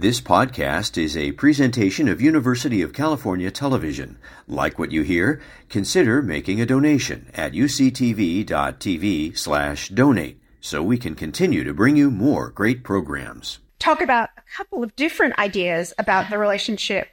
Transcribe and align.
This 0.00 0.18
podcast 0.18 0.96
is 0.96 1.14
a 1.14 1.32
presentation 1.32 2.08
of 2.08 2.22
University 2.22 2.80
of 2.80 2.94
California 2.94 3.50
Television. 3.50 4.16
Like 4.48 4.78
what 4.78 4.92
you 4.92 5.02
hear? 5.02 5.42
Consider 5.68 6.22
making 6.22 6.58
a 6.58 6.64
donation 6.64 7.30
at 7.34 7.52
uctv.tv 7.52 9.36
slash 9.36 9.90
donate 9.90 10.40
so 10.58 10.82
we 10.82 10.96
can 10.96 11.14
continue 11.14 11.64
to 11.64 11.74
bring 11.74 11.96
you 11.96 12.10
more 12.10 12.48
great 12.48 12.82
programs. 12.82 13.58
Talk 13.78 14.00
about 14.00 14.30
a 14.38 14.56
couple 14.56 14.82
of 14.82 14.96
different 14.96 15.38
ideas 15.38 15.92
about 15.98 16.30
the 16.30 16.38
relationship, 16.38 17.08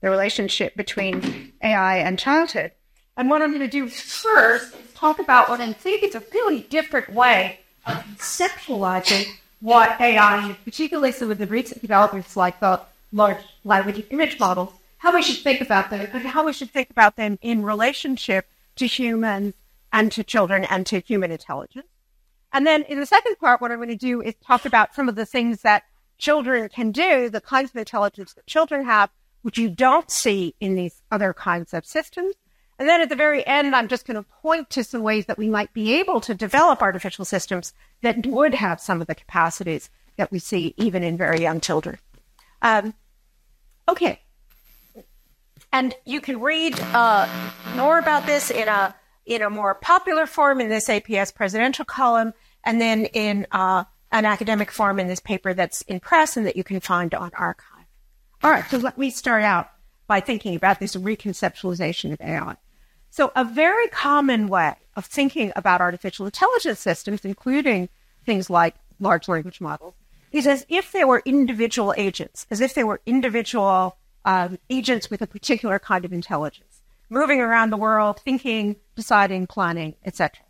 the 0.00 0.08
relationship 0.08 0.74
between 0.76 1.52
AI 1.62 1.98
and 1.98 2.18
childhood. 2.18 2.72
And 3.18 3.28
what 3.28 3.42
I'm 3.42 3.50
going 3.50 3.60
to 3.60 3.68
do 3.68 3.88
first 3.88 4.74
is 4.74 4.92
talk 4.94 5.18
about 5.18 5.50
what 5.50 5.60
I 5.60 5.74
think 5.74 6.02
is 6.02 6.14
a 6.14 6.22
really 6.32 6.62
different 6.62 7.12
way 7.12 7.60
of 7.84 7.96
conceptualizing 7.96 9.26
what 9.60 10.00
AI, 10.00 10.56
particularly 10.64 11.12
some 11.12 11.28
with 11.28 11.38
the 11.38 11.46
recent 11.46 11.80
developments 11.80 12.36
like 12.36 12.60
the 12.60 12.80
large 13.12 13.38
language 13.64 14.04
image 14.10 14.38
models, 14.38 14.70
how 14.98 15.14
we 15.14 15.22
should 15.22 15.42
think 15.42 15.60
about 15.60 15.90
them 15.90 16.08
and 16.12 16.22
how 16.22 16.44
we 16.44 16.52
should 16.52 16.70
think 16.70 16.90
about 16.90 17.16
them 17.16 17.38
in 17.42 17.62
relationship 17.62 18.46
to 18.76 18.86
humans 18.86 19.54
and 19.92 20.12
to 20.12 20.24
children 20.24 20.64
and 20.64 20.86
to 20.86 21.00
human 21.00 21.30
intelligence. 21.30 21.86
And 22.52 22.66
then 22.66 22.82
in 22.84 22.98
the 22.98 23.06
second 23.06 23.36
part, 23.38 23.60
what 23.60 23.70
I'm 23.70 23.78
going 23.78 23.88
to 23.88 23.96
do 23.96 24.20
is 24.20 24.34
talk 24.44 24.64
about 24.64 24.94
some 24.94 25.08
of 25.08 25.14
the 25.14 25.26
things 25.26 25.62
that 25.62 25.84
children 26.18 26.68
can 26.68 26.92
do, 26.92 27.28
the 27.28 27.40
kinds 27.40 27.70
of 27.70 27.76
intelligence 27.76 28.34
that 28.34 28.46
children 28.46 28.84
have, 28.84 29.10
which 29.42 29.58
you 29.58 29.68
don't 29.68 30.10
see 30.10 30.54
in 30.60 30.74
these 30.74 31.02
other 31.10 31.32
kinds 31.32 31.72
of 31.72 31.86
systems. 31.86 32.34
And 32.80 32.88
then 32.88 33.02
at 33.02 33.10
the 33.10 33.14
very 33.14 33.46
end, 33.46 33.76
I'm 33.76 33.88
just 33.88 34.06
going 34.06 34.16
to 34.16 34.22
point 34.40 34.70
to 34.70 34.82
some 34.82 35.02
ways 35.02 35.26
that 35.26 35.36
we 35.36 35.50
might 35.50 35.70
be 35.74 35.92
able 36.00 36.18
to 36.22 36.34
develop 36.34 36.80
artificial 36.80 37.26
systems 37.26 37.74
that 38.00 38.26
would 38.26 38.54
have 38.54 38.80
some 38.80 39.02
of 39.02 39.06
the 39.06 39.14
capacities 39.14 39.90
that 40.16 40.32
we 40.32 40.38
see 40.38 40.74
even 40.78 41.02
in 41.02 41.18
very 41.18 41.42
young 41.42 41.60
children. 41.60 41.98
Um, 42.62 42.94
okay. 43.86 44.22
And 45.70 45.94
you 46.06 46.22
can 46.22 46.40
read 46.40 46.80
uh, 46.80 47.28
more 47.76 47.98
about 47.98 48.24
this 48.24 48.50
in 48.50 48.66
a 48.66 48.94
in 49.26 49.42
a 49.42 49.50
more 49.50 49.74
popular 49.74 50.24
form 50.24 50.58
in 50.58 50.70
this 50.70 50.88
APS 50.88 51.34
presidential 51.34 51.84
column, 51.84 52.32
and 52.64 52.80
then 52.80 53.04
in 53.04 53.46
uh, 53.52 53.84
an 54.10 54.24
academic 54.24 54.70
form 54.70 54.98
in 54.98 55.06
this 55.06 55.20
paper 55.20 55.52
that's 55.52 55.82
in 55.82 56.00
press 56.00 56.34
and 56.34 56.46
that 56.46 56.56
you 56.56 56.64
can 56.64 56.80
find 56.80 57.14
on 57.14 57.30
arXiv. 57.32 57.84
All 58.42 58.50
right, 58.50 58.64
so 58.70 58.78
let 58.78 58.96
me 58.96 59.10
start 59.10 59.42
out 59.42 59.70
by 60.06 60.20
thinking 60.20 60.56
about 60.56 60.80
this 60.80 60.96
reconceptualization 60.96 62.14
of 62.14 62.20
AI. 62.22 62.56
So, 63.10 63.32
a 63.34 63.44
very 63.44 63.88
common 63.88 64.48
way 64.48 64.76
of 64.94 65.04
thinking 65.04 65.52
about 65.56 65.80
artificial 65.80 66.26
intelligence 66.26 66.78
systems, 66.78 67.24
including 67.24 67.88
things 68.24 68.48
like 68.48 68.76
large 69.00 69.28
language 69.28 69.60
models, 69.60 69.94
is 70.30 70.46
as 70.46 70.64
if 70.68 70.92
they 70.92 71.04
were 71.04 71.22
individual 71.24 71.92
agents, 71.96 72.46
as 72.50 72.60
if 72.60 72.74
they 72.74 72.84
were 72.84 73.00
individual 73.06 73.96
um, 74.24 74.58
agents 74.68 75.10
with 75.10 75.22
a 75.22 75.26
particular 75.26 75.78
kind 75.80 76.04
of 76.04 76.12
intelligence, 76.12 76.82
moving 77.08 77.40
around 77.40 77.70
the 77.70 77.76
world, 77.76 78.20
thinking, 78.20 78.76
deciding, 78.94 79.48
planning, 79.48 79.96
etc. 80.04 80.44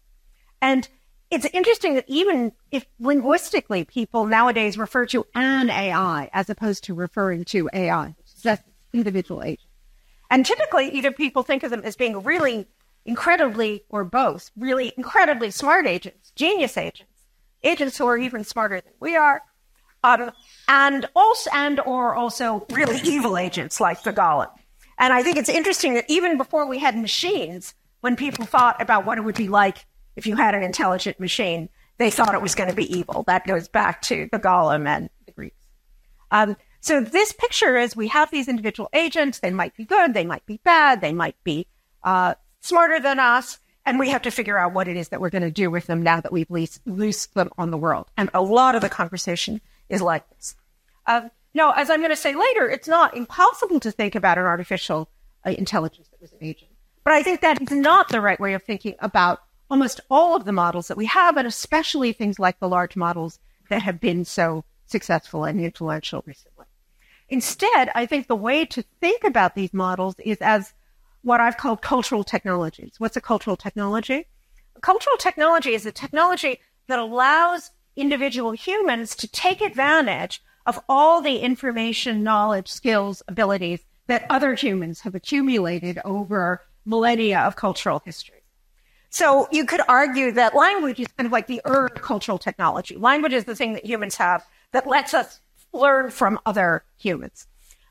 And 0.60 0.86
it's 1.30 1.46
interesting 1.46 1.94
that 1.94 2.04
even 2.08 2.52
if 2.70 2.84
linguistically 2.98 3.84
people 3.84 4.26
nowadays 4.26 4.76
refer 4.76 5.06
to 5.06 5.26
an 5.34 5.70
AI 5.70 6.28
as 6.32 6.50
opposed 6.50 6.84
to 6.84 6.94
referring 6.94 7.44
to 7.46 7.70
AI, 7.72 8.14
that's 8.42 8.62
individual 8.92 9.42
agent. 9.42 9.69
And 10.30 10.46
typically, 10.46 10.88
either 10.90 11.10
people 11.10 11.42
think 11.42 11.62
of 11.62 11.70
them 11.70 11.82
as 11.84 11.96
being 11.96 12.22
really 12.22 12.66
incredibly, 13.04 13.84
or 13.88 14.04
both, 14.04 14.50
really 14.56 14.92
incredibly 14.96 15.50
smart 15.50 15.86
agents, 15.86 16.32
genius 16.36 16.76
agents, 16.76 17.26
agents 17.62 17.98
who 17.98 18.06
are 18.06 18.16
even 18.16 18.44
smarter 18.44 18.80
than 18.80 18.92
we 19.00 19.16
are, 19.16 19.42
um, 20.04 20.30
and 20.68 21.06
also 21.14 21.50
and 21.52 21.80
or 21.80 22.14
also 22.14 22.64
really 22.70 23.00
evil 23.04 23.36
agents 23.36 23.80
like 23.80 24.02
the 24.02 24.12
Golem. 24.12 24.50
And 24.98 25.12
I 25.12 25.22
think 25.22 25.36
it's 25.36 25.48
interesting 25.48 25.94
that 25.94 26.04
even 26.08 26.36
before 26.36 26.66
we 26.66 26.78
had 26.78 26.96
machines, 26.96 27.74
when 28.00 28.16
people 28.16 28.44
thought 28.44 28.80
about 28.80 29.04
what 29.04 29.18
it 29.18 29.22
would 29.22 29.34
be 29.34 29.48
like 29.48 29.86
if 30.16 30.26
you 30.26 30.36
had 30.36 30.54
an 30.54 30.62
intelligent 30.62 31.18
machine, 31.18 31.68
they 31.98 32.10
thought 32.10 32.34
it 32.34 32.42
was 32.42 32.54
going 32.54 32.68
to 32.68 32.76
be 32.76 32.94
evil. 32.94 33.24
That 33.26 33.46
goes 33.46 33.68
back 33.68 34.02
to 34.02 34.28
the 34.32 34.38
Golem 34.38 34.86
and 34.86 35.08
the 35.26 35.32
Greeks. 35.32 35.66
Um, 36.30 36.56
so 36.80 37.00
this 37.00 37.32
picture 37.32 37.76
is 37.76 37.94
we 37.94 38.08
have 38.08 38.30
these 38.30 38.48
individual 38.48 38.88
agents. 38.92 39.40
They 39.40 39.50
might 39.50 39.76
be 39.76 39.84
good. 39.84 40.14
They 40.14 40.24
might 40.24 40.46
be 40.46 40.60
bad. 40.64 41.00
They 41.00 41.12
might 41.12 41.36
be 41.44 41.66
uh, 42.02 42.34
smarter 42.60 43.00
than 43.00 43.18
us. 43.18 43.58
And 43.86 43.98
we 43.98 44.10
have 44.10 44.22
to 44.22 44.30
figure 44.30 44.58
out 44.58 44.72
what 44.72 44.88
it 44.88 44.96
is 44.96 45.08
that 45.08 45.20
we're 45.20 45.30
going 45.30 45.42
to 45.42 45.50
do 45.50 45.70
with 45.70 45.86
them 45.86 46.02
now 46.02 46.20
that 46.20 46.32
we've 46.32 46.50
leased, 46.50 46.80
loosed 46.86 47.34
them 47.34 47.50
on 47.58 47.70
the 47.70 47.76
world. 47.76 48.06
And 48.16 48.30
a 48.34 48.42
lot 48.42 48.74
of 48.74 48.82
the 48.82 48.88
conversation 48.88 49.60
is 49.88 50.02
like 50.02 50.28
this. 50.30 50.54
Uh, 51.06 51.28
now, 51.54 51.72
as 51.72 51.90
I'm 51.90 52.00
going 52.00 52.10
to 52.10 52.16
say 52.16 52.34
later, 52.34 52.68
it's 52.68 52.88
not 52.88 53.16
impossible 53.16 53.80
to 53.80 53.90
think 53.90 54.14
about 54.14 54.38
an 54.38 54.44
artificial 54.44 55.08
uh, 55.44 55.50
intelligence 55.50 56.08
that 56.08 56.20
was 56.20 56.32
an 56.32 56.38
agent. 56.42 56.70
But 57.04 57.14
I 57.14 57.22
think 57.22 57.40
that 57.40 57.60
is 57.60 57.70
not 57.70 58.08
the 58.08 58.20
right 58.20 58.38
way 58.38 58.54
of 58.54 58.62
thinking 58.62 58.94
about 59.00 59.42
almost 59.70 60.00
all 60.10 60.36
of 60.36 60.44
the 60.44 60.52
models 60.52 60.88
that 60.88 60.96
we 60.96 61.06
have, 61.06 61.36
and 61.36 61.46
especially 61.46 62.12
things 62.12 62.38
like 62.38 62.58
the 62.60 62.68
large 62.68 62.96
models 62.96 63.38
that 63.70 63.82
have 63.82 64.00
been 64.00 64.24
so 64.24 64.64
successful 64.86 65.44
and 65.44 65.60
influential 65.60 66.22
recently. 66.26 66.49
Instead, 67.30 67.90
I 67.94 68.06
think 68.06 68.26
the 68.26 68.36
way 68.36 68.64
to 68.66 68.82
think 69.00 69.22
about 69.22 69.54
these 69.54 69.72
models 69.72 70.16
is 70.18 70.38
as 70.38 70.74
what 71.22 71.40
I've 71.40 71.56
called 71.56 71.80
cultural 71.80 72.24
technologies. 72.24 72.94
What's 72.98 73.16
a 73.16 73.20
cultural 73.20 73.56
technology? 73.56 74.26
A 74.76 74.80
cultural 74.80 75.16
technology 75.16 75.72
is 75.72 75.86
a 75.86 75.92
technology 75.92 76.60
that 76.88 76.98
allows 76.98 77.70
individual 77.94 78.50
humans 78.52 79.14
to 79.16 79.28
take 79.28 79.60
advantage 79.60 80.42
of 80.66 80.80
all 80.88 81.20
the 81.22 81.38
information, 81.38 82.24
knowledge, 82.24 82.68
skills, 82.68 83.22
abilities 83.28 83.80
that 84.08 84.26
other 84.28 84.54
humans 84.54 85.00
have 85.02 85.14
accumulated 85.14 86.00
over 86.04 86.62
millennia 86.84 87.38
of 87.40 87.54
cultural 87.54 88.02
history. 88.04 88.42
So 89.10 89.48
you 89.52 89.66
could 89.66 89.82
argue 89.88 90.32
that 90.32 90.54
language 90.54 90.98
is 90.98 91.08
kind 91.16 91.26
of 91.26 91.32
like 91.32 91.46
the 91.46 91.60
earned 91.64 91.94
cultural 91.94 92.38
technology. 92.38 92.96
Language 92.96 93.32
is 93.32 93.44
the 93.44 93.56
thing 93.56 93.74
that 93.74 93.84
humans 93.84 94.16
have 94.16 94.44
that 94.72 94.86
lets 94.86 95.14
us 95.14 95.40
learn 95.72 96.10
from 96.10 96.38
other 96.44 96.84
humans. 96.96 97.46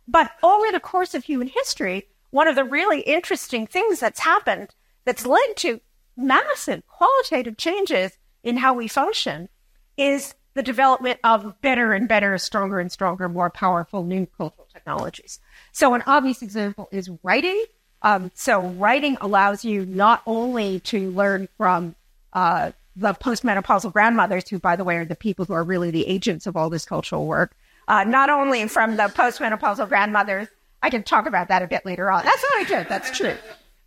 But 0.08 0.32
over 0.42 0.72
the 0.72 0.80
course 0.80 1.14
of 1.14 1.24
human 1.24 1.48
history, 1.48 2.08
one 2.32 2.48
of 2.48 2.56
the 2.56 2.64
really 2.64 3.02
interesting 3.02 3.68
things 3.68 4.00
that's 4.00 4.20
happened 4.20 4.70
that's 5.06 5.26
led 5.26 5.56
to 5.58 5.82
massive 6.18 6.86
qualitative 6.88 7.58
changes 7.58 8.18
in 8.44 8.58
how 8.58 8.74
we 8.74 8.88
function 8.88 9.50
is 9.98 10.34
the 10.54 10.64
development 10.64 11.20
of 11.24 11.62
better 11.62 11.94
and 11.94 12.08
better, 12.08 12.38
stronger 12.38 12.80
and 12.80 12.92
stronger, 12.92 13.30
more 13.30 13.50
powerful 13.50 14.04
new 14.04 14.26
cultural 14.38 14.68
technologies. 14.72 15.40
So 15.72 15.94
an 15.94 16.04
obvious 16.06 16.42
example 16.42 16.90
is 16.92 17.10
writing. 17.24 17.64
Um, 18.02 18.32
so 18.34 18.62
writing 18.62 19.18
allows 19.22 19.64
you 19.64 19.86
not 19.86 20.22
only 20.26 20.80
to 20.82 21.12
learn 21.12 21.48
from 21.58 21.96
uh, 22.34 22.72
the 22.96 23.14
postmenopausal 23.14 23.94
grandmothers, 23.94 24.50
who, 24.50 24.60
by 24.60 24.76
the 24.76 24.84
way, 24.84 24.98
are 24.98 25.06
the 25.06 25.16
people 25.16 25.46
who 25.46 25.54
are 25.54 25.64
really 25.64 25.92
the 25.92 26.08
agents 26.08 26.48
of 26.48 26.58
all 26.58 26.70
this 26.70 26.86
cultural 26.86 27.26
work, 27.26 27.56
uh, 27.90 28.04
not 28.06 28.30
only 28.30 28.66
from 28.68 28.96
the 28.96 29.04
postmenopausal 29.04 29.90
grandmothers. 29.90 30.48
I 30.82 30.90
can 30.90 31.04
talk 31.04 31.26
about 31.26 31.50
that 31.50 31.62
a 31.62 31.68
bit 31.68 31.86
later 31.86 32.10
on. 32.10 32.24
That's 32.24 32.46
not 32.56 32.68
true. 32.68 32.86
That's 32.88 33.18
true. 33.18 33.36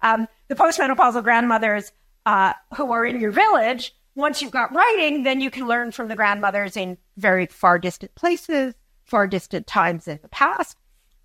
Um, 0.02 0.28
the 0.48 0.54
postmenopausal 0.54 1.22
grandmothers 1.22 1.92
uh, 2.26 2.52
who 2.76 2.92
are 2.92 3.06
in 3.06 3.20
your 3.20 3.30
village. 3.30 3.94
Once 4.14 4.42
you've 4.42 4.50
got 4.50 4.74
writing, 4.74 5.22
then 5.22 5.40
you 5.40 5.50
can 5.50 5.66
learn 5.66 5.90
from 5.90 6.08
the 6.08 6.16
grandmothers 6.16 6.76
in 6.76 6.98
very 7.16 7.46
far 7.46 7.78
distant 7.78 8.14
places, 8.14 8.74
far 9.04 9.26
distant 9.26 9.66
times 9.66 10.06
in 10.06 10.18
the 10.20 10.28
past. 10.28 10.76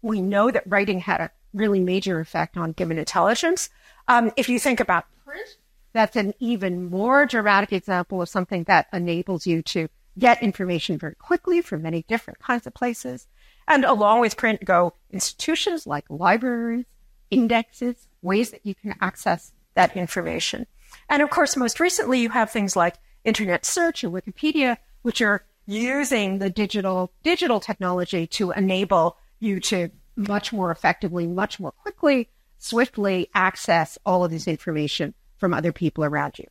We 0.01 0.21
know 0.21 0.51
that 0.51 0.63
writing 0.65 1.01
had 1.01 1.19
a 1.19 1.31
really 1.53 1.81
major 1.81 2.19
effect 2.21 2.55
on 2.55 2.73
human 2.77 2.97
intelligence. 2.97 3.69
Um, 4.07 4.31
if 4.37 4.47
you 4.47 4.57
think 4.57 4.79
about 4.79 5.05
print, 5.25 5.57
that's 5.91 6.15
an 6.15 6.33
even 6.39 6.89
more 6.89 7.25
dramatic 7.25 7.73
example 7.73 8.21
of 8.21 8.29
something 8.29 8.63
that 8.65 8.87
enables 8.93 9.45
you 9.45 9.61
to 9.63 9.89
get 10.17 10.41
information 10.41 10.97
very 10.97 11.15
quickly 11.15 11.61
from 11.61 11.81
many 11.81 12.03
different 12.07 12.39
kinds 12.39 12.67
of 12.67 12.73
places. 12.73 13.27
And 13.67 13.83
along 13.83 14.21
with 14.21 14.37
print 14.37 14.63
go 14.63 14.93
institutions 15.11 15.85
like 15.85 16.05
libraries, 16.09 16.85
indexes, 17.29 18.07
ways 18.21 18.51
that 18.51 18.65
you 18.65 18.75
can 18.75 18.95
access 19.01 19.51
that 19.75 19.95
information. 19.95 20.65
And 21.09 21.21
of 21.21 21.29
course, 21.29 21.55
most 21.55 21.79
recently, 21.79 22.19
you 22.19 22.29
have 22.29 22.49
things 22.49 22.75
like 22.75 22.95
internet 23.23 23.65
search 23.65 24.03
and 24.03 24.13
Wikipedia, 24.13 24.77
which 25.01 25.21
are 25.21 25.43
using 25.65 26.39
the 26.39 26.49
digital, 26.49 27.11
digital 27.23 27.59
technology 27.59 28.25
to 28.27 28.51
enable 28.51 29.17
you 29.39 29.59
to 29.59 29.91
much 30.15 30.51
more 30.51 30.71
effectively, 30.71 31.27
much 31.27 31.59
more 31.59 31.71
quickly, 31.71 32.29
swiftly 32.57 33.29
access 33.35 33.97
all 34.05 34.23
of 34.23 34.31
this 34.31 34.47
information 34.47 35.13
from 35.37 35.53
other 35.53 35.71
people 35.71 36.03
around 36.03 36.39
you. 36.39 36.45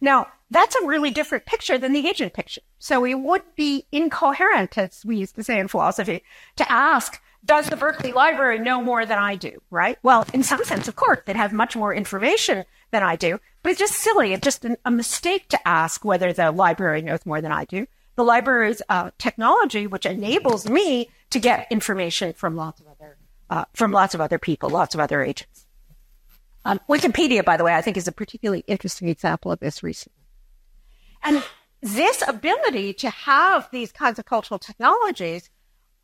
Now, 0.00 0.26
that's 0.50 0.76
a 0.76 0.86
really 0.86 1.10
different 1.10 1.46
picture 1.46 1.78
than 1.78 1.92
the 1.92 2.06
agent 2.06 2.32
picture. 2.32 2.60
So 2.78 3.04
it 3.04 3.14
would 3.14 3.42
be 3.56 3.86
incoherent, 3.90 4.78
as 4.78 5.04
we 5.04 5.16
used 5.16 5.34
to 5.36 5.42
say 5.42 5.58
in 5.58 5.68
philosophy, 5.68 6.22
to 6.56 6.70
ask, 6.70 7.20
does 7.44 7.68
the 7.68 7.76
Berkeley 7.76 8.12
Library 8.12 8.58
know 8.58 8.82
more 8.82 9.06
than 9.06 9.18
I 9.18 9.36
do, 9.36 9.60
right? 9.70 9.98
Well, 10.02 10.26
in 10.32 10.42
some 10.42 10.64
sense, 10.64 10.88
of 10.88 10.96
course, 10.96 11.20
they'd 11.24 11.36
have 11.36 11.52
much 11.52 11.76
more 11.76 11.94
information 11.94 12.64
than 12.90 13.02
I 13.02 13.16
do, 13.16 13.40
but 13.62 13.70
it's 13.70 13.78
just 13.78 13.94
silly. 13.94 14.32
It's 14.32 14.44
just 14.44 14.64
an, 14.64 14.76
a 14.84 14.90
mistake 14.90 15.48
to 15.48 15.68
ask 15.68 16.04
whether 16.04 16.32
the 16.32 16.52
library 16.52 17.02
knows 17.02 17.26
more 17.26 17.40
than 17.40 17.52
I 17.52 17.64
do. 17.64 17.86
The 18.16 18.24
library's 18.24 18.82
uh, 18.88 19.10
technology, 19.18 19.86
which 19.86 20.06
enables 20.06 20.68
me 20.68 21.10
to 21.30 21.38
get 21.38 21.66
information 21.70 22.32
from 22.32 22.56
lots 22.56 22.80
of 22.80 22.86
other 22.86 23.18
uh, 23.48 23.64
from 23.74 23.92
lots 23.92 24.14
of 24.14 24.20
other 24.20 24.38
people, 24.38 24.70
lots 24.70 24.94
of 24.94 25.00
other 25.00 25.22
agents. 25.22 25.66
Um, 26.64 26.80
Wikipedia, 26.88 27.44
by 27.44 27.56
the 27.56 27.62
way, 27.62 27.74
I 27.74 27.80
think 27.80 27.96
is 27.96 28.08
a 28.08 28.12
particularly 28.12 28.64
interesting 28.66 29.08
example 29.08 29.52
of 29.52 29.60
this 29.60 29.84
recently. 29.84 30.25
And 31.26 31.42
this 31.82 32.22
ability 32.26 32.94
to 32.94 33.10
have 33.10 33.68
these 33.72 33.90
kinds 33.90 34.20
of 34.20 34.26
cultural 34.26 34.60
technologies 34.60 35.50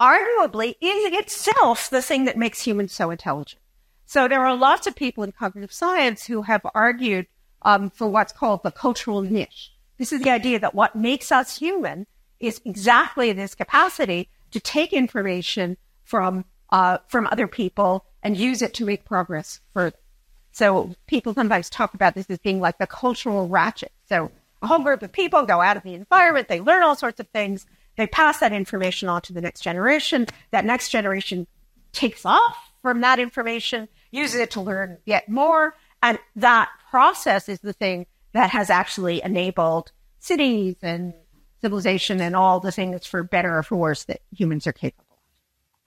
arguably 0.01 0.75
is 0.81 1.15
itself 1.15 1.89
the 1.89 2.03
thing 2.03 2.25
that 2.25 2.37
makes 2.37 2.63
humans 2.63 2.93
so 2.93 3.11
intelligent. 3.11 3.63
So 4.05 4.27
there 4.27 4.45
are 4.45 4.57
lots 4.57 4.89
of 4.89 4.97
people 4.97 5.23
in 5.23 5.31
cognitive 5.31 5.73
science 5.73 6.25
who 6.27 6.43
have 6.43 6.67
argued 6.75 7.29
um, 7.63 7.89
for 7.89 8.09
what's 8.09 8.33
called 8.33 8.65
the 8.65 8.73
cultural 8.73 9.23
niche. 9.23 9.73
This 9.97 10.13
is 10.13 10.23
the 10.23 10.31
idea 10.31 10.59
that 10.59 10.75
what 10.75 10.97
makes 10.97 11.31
us 11.31 11.57
human 11.57 12.09
is 12.41 12.61
exactly 12.65 13.33
this 13.33 13.55
capacity 13.55 14.29
to 14.51 14.59
take 14.59 14.93
information 14.93 15.77
from 16.03 16.45
uh, 16.71 16.99
from 17.07 17.29
other 17.31 17.47
people 17.47 18.07
and 18.25 18.37
use 18.37 18.61
it 18.61 18.75
to 18.75 18.85
make 18.85 19.05
progress 19.05 19.61
further. 19.73 19.97
So 20.51 20.97
people 21.07 21.33
sometimes 21.33 21.71
talk 21.71 21.95
about 21.95 22.15
this 22.15 22.29
as 22.29 22.39
being 22.39 22.61
like 22.61 22.79
the 22.79 22.87
cultural 22.87 23.47
ratchet. 23.47 23.93
So 24.09 24.33
a 24.63 24.67
whole 24.67 24.79
group 24.79 25.03
of 25.03 25.13
people 25.13 25.45
go 25.45 25.61
out 25.61 25.77
of 25.77 25.83
the 25.83 25.95
environment, 25.95 26.49
they 26.49 26.61
learn 26.61 26.83
all 26.83 26.95
sorts 26.95 27.21
of 27.21 27.29
things, 27.29 27.67
they 27.97 28.07
pass 28.07 28.39
that 28.39 28.53
information 28.53 29.09
on 29.09 29.23
to 29.23 29.33
the 29.33 29.41
next 29.41 29.61
generation. 29.61 30.27
That 30.51 30.65
next 30.65 30.89
generation 30.89 31.47
takes 31.93 32.25
off 32.25 32.73
from 32.81 33.01
that 33.03 33.19
information, 33.19 33.89
uses 34.11 34.41
it 34.41 34.51
to 34.53 34.61
learn 34.61 34.99
yet 35.05 35.29
more, 35.29 35.77
and 36.03 36.19
that 36.37 36.69
process 36.91 37.49
is 37.49 37.61
the 37.61 37.73
thing 37.73 38.07
that 38.33 38.51
has 38.51 38.71
actually 38.71 39.23
enabled 39.23 39.93
cities 40.19 40.77
and 40.83 41.13
civilization 41.61 42.21
and 42.21 42.35
all 42.35 42.61
the 42.61 42.73
things 42.73 43.07
for 43.07 43.23
better 43.23 43.59
or 43.59 43.63
for 43.63 43.77
worse 43.77 44.05
that 44.05 44.21
humans 44.37 44.67
are 44.67 44.73
capable 44.73 45.19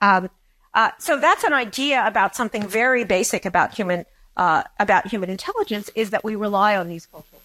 of. 0.00 0.24
Um, 0.24 0.30
uh, 0.74 0.90
so 0.98 1.18
that's 1.18 1.42
an 1.42 1.52
idea 1.52 2.06
about 2.06 2.36
something 2.36 2.66
very 2.66 3.04
basic 3.04 3.44
about 3.44 3.74
human 3.74 4.04
uh, 4.36 4.62
about 4.78 5.06
human 5.06 5.30
intelligence 5.30 5.90
is 5.94 6.10
that 6.10 6.22
we 6.22 6.36
rely 6.36 6.76
on 6.76 6.88
these 6.88 7.06
cultural. 7.06 7.40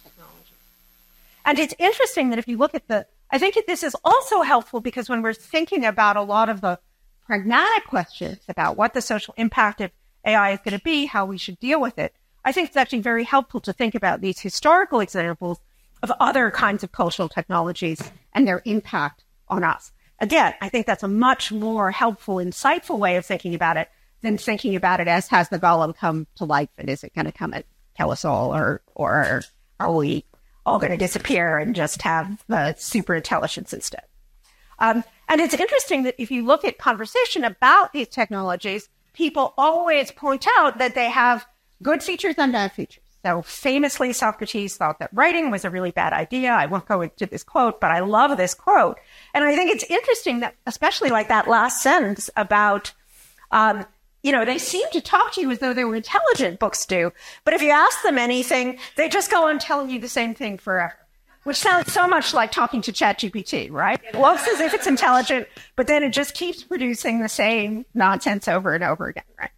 And 1.45 1.59
it's 1.59 1.75
interesting 1.79 2.29
that 2.29 2.39
if 2.39 2.47
you 2.47 2.57
look 2.57 2.75
at 2.75 2.87
the, 2.87 3.05
I 3.29 3.37
think 3.37 3.57
this 3.67 3.83
is 3.83 3.95
also 4.03 4.41
helpful 4.41 4.81
because 4.81 5.09
when 5.09 5.21
we're 5.21 5.33
thinking 5.33 5.85
about 5.85 6.17
a 6.17 6.21
lot 6.21 6.49
of 6.49 6.61
the 6.61 6.79
pragmatic 7.25 7.87
questions 7.87 8.39
about 8.47 8.77
what 8.77 8.93
the 8.93 9.01
social 9.01 9.33
impact 9.37 9.81
of 9.81 9.91
AI 10.25 10.51
is 10.51 10.59
going 10.63 10.77
to 10.77 10.83
be, 10.83 11.05
how 11.05 11.25
we 11.25 11.37
should 11.37 11.59
deal 11.59 11.81
with 11.81 11.97
it, 11.97 12.13
I 12.43 12.51
think 12.51 12.67
it's 12.67 12.77
actually 12.77 13.01
very 13.01 13.23
helpful 13.23 13.59
to 13.61 13.73
think 13.73 13.95
about 13.95 14.21
these 14.21 14.39
historical 14.39 14.99
examples 14.99 15.59
of 16.03 16.11
other 16.19 16.49
kinds 16.51 16.83
of 16.83 16.91
cultural 16.91 17.29
technologies 17.29 18.11
and 18.33 18.47
their 18.47 18.61
impact 18.65 19.23
on 19.47 19.63
us. 19.63 19.91
Again, 20.19 20.53
I 20.61 20.69
think 20.69 20.85
that's 20.85 21.03
a 21.03 21.07
much 21.07 21.51
more 21.51 21.91
helpful, 21.91 22.35
insightful 22.35 22.99
way 22.99 23.15
of 23.15 23.25
thinking 23.25 23.55
about 23.55 23.77
it 23.77 23.89
than 24.21 24.37
thinking 24.37 24.75
about 24.75 24.99
it 24.99 25.07
as 25.07 25.27
has 25.27 25.49
the 25.49 25.59
golem 25.59 25.95
come 25.95 26.27
to 26.35 26.45
life 26.45 26.69
and 26.77 26.89
is 26.89 27.03
it 27.03 27.13
going 27.15 27.25
to 27.25 27.31
come 27.31 27.53
and 27.53 27.63
kill 27.97 28.11
us 28.11 28.23
all 28.23 28.53
or, 28.53 28.81
or 28.93 29.41
are 29.79 29.91
we 29.91 30.25
all 30.71 30.79
going 30.79 30.91
to 30.91 30.97
disappear 30.97 31.57
and 31.57 31.75
just 31.75 32.01
have 32.01 32.43
the 32.47 32.73
super 32.77 33.13
intelligence 33.13 33.73
instead? 33.73 34.03
Um, 34.79 35.03
and 35.29 35.39
it's 35.39 35.53
interesting 35.53 36.03
that 36.03 36.15
if 36.17 36.31
you 36.31 36.45
look 36.45 36.65
at 36.65 36.77
conversation 36.77 37.43
about 37.43 37.93
these 37.93 38.07
technologies, 38.07 38.89
people 39.13 39.53
always 39.57 40.11
point 40.11 40.47
out 40.57 40.79
that 40.79 40.95
they 40.95 41.09
have 41.09 41.45
good 41.83 42.01
features 42.01 42.35
and 42.37 42.51
bad 42.51 42.71
features. 42.71 43.03
So 43.23 43.43
famously, 43.43 44.13
Socrates 44.13 44.77
thought 44.77 44.97
that 44.99 45.11
writing 45.13 45.51
was 45.51 45.63
a 45.63 45.69
really 45.69 45.91
bad 45.91 46.13
idea. 46.13 46.51
I 46.51 46.65
won't 46.65 46.87
go 46.87 47.01
into 47.01 47.27
this 47.27 47.43
quote, 47.43 47.79
but 47.79 47.91
I 47.91 47.99
love 47.99 48.35
this 48.35 48.55
quote. 48.55 48.97
And 49.35 49.43
I 49.43 49.55
think 49.55 49.71
it's 49.71 49.83
interesting 49.83 50.39
that, 50.39 50.55
especially 50.65 51.09
like 51.09 51.27
that 51.27 51.47
last 51.47 51.83
sentence 51.83 52.31
about, 52.35 52.93
um, 53.51 53.85
you 54.23 54.31
know, 54.31 54.45
they 54.45 54.57
seem 54.57 54.87
to 54.91 55.01
talk 55.01 55.33
to 55.33 55.41
you 55.41 55.51
as 55.51 55.59
though 55.59 55.73
they 55.73 55.83
were 55.83 55.95
intelligent, 55.95 56.59
books 56.59 56.85
do. 56.85 57.11
But 57.43 57.53
if 57.53 57.61
you 57.61 57.71
ask 57.71 58.03
them 58.03 58.17
anything, 58.17 58.79
they 58.95 59.09
just 59.09 59.31
go 59.31 59.47
on 59.47 59.59
telling 59.59 59.89
you 59.89 59.99
the 59.99 60.09
same 60.09 60.33
thing 60.35 60.57
forever. 60.57 60.95
Which 61.43 61.57
sounds 61.57 61.91
so 61.91 62.07
much 62.07 62.35
like 62.35 62.51
talking 62.51 62.83
to 62.83 62.91
ChatGPT, 62.91 63.71
right? 63.71 63.99
It 64.03 64.15
looks 64.15 64.47
as 64.47 64.59
if 64.59 64.75
it's 64.75 64.85
intelligent, 64.85 65.47
but 65.75 65.87
then 65.87 66.03
it 66.03 66.11
just 66.11 66.35
keeps 66.35 66.63
producing 66.63 67.19
the 67.19 67.29
same 67.29 67.83
nonsense 67.95 68.47
over 68.47 68.75
and 68.75 68.83
over 68.83 69.07
again, 69.07 69.23
right? 69.39 69.49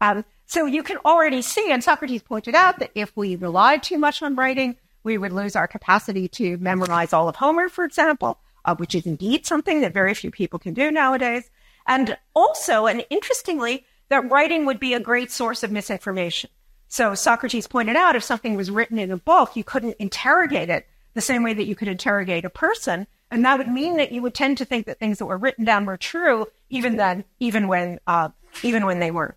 Um, 0.00 0.24
so 0.46 0.66
you 0.66 0.84
can 0.84 0.98
already 0.98 1.42
see, 1.42 1.72
and 1.72 1.82
Socrates 1.82 2.22
pointed 2.22 2.54
out 2.54 2.78
that 2.78 2.92
if 2.94 3.16
we 3.16 3.34
relied 3.34 3.82
too 3.82 3.98
much 3.98 4.22
on 4.22 4.36
writing, 4.36 4.76
we 5.02 5.18
would 5.18 5.32
lose 5.32 5.56
our 5.56 5.66
capacity 5.66 6.28
to 6.28 6.56
memorize 6.58 7.12
all 7.12 7.28
of 7.28 7.34
Homer, 7.36 7.68
for 7.68 7.84
example, 7.84 8.38
uh, 8.64 8.76
which 8.76 8.94
is 8.94 9.04
indeed 9.04 9.44
something 9.44 9.80
that 9.80 9.92
very 9.92 10.14
few 10.14 10.30
people 10.30 10.60
can 10.60 10.72
do 10.72 10.92
nowadays. 10.92 11.50
And 11.86 12.16
also, 12.34 12.86
and 12.86 13.04
interestingly, 13.10 13.84
that 14.14 14.30
writing 14.30 14.64
would 14.64 14.78
be 14.78 14.94
a 14.94 15.00
great 15.00 15.32
source 15.32 15.64
of 15.64 15.72
misinformation. 15.72 16.50
So 16.86 17.14
Socrates 17.16 17.66
pointed 17.66 17.96
out 17.96 18.14
if 18.14 18.22
something 18.22 18.54
was 18.54 18.70
written 18.70 18.98
in 18.98 19.10
a 19.10 19.16
book, 19.16 19.56
you 19.56 19.64
couldn't 19.64 19.96
interrogate 19.98 20.70
it 20.70 20.86
the 21.14 21.20
same 21.20 21.42
way 21.42 21.52
that 21.52 21.66
you 21.66 21.74
could 21.74 21.88
interrogate 21.88 22.44
a 22.44 22.50
person. 22.50 23.08
And 23.32 23.44
that 23.44 23.58
would 23.58 23.66
mean 23.68 23.96
that 23.96 24.12
you 24.12 24.22
would 24.22 24.34
tend 24.34 24.58
to 24.58 24.64
think 24.64 24.86
that 24.86 25.00
things 25.00 25.18
that 25.18 25.26
were 25.26 25.36
written 25.36 25.64
down 25.64 25.84
were 25.84 25.96
true, 25.96 26.46
even 26.70 26.96
then, 26.96 27.24
even 27.40 27.66
when, 27.66 27.98
uh, 28.06 28.28
even 28.62 28.86
when 28.86 29.00
they 29.00 29.10
weren't. 29.10 29.34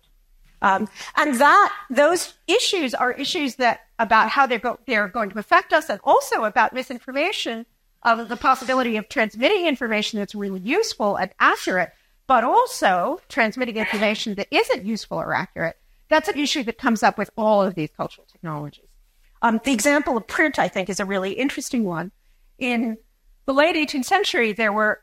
Um, 0.62 0.88
and 1.16 1.40
that 1.40 1.72
those 1.90 2.34
issues 2.46 2.94
are 2.94 3.12
issues 3.12 3.56
that 3.56 3.80
about 3.98 4.28
how 4.28 4.46
they're, 4.46 4.60
go- 4.60 4.78
they're 4.86 5.08
going 5.08 5.30
to 5.30 5.38
affect 5.38 5.72
us, 5.72 5.88
and 5.88 6.00
also 6.04 6.44
about 6.44 6.72
misinformation, 6.72 7.66
of 8.04 8.28
the 8.28 8.36
possibility 8.36 8.96
of 8.96 9.08
transmitting 9.08 9.66
information 9.66 10.20
that's 10.20 10.36
really 10.36 10.60
useful 10.60 11.16
and 11.16 11.32
accurate, 11.40 11.90
but 12.28 12.44
also 12.44 13.18
transmitting 13.28 13.76
information 13.76 14.36
that 14.36 14.46
isn't 14.52 14.84
useful 14.84 15.18
or 15.18 15.34
accurate. 15.34 15.76
That's 16.08 16.28
an 16.28 16.38
issue 16.38 16.62
that 16.64 16.78
comes 16.78 17.02
up 17.02 17.18
with 17.18 17.30
all 17.36 17.62
of 17.62 17.74
these 17.74 17.90
cultural 17.96 18.26
technologies. 18.30 18.84
Um, 19.42 19.60
the 19.64 19.72
example 19.72 20.16
of 20.16 20.26
print, 20.26 20.58
I 20.58 20.68
think, 20.68 20.88
is 20.88 21.00
a 21.00 21.04
really 21.04 21.32
interesting 21.32 21.84
one. 21.84 22.12
In 22.58 22.98
the 23.46 23.54
late 23.54 23.76
18th 23.76 24.04
century, 24.04 24.52
there 24.52 24.72
were 24.72 25.00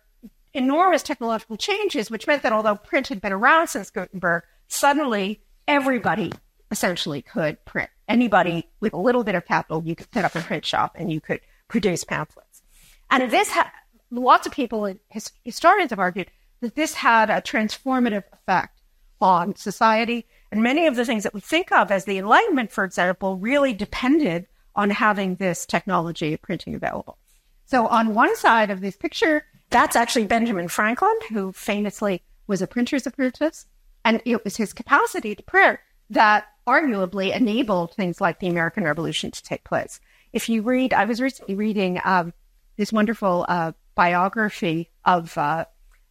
enormous 0.54 1.04
technological 1.04 1.58
changes, 1.58 2.12
which 2.12 2.28
meant 2.28 2.44
that 2.44 2.54
although 2.54 2.76
print 2.76 3.08
had 3.08 3.22
been 3.22 3.34
around 3.34 3.68
since 3.68 3.90
Gutenberg, 3.90 4.44
suddenly 4.68 5.42
everybody 5.68 6.32
essentially 6.70 7.22
could 7.22 7.64
print. 7.66 7.90
Anybody 8.08 8.70
with 8.80 8.94
a 8.94 8.98
little 8.98 9.24
bit 9.24 9.36
of 9.36 9.46
capital, 9.46 9.84
you 9.84 9.96
could 9.96 10.14
set 10.14 10.26
up 10.26 10.36
a 10.36 10.42
print 10.42 10.66
shop 10.66 10.96
and 10.96 11.12
you 11.12 11.20
could 11.20 11.42
produce 11.68 12.04
pamphlets. 12.04 12.62
And 13.10 13.32
this 13.32 13.50
had 13.50 13.68
lots 14.12 14.46
of 14.46 14.54
people, 14.54 14.94
his, 15.10 15.32
historians 15.44 15.90
have 15.90 16.00
argued 16.00 16.30
that 16.66 16.76
this 16.76 16.96
had 16.96 17.30
a 17.30 17.42
transformative 17.42 18.24
effect 18.34 18.82
on 19.22 19.56
society. 19.56 20.26
And 20.52 20.62
many 20.62 20.88
of 20.88 20.96
the 20.96 21.06
things 21.06 21.24
that 21.24 21.34
we 21.34 21.42
think 21.42 21.72
of 21.72 21.92
as 21.92 22.06
the 22.06 22.18
Enlightenment, 22.18 22.72
for 22.72 22.84
example, 22.84 23.38
really 23.38 23.74
depended 23.74 24.48
on 24.76 24.90
having 24.90 25.36
this 25.36 25.66
technology 25.66 26.34
of 26.34 26.42
printing 26.42 26.76
available. 26.76 27.18
So 27.66 27.88
on 27.88 28.14
one 28.14 28.36
side 28.36 28.70
of 28.70 28.82
this 28.82 28.98
picture, 28.98 29.46
that's 29.70 29.96
actually 29.96 30.26
Benjamin 30.26 30.68
Franklin, 30.68 31.16
who 31.30 31.52
famously 31.52 32.22
was 32.48 32.62
a 32.62 32.68
printer's 32.68 33.08
apprentice. 33.08 33.66
And 34.04 34.22
it 34.26 34.44
was 34.44 34.58
his 34.58 34.74
capacity 34.74 35.36
to 35.36 35.44
print 35.44 35.80
that 36.10 36.46
arguably 36.68 37.36
enabled 37.36 37.94
things 37.94 38.20
like 38.20 38.40
the 38.40 38.48
American 38.48 38.84
Revolution 38.84 39.32
to 39.32 39.44
take 39.44 39.64
place. 39.64 40.00
If 40.34 40.50
you 40.50 40.62
read, 40.62 40.94
I 40.94 41.06
was 41.06 41.22
recently 41.22 41.56
reading 41.56 42.00
um, 42.04 42.34
this 42.76 42.92
wonderful 42.92 43.46
uh, 43.48 43.72
biography 43.96 44.92
of 45.06 45.38
uh, 45.38 45.66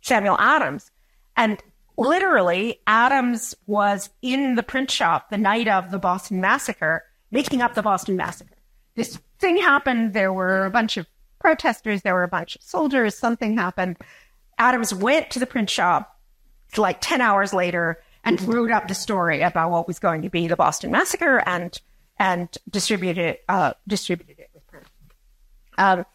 Samuel 0.04 0.36
Adams, 0.38 0.90
and 1.36 1.62
literally, 1.96 2.80
Adams 2.86 3.54
was 3.66 4.10
in 4.22 4.54
the 4.54 4.62
print 4.62 4.90
shop 4.90 5.30
the 5.30 5.38
night 5.38 5.66
of 5.66 5.90
the 5.90 5.98
Boston 5.98 6.40
Massacre, 6.40 7.04
making 7.30 7.62
up 7.62 7.74
the 7.74 7.82
Boston 7.82 8.16
Massacre. 8.16 8.56
This 8.94 9.18
thing 9.38 9.56
happened. 9.56 10.12
There 10.12 10.32
were 10.32 10.66
a 10.66 10.70
bunch 10.70 10.96
of 10.98 11.06
protesters. 11.40 12.02
There 12.02 12.14
were 12.14 12.22
a 12.22 12.28
bunch 12.28 12.54
of 12.54 12.62
soldiers. 12.62 13.16
Something 13.16 13.56
happened. 13.56 13.96
Adams 14.58 14.94
went 14.94 15.30
to 15.30 15.38
the 15.38 15.46
print 15.46 15.70
shop, 15.70 16.20
like 16.76 17.00
10 17.00 17.20
hours 17.20 17.52
later 17.54 17.98
and 18.24 18.40
wrote 18.42 18.70
up 18.70 18.88
the 18.88 18.94
story 18.94 19.40
about 19.40 19.70
what 19.70 19.86
was 19.86 19.98
going 19.98 20.22
to 20.22 20.30
be 20.30 20.46
the 20.48 20.56
Boston 20.56 20.90
Massacre 20.90 21.42
and 21.46 21.80
and 22.16 22.56
distributed 22.70 23.24
it, 23.24 23.44
uh, 23.48 23.72
distributed 23.88 24.38
it 24.38 24.50
with 24.54 24.66
print. 24.68 24.86
Um, 25.76 26.06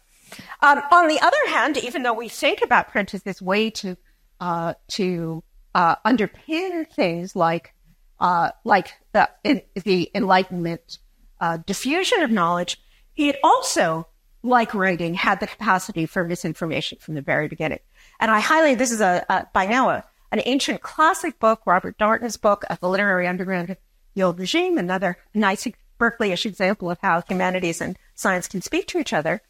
um, 0.60 0.82
on 0.92 1.08
the 1.08 1.18
other 1.20 1.48
hand, 1.48 1.76
even 1.78 2.02
though 2.02 2.12
we 2.12 2.28
think 2.28 2.62
about 2.62 2.88
print 2.88 3.14
as 3.14 3.22
this 3.22 3.40
way 3.42 3.70
to 3.70 3.96
uh, 4.40 4.74
to 4.88 5.42
uh, 5.74 5.96
underpin 6.06 6.90
things 6.92 7.36
like 7.36 7.74
uh, 8.18 8.50
like 8.64 8.92
the 9.12 9.28
in, 9.44 9.62
the 9.74 10.10
Enlightenment 10.14 10.98
uh, 11.40 11.58
diffusion 11.66 12.22
of 12.22 12.30
knowledge, 12.30 12.80
it 13.16 13.36
also, 13.42 14.06
like 14.42 14.74
writing, 14.74 15.14
had 15.14 15.40
the 15.40 15.46
capacity 15.46 16.06
for 16.06 16.24
misinformation 16.24 16.98
from 17.00 17.14
the 17.14 17.22
very 17.22 17.48
beginning. 17.48 17.80
And 18.18 18.30
I 18.30 18.40
highly 18.40 18.74
this 18.74 18.92
is 18.92 19.00
a, 19.00 19.24
a 19.28 19.46
by 19.52 19.66
now 19.66 19.90
a 19.90 20.04
an 20.32 20.42
ancient 20.44 20.80
classic 20.80 21.38
book, 21.40 21.60
Robert 21.66 21.98
Darnton's 21.98 22.36
book 22.36 22.64
of 22.70 22.78
the 22.80 22.88
literary 22.88 23.26
underground 23.26 23.70
of 23.70 23.78
the 24.14 24.22
old 24.22 24.38
regime, 24.38 24.78
another 24.78 25.18
nice 25.34 25.66
Berkeley-ish 25.98 26.46
example 26.46 26.90
of 26.90 26.98
how 27.02 27.22
humanities 27.28 27.80
and 27.80 27.98
science 28.14 28.48
can 28.48 28.62
speak 28.62 28.86
to 28.88 28.98
each 28.98 29.12
other. 29.12 29.42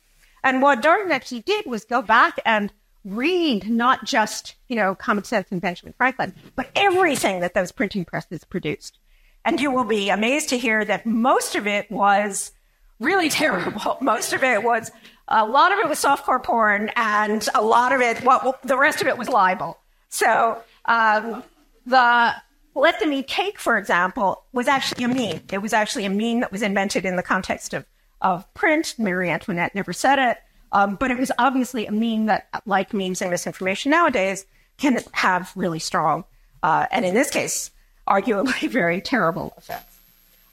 And 0.43 0.63
what 0.63 0.83
Darnton 0.83 1.11
actually 1.11 1.41
did 1.41 1.67
was 1.67 1.85
go 1.85 2.03
back 2.03 2.39
and 2.45 2.73
read 3.05 3.69
not 3.69 4.05
just, 4.05 4.57
you 4.69 4.77
know, 4.77 4.95
Common 4.95 5.25
Sense 5.25 5.49
and 5.51 5.61
Benjamin 5.61 5.95
Franklin, 5.97 6.35
but 6.55 6.71
everything 6.77 7.41
that 7.41 7.55
those 7.55 7.73
printing 7.73 8.05
presses 8.05 8.45
produced. 8.45 8.99
And 9.45 9.61
you 9.61 9.71
will 9.71 9.85
be 9.85 10.11
amazed 10.11 10.51
to 10.51 10.59
hear 10.59 10.85
that 10.85 11.07
most 11.07 11.55
of 11.55 11.67
it 11.67 11.91
was 11.91 12.53
really 12.99 13.31
terrible. 13.31 13.97
Most 14.03 14.35
of 14.35 14.45
it 14.45 14.63
was, 14.63 14.91
a 15.29 15.47
lot 15.47 15.73
of 15.73 15.79
it 15.79 15.89
was 15.89 15.99
softcore 15.99 16.43
porn, 16.43 16.91
and 16.97 17.49
a 17.55 17.63
lot 17.63 17.93
of 17.93 18.03
it, 18.03 18.23
well, 18.23 18.59
the 18.63 18.77
rest 18.77 19.01
of 19.01 19.07
it 19.07 19.17
was 19.17 19.27
libel. 19.27 19.79
So 20.11 20.63
um, 20.85 21.43
the 21.87 22.35
let 22.75 23.01
them 23.01 23.13
eat 23.13 23.27
cake, 23.27 23.59
for 23.59 23.77
example, 23.77 24.45
was 24.53 24.69
actually 24.69 25.05
a 25.05 25.09
meme. 25.09 25.43
It 25.53 25.59
was 25.59 25.73
actually 25.73 26.05
a 26.05 26.11
meme 26.11 26.41
that 26.41 26.53
was 26.53 26.63
invented 26.63 27.05
in 27.05 27.17
the 27.17 27.23
context 27.23 27.75
of, 27.75 27.85
of 28.21 28.53
print. 28.55 28.95
Marie 28.99 29.31
Antoinette 29.31 29.75
never 29.75 29.93
said 29.93 30.19
it. 30.19 30.39
Um, 30.73 30.97
but 30.97 31.11
it 31.11 31.19
was 31.19 31.33
obviously 31.39 31.87
a 31.87 31.93
meme 31.93 32.27
that, 32.27 32.49
like 32.65 32.95
memes 32.95 33.21
and 33.21 33.31
misinformation 33.31 33.91
nowadays, 33.91 34.47
can 34.79 35.01
have 35.13 35.53
really 35.57 35.79
strong, 35.79 36.25
uh, 36.63 36.87
and 36.91 37.05
in 37.05 37.15
this 37.15 37.31
case, 37.31 37.71
arguably 38.09 38.69
very 38.71 39.01
terrible 39.01 39.53
effects. 39.59 39.99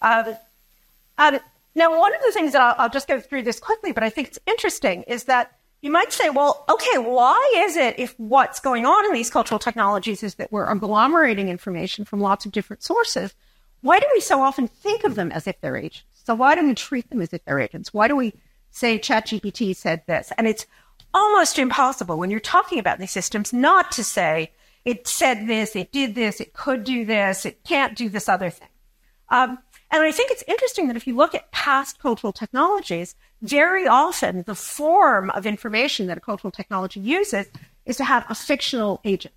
Uh, 0.01 0.33
uh, 1.17 1.39
now, 1.75 1.97
one 2.00 2.13
of 2.13 2.21
the 2.25 2.31
things 2.31 2.53
that 2.53 2.62
I'll, 2.62 2.75
I'll 2.77 2.89
just 2.89 3.07
go 3.07 3.19
through 3.19 3.43
this 3.43 3.59
quickly, 3.59 3.91
but 3.91 4.03
I 4.03 4.09
think 4.09 4.29
it's 4.29 4.39
interesting, 4.47 5.03
is 5.03 5.25
that 5.25 5.57
you 5.81 5.91
might 5.91 6.12
say, 6.12 6.29
well, 6.29 6.65
okay, 6.67 6.97
why 6.97 7.53
is 7.57 7.77
it 7.77 8.00
if 8.00 8.19
what's 8.19 8.59
going 8.59 8.86
on 8.86 9.05
in 9.05 9.13
these 9.13 9.29
cultural 9.29 9.59
technologies 9.59 10.24
is 10.24 10.36
that 10.36 10.51
we're 10.51 10.67
agglomerating 10.67 11.47
information 11.47 12.03
from 12.03 12.19
lots 12.19 12.45
of 12.45 12.51
different 12.51 12.83
sources? 12.83 13.36
Why 13.81 14.00
do 14.00 14.07
we 14.12 14.19
so 14.19 14.41
often 14.41 14.67
think 14.67 15.03
of 15.03 15.13
them 15.13 15.31
as 15.31 15.45
if 15.45 15.62
they're 15.62 15.77
agents? 15.77 16.06
So 16.27 16.36
why 16.36 16.55
don't 16.55 16.67
we 16.67 16.75
treat 16.75 17.10
them 17.10 17.22
as 17.22 17.31
if 17.31 17.46
they're 17.46 17.57
agents? 17.57 17.93
Why 17.93 18.10
do 18.10 18.15
we 18.17 18.34
say 18.69 19.00
ChatGPT 19.00 19.74
said 19.74 20.01
this? 20.07 20.34
And 20.38 20.46
it's 20.46 20.65
almost 21.13 21.57
impossible 21.57 22.17
when 22.17 22.29
you're 22.29 22.41
talking 22.41 22.79
about 22.79 23.00
these 23.00 23.12
systems 23.12 23.53
not 23.53 23.93
to 23.93 24.03
say 24.03 24.51
it 24.84 25.07
said 25.07 25.48
this, 25.48 25.74
it 25.74 25.93
did 25.93 26.15
this, 26.15 26.41
it 26.41 26.51
could 26.51 26.84
do 26.84 27.05
this, 27.05 27.46
it 27.46 27.63
can't 27.63 27.96
do 27.96 28.10
this 28.10 28.27
other 28.27 28.50
thing. 28.50 28.67
Um, 29.29 29.57
and 29.89 30.03
I 30.03 30.12
think 30.12 30.31
it's 30.31 30.43
interesting 30.50 30.88
that 30.88 30.98
if 30.98 31.07
you 31.07 31.15
look 31.15 31.34
at 31.34 31.50
past 31.53 31.98
cultural 31.98 32.34
technologies, 32.34 33.15
very 33.41 33.88
often 33.88 34.43
the 34.46 34.53
form 34.53 35.29
of 35.29 35.46
information 35.46 36.07
that 36.07 36.17
a 36.17 36.22
cultural 36.22 36.51
technology 36.51 37.00
uses 37.00 37.48
is 37.86 37.96
to 37.96 38.03
have 38.03 38.25
a 38.27 38.36
fictional 38.36 39.00
agent. 39.05 39.34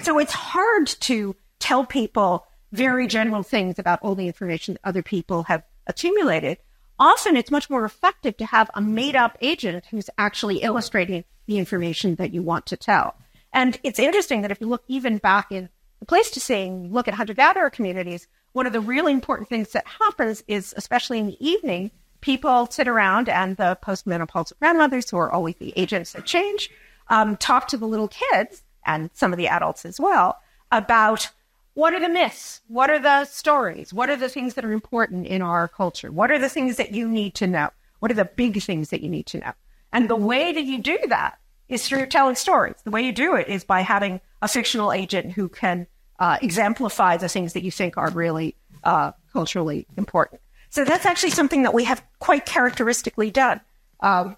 So 0.00 0.18
it's 0.18 0.32
hard 0.32 0.86
to 0.86 1.36
tell 1.58 1.84
people 1.84 2.46
very 2.72 3.06
general 3.06 3.42
things 3.42 3.78
about 3.78 3.98
all 4.00 4.14
the 4.14 4.26
information 4.26 4.74
that 4.74 4.88
other 4.88 5.02
people 5.02 5.42
have 5.42 5.62
accumulated. 5.86 6.58
Often 6.98 7.36
it's 7.36 7.50
much 7.50 7.70
more 7.70 7.84
effective 7.84 8.36
to 8.36 8.46
have 8.46 8.70
a 8.74 8.80
made 8.80 9.16
up 9.16 9.36
agent 9.40 9.86
who's 9.90 10.10
actually 10.18 10.58
illustrating 10.58 11.24
the 11.46 11.58
information 11.58 12.16
that 12.16 12.32
you 12.32 12.42
want 12.42 12.66
to 12.66 12.76
tell. 12.76 13.16
And 13.52 13.78
it's 13.82 13.98
interesting 13.98 14.42
that 14.42 14.50
if 14.50 14.60
you 14.60 14.66
look 14.66 14.84
even 14.88 15.18
back 15.18 15.50
in 15.50 15.68
the 16.00 16.06
place 16.06 16.30
to 16.30 16.40
Pleistocene, 16.40 16.92
look 16.92 17.08
at 17.08 17.14
hunter 17.14 17.34
gatherer 17.34 17.70
communities, 17.70 18.28
one 18.52 18.66
of 18.66 18.72
the 18.72 18.80
really 18.80 19.12
important 19.12 19.48
things 19.48 19.72
that 19.72 19.86
happens 19.86 20.44
is, 20.46 20.74
especially 20.76 21.18
in 21.18 21.26
the 21.26 21.46
evening, 21.46 21.90
people 22.20 22.66
sit 22.70 22.88
around 22.88 23.28
and 23.28 23.56
the 23.56 23.78
postmenopausal 23.82 24.58
grandmothers, 24.58 25.10
who 25.10 25.16
are 25.16 25.32
always 25.32 25.56
the 25.56 25.72
agents 25.76 26.14
of 26.14 26.24
change, 26.24 26.70
um, 27.08 27.36
talk 27.36 27.68
to 27.68 27.76
the 27.76 27.86
little 27.86 28.08
kids 28.08 28.62
and 28.86 29.10
some 29.12 29.32
of 29.32 29.36
the 29.36 29.48
adults 29.48 29.84
as 29.84 29.98
well 30.00 30.38
about 30.70 31.30
what 31.74 31.94
are 31.94 32.00
the 32.00 32.08
myths? 32.08 32.60
What 32.68 32.90
are 32.90 32.98
the 32.98 33.24
stories? 33.24 33.92
What 33.92 34.10
are 34.10 34.16
the 34.16 34.28
things 34.28 34.54
that 34.54 34.64
are 34.64 34.72
important 34.72 35.26
in 35.26 35.42
our 35.42 35.68
culture? 35.68 36.12
What 36.12 36.30
are 36.30 36.38
the 36.38 36.48
things 36.48 36.76
that 36.76 36.92
you 36.92 37.08
need 37.08 37.34
to 37.36 37.46
know? 37.46 37.70
What 38.00 38.10
are 38.10 38.14
the 38.14 38.24
big 38.24 38.60
things 38.62 38.90
that 38.90 39.00
you 39.00 39.08
need 39.08 39.26
to 39.26 39.38
know? 39.38 39.52
And 39.92 40.08
the 40.08 40.16
way 40.16 40.52
that 40.52 40.64
you 40.64 40.82
do 40.82 40.98
that 41.08 41.38
is 41.68 41.86
through 41.86 42.06
telling 42.06 42.34
stories. 42.34 42.76
The 42.84 42.90
way 42.90 43.02
you 43.02 43.12
do 43.12 43.34
it 43.36 43.48
is 43.48 43.64
by 43.64 43.80
having 43.80 44.20
a 44.42 44.48
fictional 44.48 44.92
agent 44.92 45.32
who 45.32 45.48
can 45.48 45.86
uh, 46.18 46.38
exemplify 46.42 47.16
the 47.16 47.28
things 47.28 47.54
that 47.54 47.62
you 47.62 47.70
think 47.70 47.96
are 47.96 48.10
really 48.10 48.56
uh, 48.84 49.12
culturally 49.32 49.86
important. 49.96 50.40
So 50.68 50.84
that's 50.84 51.06
actually 51.06 51.30
something 51.30 51.62
that 51.62 51.74
we 51.74 51.84
have 51.84 52.02
quite 52.18 52.46
characteristically 52.46 53.30
done. 53.30 53.60
Um, 54.00 54.36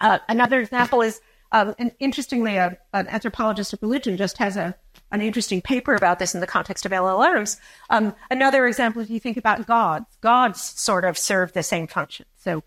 uh, 0.00 0.18
another 0.28 0.60
example 0.60 1.02
is, 1.02 1.20
um, 1.52 1.74
and 1.78 1.92
interestingly, 1.98 2.56
a, 2.56 2.78
an 2.92 3.08
anthropologist 3.08 3.72
of 3.72 3.82
religion 3.82 4.16
just 4.16 4.38
has 4.38 4.56
a 4.56 4.74
an 5.14 5.26
interesting 5.26 5.62
paper 5.62 5.94
about 5.94 6.18
this 6.18 6.34
in 6.34 6.40
the 6.40 6.46
context 6.46 6.84
of 6.84 6.92
LLMs. 6.92 7.58
Um, 7.90 8.14
another 8.30 8.66
example, 8.66 9.00
if 9.02 9.10
you 9.10 9.20
think 9.20 9.36
about 9.36 9.66
gods, 9.66 10.06
gods 10.20 10.60
sort 10.60 11.04
of 11.04 11.16
serve 11.16 11.52
the 11.52 11.62
same 11.62 11.86
function. 11.86 12.26
So 12.36 12.62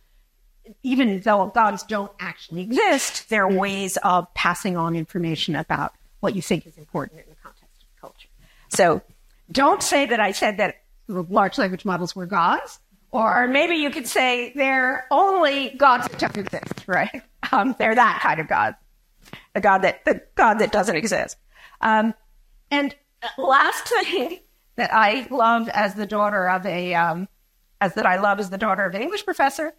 even 0.83 1.19
though 1.21 1.47
gods 1.47 1.83
don't 1.83 2.11
actually 2.19 2.61
exist, 2.61 3.29
they're 3.29 3.47
ways 3.47 3.97
of 3.97 4.33
passing 4.33 4.77
on 4.77 4.95
information 4.95 5.55
about 5.55 5.93
what 6.19 6.35
you 6.35 6.41
think 6.41 6.65
is 6.65 6.77
important 6.77 7.19
in 7.19 7.29
the 7.29 7.35
context 7.35 7.83
of 7.83 8.01
culture. 8.01 8.29
So 8.69 9.01
don't 9.51 9.81
say 9.81 10.05
that 10.07 10.19
I 10.19 10.31
said 10.31 10.57
that 10.57 10.81
large 11.07 11.57
language 11.57 11.85
models 11.85 12.15
were 12.15 12.25
gods. 12.25 12.79
Or 13.11 13.47
maybe 13.47 13.75
you 13.75 13.89
could 13.89 14.07
say 14.07 14.51
they're 14.55 15.07
only 15.11 15.69
gods 15.77 16.07
that 16.07 16.19
don't 16.19 16.37
exist, 16.37 16.83
right? 16.87 17.21
Um, 17.51 17.75
they're 17.79 17.95
that 17.95 18.19
kind 18.21 18.41
of 18.41 18.47
god, 18.49 18.75
the 19.53 19.61
god 19.61 19.79
that 19.83 20.03
the 20.03 20.21
god 20.35 20.55
that 20.55 20.73
doesn't 20.73 20.97
exist. 20.97 21.37
Um, 21.79 22.13
and 22.71 22.95
last 23.37 23.87
thing 23.87 24.39
that 24.75 24.93
I 24.93 25.27
love 25.29 25.69
as 25.69 25.95
the 25.95 26.05
daughter 26.05 26.49
of 26.49 26.65
a 26.65 26.93
um, 26.93 27.27
as 27.81 27.93
that 27.95 28.05
I 28.05 28.17
love 28.19 28.39
as 28.39 28.49
the 28.49 28.57
daughter 28.57 28.85
of 28.85 28.95
an 28.95 29.01
English 29.01 29.25
professor 29.25 29.73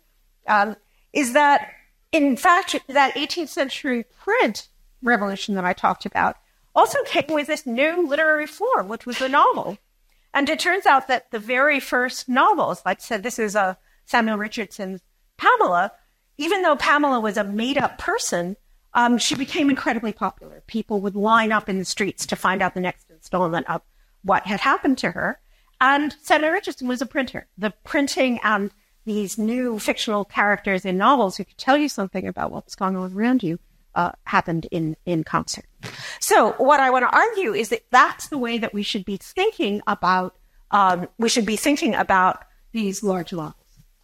um, 0.46 0.76
is 1.12 1.32
that 1.32 1.70
in 2.12 2.36
fact 2.36 2.76
that 2.88 3.14
18th 3.14 3.48
century 3.48 4.04
print 4.18 4.68
revolution 5.02 5.54
that 5.54 5.64
I 5.64 5.72
talked 5.72 6.06
about 6.06 6.36
also 6.74 7.02
came 7.04 7.26
with 7.28 7.46
this 7.46 7.66
new 7.66 8.06
literary 8.06 8.46
form, 8.46 8.88
which 8.88 9.06
was 9.06 9.18
the 9.18 9.28
novel. 9.28 9.78
And 10.32 10.48
it 10.48 10.60
turns 10.60 10.86
out 10.86 11.08
that 11.08 11.30
the 11.30 11.38
very 11.38 11.80
first 11.80 12.28
novels, 12.28 12.82
like 12.84 12.98
I 13.00 13.02
said, 13.02 13.22
this 13.22 13.38
is 13.38 13.56
a 13.56 13.60
uh, 13.60 13.74
Samuel 14.04 14.38
Richardson's 14.38 15.02
Pamela, 15.36 15.92
even 16.36 16.62
though 16.62 16.76
Pamela 16.76 17.20
was 17.20 17.36
a 17.36 17.44
made 17.44 17.76
up 17.76 17.98
person, 17.98 18.56
um, 18.94 19.18
she 19.18 19.34
became 19.34 19.70
incredibly 19.70 20.12
popular. 20.12 20.62
People 20.66 21.00
would 21.00 21.16
line 21.16 21.52
up 21.52 21.68
in 21.68 21.78
the 21.78 21.84
streets 21.84 22.26
to 22.26 22.36
find 22.36 22.62
out 22.62 22.74
the 22.74 22.80
next 22.80 23.10
installment 23.10 23.68
of 23.68 23.82
what 24.22 24.46
had 24.46 24.60
happened 24.60 24.98
to 24.98 25.10
her. 25.12 25.40
And 25.80 26.14
Samuel 26.22 26.52
Richardson 26.52 26.88
was 26.88 27.02
a 27.02 27.06
printer. 27.06 27.46
The 27.56 27.72
printing 27.84 28.40
and 28.42 28.70
these 29.04 29.38
new 29.38 29.78
fictional 29.78 30.24
characters 30.24 30.84
in 30.84 30.98
novels 30.98 31.36
who 31.36 31.44
could 31.44 31.58
tell 31.58 31.76
you 31.76 31.88
something 31.88 32.26
about 32.26 32.50
what 32.50 32.64
was 32.64 32.74
going 32.74 32.96
on 32.96 33.12
around 33.12 33.42
you 33.42 33.58
uh, 33.94 34.12
happened 34.24 34.66
in, 34.70 34.96
in 35.06 35.24
concert. 35.24 35.64
So, 36.20 36.52
what 36.58 36.80
I 36.80 36.90
want 36.90 37.08
to 37.08 37.16
argue 37.16 37.54
is 37.54 37.70
that 37.70 37.84
that's 37.90 38.28
the 38.28 38.38
way 38.38 38.58
that 38.58 38.74
we 38.74 38.82
should 38.82 39.04
be 39.04 39.16
thinking 39.16 39.80
about. 39.86 40.36
Um, 40.70 41.08
we 41.18 41.30
should 41.30 41.46
be 41.46 41.56
thinking 41.56 41.94
about 41.94 42.44
these 42.72 43.02
large 43.02 43.32
models. 43.32 43.54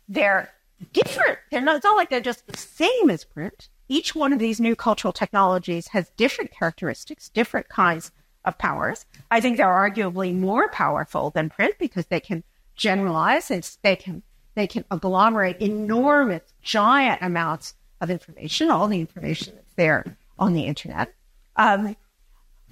They're 0.09 0.50
different. 0.93 1.38
They're 1.50 1.61
not. 1.61 1.76
It's 1.76 1.85
not 1.85 1.97
like 1.97 2.11
they're 2.11 2.21
just 2.21 2.47
the 2.47 2.57
same 2.57 3.11
as 3.11 3.25
print. 3.25 3.69
Each 3.88 4.14
one 4.14 4.33
of 4.33 4.38
these 4.38 4.61
new 4.61 4.75
cultural 4.75 5.12
technologies 5.12 5.88
has 5.88 6.11
different 6.17 6.50
characteristics, 6.50 7.29
different 7.29 7.69
kinds 7.69 8.11
of 8.45 8.59
powers. 8.59 9.07
I 9.31 9.41
think 9.41 9.57
they're 9.57 9.67
arguably 9.67 10.35
more 10.35 10.69
powerful 10.69 11.31
than 11.31 11.50
print 11.50 11.75
because 11.79 12.07
they 12.07 12.21
can 12.21 12.45
generalize 12.76 13.50
and 13.50 13.69
they 13.83 13.97
can 13.97 14.23
they 14.55 14.67
can 14.69 14.85
agglomerate 14.91 15.61
enormous, 15.61 16.43
giant 16.62 17.21
amounts 17.23 17.75
of 18.00 18.09
information, 18.09 18.71
all 18.71 18.87
the 18.87 19.00
information 19.00 19.55
that's 19.57 19.75
there 19.75 20.17
on 20.38 20.53
the 20.53 20.62
internet. 20.62 21.12
Um, 21.57 21.97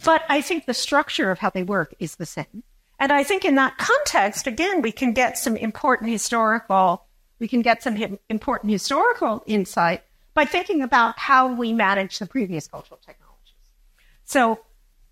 but 0.04 0.22
I 0.28 0.42
think 0.42 0.66
the 0.66 0.74
structure 0.74 1.30
of 1.30 1.40
how 1.40 1.50
they 1.50 1.64
work 1.64 1.94
is 1.98 2.16
the 2.16 2.26
same. 2.26 2.62
And 3.00 3.10
I 3.10 3.24
think 3.24 3.44
in 3.44 3.56
that 3.56 3.78
context, 3.78 4.46
again, 4.46 4.80
we 4.80 4.92
can 4.92 5.12
get 5.12 5.36
some 5.36 5.56
important 5.56 6.10
historical, 6.10 7.04
we 7.40 7.48
can 7.48 7.62
get 7.62 7.82
some 7.82 8.18
important 8.28 8.70
historical 8.70 9.42
insight 9.46 10.04
by 10.34 10.44
thinking 10.44 10.82
about 10.82 11.18
how 11.18 11.52
we 11.52 11.72
manage 11.72 12.18
the 12.18 12.26
previous 12.26 12.66
cultural 12.66 13.00
technologies. 13.04 13.54
So 14.24 14.60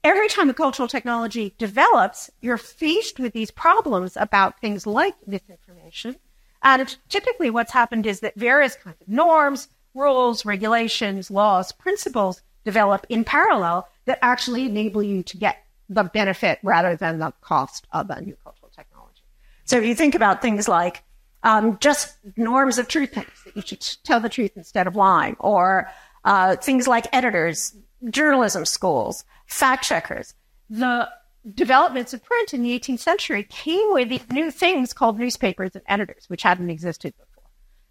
every 0.03 0.29
time 0.29 0.49
a 0.51 0.55
cultural 0.55 0.89
technology 0.89 1.55
develops, 1.59 2.31
you're 2.41 2.57
faced 2.57 3.19
with 3.19 3.33
these 3.33 3.51
problems 3.51 4.17
about 4.17 4.61
things 4.61 4.87
like 4.87 5.15
misinformation. 5.27 6.17
And 6.63 6.97
typically 7.09 7.51
what's 7.51 7.73
happened 7.73 8.07
is 8.07 8.21
that 8.21 8.35
various 8.37 8.77
kinds 8.77 9.01
of 9.01 9.09
norms, 9.09 9.69
rules, 9.95 10.45
regulations, 10.45 11.31
laws, 11.31 11.73
principles 11.73 12.43
develop 12.65 13.07
in 13.09 13.25
parallel 13.25 13.89
that 14.05 14.19
actually 14.23 14.67
enable 14.67 15.03
you 15.03 15.23
to 15.23 15.37
get 15.37 15.65
the 15.89 16.05
benefit 16.05 16.59
rather 16.63 16.95
than 16.97 17.19
the 17.19 17.33
cost 17.41 17.87
of 17.93 18.09
a 18.11 18.21
new 18.21 18.37
cultural 18.45 18.71
technology. 18.75 19.23
So 19.65 19.79
if 19.79 19.85
you 19.85 19.95
think 19.95 20.15
about 20.15 20.43
things 20.43 20.69
like 20.69 21.03
um, 21.43 21.79
just 21.81 22.17
norms 22.37 22.79
of 22.79 22.89
truth 22.89 23.13
that 23.15 23.27
you 23.55 23.63
should 23.63 23.81
tell 24.05 24.21
the 24.21 24.29
truth 24.29 24.53
instead 24.57 24.87
of 24.87 24.97
lying, 24.97 25.37
or 25.39 25.91
uh, 26.25 26.57
things 26.57 26.87
like 26.87 27.07
editors, 27.13 27.75
journalism 28.11 28.65
schools, 28.65 29.25
fact 29.47 29.85
checkers, 29.85 30.35
the 30.69 31.09
developments 31.55 32.13
of 32.13 32.23
print 32.23 32.53
in 32.53 32.63
the 32.63 32.79
18th 32.79 33.01
century 33.01 33.45
came 33.45 33.93
with 33.93 34.09
these 34.09 34.31
new 34.31 34.51
things 34.51 34.93
called 34.93 35.19
newspapers 35.19 35.71
and 35.75 35.85
editors, 35.89 36.25
which 36.29 36.43
hadn't 36.43 36.71
existed 36.71 37.15
before. 37.17 37.45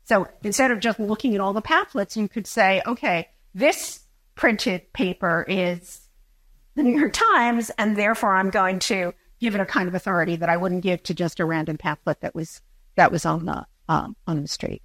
So 0.05 0.27
instead 0.43 0.71
of 0.71 0.79
just 0.79 0.99
looking 0.99 1.35
at 1.35 1.41
all 1.41 1.53
the 1.53 1.61
pamphlets, 1.61 2.15
you 2.15 2.27
could 2.27 2.47
say, 2.47 2.81
okay, 2.85 3.29
this 3.53 4.01
printed 4.35 4.93
paper 4.93 5.45
is 5.47 6.01
the 6.75 6.83
New 6.83 6.97
York 6.97 7.13
Times, 7.13 7.71
and 7.77 7.97
therefore 7.97 8.35
I'm 8.35 8.49
going 8.51 8.79
to 8.79 9.13
give 9.39 9.55
it 9.55 9.61
a 9.61 9.65
kind 9.65 9.87
of 9.87 9.95
authority 9.95 10.35
that 10.35 10.49
I 10.49 10.57
wouldn't 10.57 10.83
give 10.83 11.03
to 11.03 11.13
just 11.13 11.39
a 11.39 11.45
random 11.45 11.77
pamphlet 11.77 12.21
that 12.21 12.35
was 12.35 12.61
that 12.99 13.11
was 13.11 13.25
on 13.25 13.45
the 13.45 13.65
um, 13.87 14.15
on 14.27 14.41
the 14.41 14.47
street. 14.47 14.81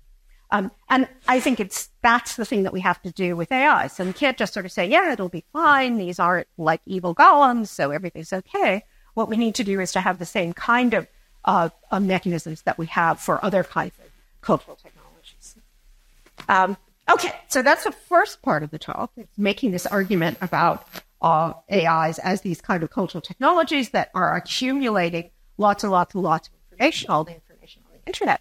Um, 0.50 0.70
and 0.88 1.08
I 1.26 1.40
think 1.40 1.58
it's 1.58 1.90
that's 2.00 2.36
the 2.36 2.44
thing 2.44 2.62
that 2.62 2.72
we 2.72 2.80
have 2.80 3.02
to 3.02 3.10
do 3.10 3.34
with 3.34 3.50
AI. 3.50 3.88
So 3.88 4.04
we 4.04 4.12
can't 4.12 4.38
just 4.38 4.54
sort 4.54 4.64
of 4.64 4.72
say, 4.72 4.86
yeah, 4.86 5.12
it'll 5.12 5.28
be 5.28 5.44
fine. 5.52 5.96
These 5.96 6.18
aren't 6.20 6.46
like 6.56 6.80
evil 6.86 7.14
golems, 7.14 7.68
so 7.68 7.90
everything's 7.90 8.32
okay. 8.32 8.84
What 9.14 9.28
we 9.28 9.36
need 9.36 9.56
to 9.56 9.64
do 9.64 9.80
is 9.80 9.90
to 9.92 10.00
have 10.00 10.18
the 10.18 10.26
same 10.26 10.52
kind 10.52 10.94
of 10.94 11.08
uh, 11.44 11.70
uh, 11.90 12.00
mechanisms 12.00 12.62
that 12.62 12.78
we 12.78 12.86
have 12.86 13.20
for 13.20 13.44
other 13.44 13.64
kinds 13.64 13.94
of 13.98 14.10
cultural 14.42 14.76
technologies. 14.76 15.56
Um, 16.48 16.76
okay, 17.10 17.32
so 17.48 17.62
that's 17.62 17.84
the 17.84 17.92
first 17.92 18.40
part 18.42 18.62
of 18.62 18.70
the 18.70 18.78
talk. 18.78 19.12
Making 19.36 19.72
this 19.72 19.86
argument 19.86 20.38
about 20.40 20.86
uh, 21.20 21.54
AIs 21.72 22.18
as 22.20 22.42
these 22.42 22.60
kind 22.60 22.82
of 22.84 22.90
cultural 22.90 23.22
technologies 23.22 23.90
that 23.90 24.10
are 24.14 24.36
accumulating 24.36 25.30
lots 25.58 25.82
and 25.82 25.92
lots 25.92 26.14
and 26.14 26.22
lots 26.22 26.48
of 26.48 26.54
information, 26.72 27.10
all 27.10 27.24
the 27.24 27.32
internet. 28.06 28.40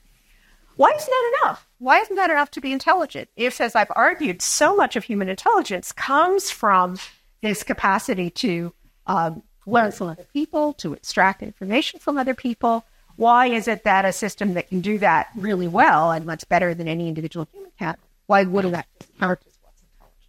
Why 0.76 0.92
isn't 0.92 1.10
that 1.10 1.40
enough? 1.44 1.68
Why 1.78 2.00
isn't 2.00 2.16
that 2.16 2.32
enough 2.32 2.52
to 2.52 2.62
be 2.62 2.72
intelligent? 2.72 3.30
If, 3.36 3.62
as 3.62 3.76
I've 3.76 3.92
argued, 3.96 4.42
so 4.42 4.76
much 4.76 4.96
of 4.96 5.04
human 5.04 5.30
intelligence 5.30 5.92
comes 5.92 6.50
from 6.50 6.98
this 7.42 7.62
capacity 7.64 8.30
to 8.32 8.74
um, 9.06 9.44
learn 9.66 9.92
from 9.92 10.08
other 10.08 10.26
people, 10.34 10.74
to 10.74 10.94
extract 10.94 11.44
information 11.44 12.00
from 12.00 12.18
other 12.18 12.34
people, 12.34 12.86
why 13.16 13.48
is 13.48 13.68
it 13.68 13.84
that 13.84 14.06
a 14.06 14.12
system 14.12 14.56
that 14.56 14.70
can 14.70 14.82
do 14.82 14.98
that 14.98 15.28
really 15.36 15.68
well 15.68 16.12
and 16.12 16.26
much 16.26 16.48
better 16.50 16.74
than 16.74 16.88
any 16.88 17.08
individual 17.08 17.48
human 17.52 17.72
can, 17.78 17.96
why 18.26 18.44
wouldn't 18.44 18.74
that 18.74 18.88
count 19.20 19.40
as 19.46 19.58
what's 19.62 19.82
intelligent? 19.94 20.26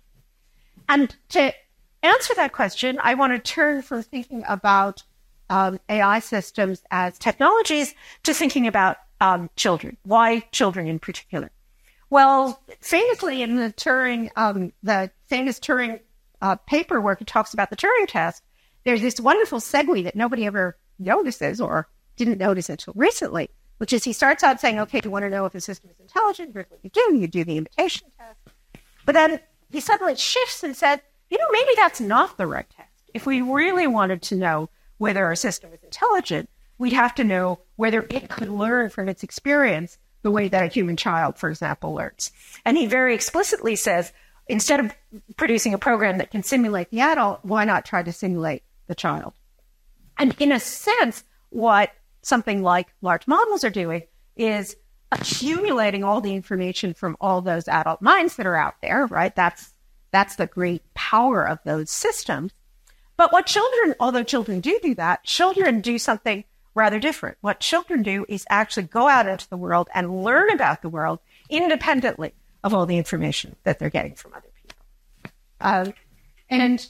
And 0.88 1.16
to 1.30 1.54
answer 2.02 2.34
that 2.34 2.52
question, 2.52 2.98
I 3.02 3.14
want 3.14 3.32
to 3.32 3.38
turn 3.38 3.80
from 3.82 4.02
thinking 4.02 4.44
about 4.46 5.02
um, 5.48 5.78
AI 5.88 6.18
systems 6.18 6.82
as 6.90 7.18
technologies 7.18 7.94
to 8.24 8.34
thinking 8.34 8.66
about 8.66 8.98
um, 9.20 9.50
children. 9.56 9.96
Why 10.02 10.40
children 10.52 10.86
in 10.86 10.98
particular? 10.98 11.50
Well, 12.10 12.62
famously 12.80 13.42
in 13.42 13.56
the 13.56 13.72
Turing, 13.72 14.30
um, 14.36 14.72
the 14.82 15.10
famous 15.26 15.58
Turing 15.58 16.00
uh, 16.40 16.56
paperwork, 16.66 17.20
it 17.20 17.26
talks 17.26 17.54
about 17.54 17.70
the 17.70 17.76
Turing 17.76 18.06
test. 18.06 18.42
There's 18.84 19.00
this 19.00 19.20
wonderful 19.20 19.60
segue 19.60 20.04
that 20.04 20.14
nobody 20.14 20.46
ever 20.46 20.76
notices 20.98 21.60
or 21.60 21.88
didn't 22.16 22.38
notice 22.38 22.68
until 22.68 22.92
recently, 22.96 23.48
which 23.78 23.92
is 23.92 24.04
he 24.04 24.12
starts 24.12 24.44
out 24.44 24.60
saying, 24.60 24.78
okay, 24.80 25.00
do 25.00 25.08
you 25.08 25.10
want 25.10 25.24
to 25.24 25.30
know 25.30 25.46
if 25.46 25.54
a 25.54 25.60
system 25.60 25.90
is 25.90 25.98
intelligent? 26.00 26.52
Here's 26.52 26.70
what 26.70 26.80
you 26.82 26.90
do. 26.90 27.16
You 27.16 27.26
do 27.26 27.44
the 27.44 27.56
imitation 27.56 28.08
test. 28.18 28.38
But 29.06 29.14
then 29.14 29.40
he 29.70 29.80
suddenly 29.80 30.16
shifts 30.16 30.62
and 30.62 30.76
said, 30.76 31.02
you 31.30 31.38
know, 31.38 31.48
maybe 31.50 31.72
that's 31.76 32.00
not 32.00 32.36
the 32.36 32.46
right 32.46 32.68
test. 32.70 32.90
If 33.12 33.26
we 33.26 33.40
really 33.40 33.86
wanted 33.86 34.22
to 34.22 34.36
know 34.36 34.68
whether 34.98 35.30
a 35.30 35.36
system 35.36 35.72
is 35.72 35.82
intelligent, 35.82 36.48
we'd 36.78 36.92
have 36.92 37.14
to 37.16 37.24
know 37.24 37.60
whether 37.76 38.06
it 38.10 38.28
could 38.28 38.48
learn 38.48 38.90
from 38.90 39.08
its 39.08 39.22
experience 39.22 39.98
the 40.22 40.30
way 40.30 40.48
that 40.48 40.64
a 40.64 40.68
human 40.68 40.96
child, 40.96 41.36
for 41.36 41.48
example, 41.48 41.94
learns. 41.94 42.32
And 42.64 42.76
he 42.76 42.86
very 42.86 43.14
explicitly 43.14 43.76
says, 43.76 44.12
instead 44.46 44.80
of 44.80 44.92
producing 45.36 45.74
a 45.74 45.78
program 45.78 46.18
that 46.18 46.30
can 46.30 46.42
simulate 46.42 46.90
the 46.90 47.00
adult, 47.00 47.40
why 47.44 47.64
not 47.64 47.84
try 47.84 48.02
to 48.02 48.12
simulate 48.12 48.62
the 48.86 48.94
child? 48.94 49.34
And 50.18 50.34
in 50.40 50.52
a 50.52 50.60
sense, 50.60 51.24
what 51.50 51.92
something 52.22 52.62
like 52.62 52.88
large 53.02 53.26
models 53.26 53.64
are 53.64 53.70
doing 53.70 54.04
is 54.36 54.76
accumulating 55.12 56.02
all 56.02 56.20
the 56.20 56.34
information 56.34 56.94
from 56.94 57.16
all 57.20 57.40
those 57.40 57.68
adult 57.68 58.02
minds 58.02 58.36
that 58.36 58.46
are 58.46 58.56
out 58.56 58.74
there, 58.82 59.06
right? 59.06 59.34
That's 59.34 59.72
that's 60.10 60.36
the 60.36 60.46
great 60.46 60.82
power 60.94 61.46
of 61.46 61.58
those 61.64 61.90
systems. 61.90 62.52
But 63.16 63.32
what 63.32 63.46
children, 63.46 63.94
although 63.98 64.22
children 64.22 64.60
do 64.60 64.78
do 64.82 64.94
that, 64.94 65.24
children 65.24 65.80
do 65.80 65.98
something 65.98 66.44
rather 66.74 66.98
different. 66.98 67.38
What 67.40 67.60
children 67.60 68.02
do 68.02 68.26
is 68.28 68.44
actually 68.50 68.84
go 68.84 69.08
out 69.08 69.26
into 69.26 69.48
the 69.48 69.56
world 69.56 69.88
and 69.94 70.24
learn 70.24 70.50
about 70.50 70.82
the 70.82 70.88
world 70.88 71.20
independently 71.48 72.34
of 72.62 72.74
all 72.74 72.86
the 72.86 72.98
information 72.98 73.56
that 73.64 73.78
they're 73.78 73.90
getting 73.90 74.14
from 74.14 74.32
other 74.32 74.48
people. 74.62 75.32
Um, 75.60 75.94
and 76.50 76.86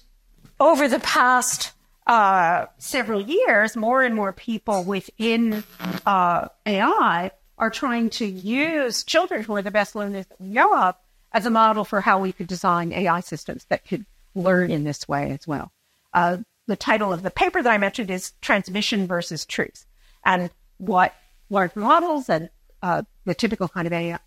over 0.61 0.88
the 0.88 1.01
past 1.01 1.73
uh, 2.07 2.66
several 2.79 3.20
years, 3.20 3.77
more 3.77 4.03
and 4.03 4.14
more 4.14 4.33
people 4.33 4.85
within 4.85 5.64
uh, 6.07 6.49
AI 6.66 7.31
are 7.59 7.70
trying 7.70 8.11
to 8.11 8.27
use 8.27 9.05
children 9.05 9.42
who 9.42 9.55
are 9.57 9.62
the 9.62 9.70
best 9.70 9.94
learners 9.94 10.27
that 10.27 10.40
we 10.40 10.49
know 10.49 10.77
of 10.77 10.97
as 11.33 11.47
a 11.47 11.51
model 11.51 11.85
for 11.85 12.01
how 12.01 12.18
we 12.18 12.33
could 12.33 12.47
design 12.47 12.92
AI 12.92 13.20
systems 13.20 13.64
that 13.66 13.87
could 13.87 14.05
learn 14.35 14.70
in 14.70 14.85
this 14.85 15.09
way 15.09 15.31
as 15.31 15.47
well. 15.47 15.73
Uh, 16.12 16.38
the 16.66 16.77
title 16.77 17.12
of 17.12 17.22
the 17.22 17.31
paper 17.31 17.62
that 17.62 17.72
I 17.72 17.79
mentioned 17.79 18.11
is 18.11 18.33
Transmission 18.40 19.07
versus 19.07 19.44
Truth. 19.44 19.87
And 20.24 20.50
what 20.79 21.14
large 21.50 21.77
models 21.77 22.29
and 22.29 22.50
uh, 22.83 23.03
the 23.24 23.35
typical 23.35 23.68
kind 23.68 23.87
of 23.87 23.92
AI, 23.92 24.18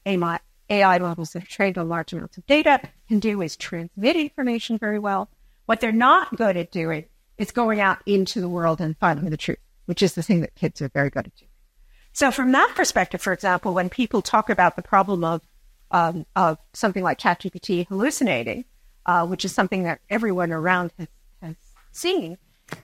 AI 0.69 0.97
models 0.99 1.31
that 1.31 1.43
are 1.43 1.47
trained 1.47 1.77
on 1.77 1.89
large 1.89 2.13
amounts 2.13 2.37
of 2.37 2.45
data 2.45 2.81
can 3.07 3.19
do 3.19 3.41
is 3.41 3.55
transmit 3.55 4.15
information 4.15 4.77
very 4.77 4.99
well. 4.99 5.29
What 5.65 5.81
they're 5.81 5.91
not 5.91 6.35
good 6.35 6.57
at 6.57 6.71
doing 6.71 7.05
is 7.37 7.51
going 7.51 7.79
out 7.79 7.99
into 8.05 8.41
the 8.41 8.49
world 8.49 8.81
and 8.81 8.97
finding 8.97 9.29
the 9.29 9.37
truth, 9.37 9.59
which 9.85 10.01
is 10.01 10.15
the 10.15 10.23
thing 10.23 10.41
that 10.41 10.55
kids 10.55 10.81
are 10.81 10.89
very 10.89 11.09
good 11.09 11.27
at 11.27 11.35
doing. 11.35 11.49
So, 12.13 12.31
from 12.31 12.51
that 12.53 12.73
perspective, 12.75 13.21
for 13.21 13.31
example, 13.31 13.73
when 13.73 13.89
people 13.89 14.23
talk 14.23 14.49
about 14.49 14.75
the 14.75 14.81
problem 14.81 15.23
of 15.23 15.41
um, 15.91 16.25
of 16.35 16.57
something 16.73 17.03
like 17.03 17.19
ChatGPT 17.19 17.87
hallucinating, 17.87 18.65
uh, 19.05 19.25
which 19.25 19.45
is 19.45 19.53
something 19.53 19.83
that 19.83 20.01
everyone 20.09 20.51
around 20.51 20.91
has, 20.97 21.07
seen, 21.97 22.37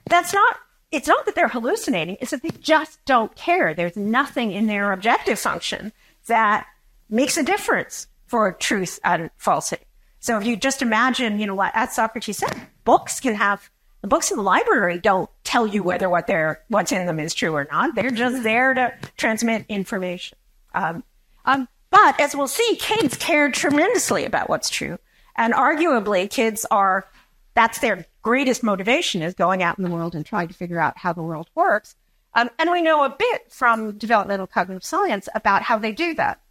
that's 0.10 0.34
not. 0.34 0.58
It's 0.91 1.08
not 1.08 1.26
that 1.26 1.36
they're 1.36 1.47
hallucinating; 1.47 2.17
it's 2.21 2.32
that 2.32 2.43
they 2.43 2.52
just 2.60 3.04
don't 3.06 3.36
care. 3.36 3.73
There's 3.73 3.97
nothing 3.97 4.52
in 4.52 4.67
their 4.67 4.91
objective 4.91 5.39
function 5.39 5.91
that 6.28 6.67
makes 7.10 7.38
a 7.38 7.43
difference 7.43 8.08
for 8.26 8.52
truth 8.52 8.99
and 9.04 9.30
falsity. 9.38 9.84
So 10.19 10.38
if 10.38 10.45
you 10.45 10.56
just 10.56 10.82
imagine, 10.82 11.39
you 11.39 11.47
know, 11.47 11.56
what 11.56 11.71
as 11.73 11.93
Socrates 11.93 12.38
said, 12.38 12.67
books 12.86 13.19
can 13.19 13.36
have 13.36 13.69
the 14.02 14.08
books 14.08 14.32
in 14.32 14.38
the 14.38 14.43
library 14.43 14.99
don't 14.99 15.30
tell 15.43 15.65
you 15.65 15.82
whether 15.82 16.10
what 16.10 16.28
they're 16.28 16.62
what's 16.67 16.91
in 16.91 17.06
them 17.06 17.19
is 17.19 17.34
true 17.34 17.56
or 17.56 17.67
not. 17.71 17.95
They're 17.95 18.12
just 18.12 18.43
there 18.43 18.73
to 18.73 18.93
transmit 19.17 19.65
information. 19.69 20.38
Um, 20.73 21.04
um, 21.45 21.67
but 21.89 22.19
as 22.19 22.36
we'll 22.36 22.47
see, 22.47 22.76
kids 22.80 23.15
care 23.17 23.52
tremendously 23.52 24.26
about 24.26 24.49
what's 24.49 24.69
true, 24.69 24.97
and 25.36 25.54
arguably, 25.54 26.30
kids 26.30 26.65
are 26.71 27.06
that's 27.53 27.79
their 27.79 28.05
greatest 28.21 28.63
motivation 28.63 29.21
is 29.21 29.33
going 29.33 29.61
out 29.61 29.77
in 29.77 29.83
the 29.83 29.89
world 29.89 30.15
and 30.15 30.25
trying 30.25 30.47
to 30.47 30.53
figure 30.53 30.79
out 30.79 30.97
how 30.97 31.13
the 31.13 31.21
world 31.21 31.49
works. 31.55 31.95
Um, 32.35 32.49
and 32.57 32.71
we 32.71 32.81
know 32.81 33.03
a 33.03 33.15
bit 33.17 33.51
from 33.51 33.97
developmental 33.97 34.47
cognitive 34.47 34.83
science 34.83 35.29
about 35.35 35.61
how 35.61 35.77
they 35.77 35.91
do 35.91 36.15
that. 36.15 36.41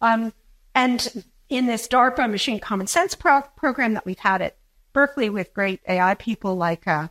Um, 0.00 0.32
and 0.74 1.24
in 1.48 1.66
this 1.66 1.86
DARPA 1.88 2.30
machine 2.30 2.58
common 2.60 2.86
sense 2.86 3.14
pro- 3.14 3.42
program 3.56 3.94
that 3.94 4.04
we've 4.04 4.18
had 4.18 4.42
at 4.42 4.56
Berkeley 4.92 5.30
with 5.30 5.54
great 5.54 5.80
AI 5.88 6.14
people 6.14 6.56
like 6.56 6.86
uh, 6.86 7.08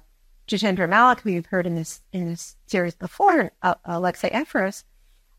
Jitendra 0.48 0.90
Malik, 0.90 1.22
who 1.22 1.30
you've 1.30 1.48
heard 1.48 1.66
in 1.66 1.76
this 1.76 2.02
in 2.12 2.30
this 2.30 2.56
series 2.66 2.96
before, 2.96 3.52
uh, 3.62 3.76
Alexei 3.86 4.30
Efros, 4.30 4.84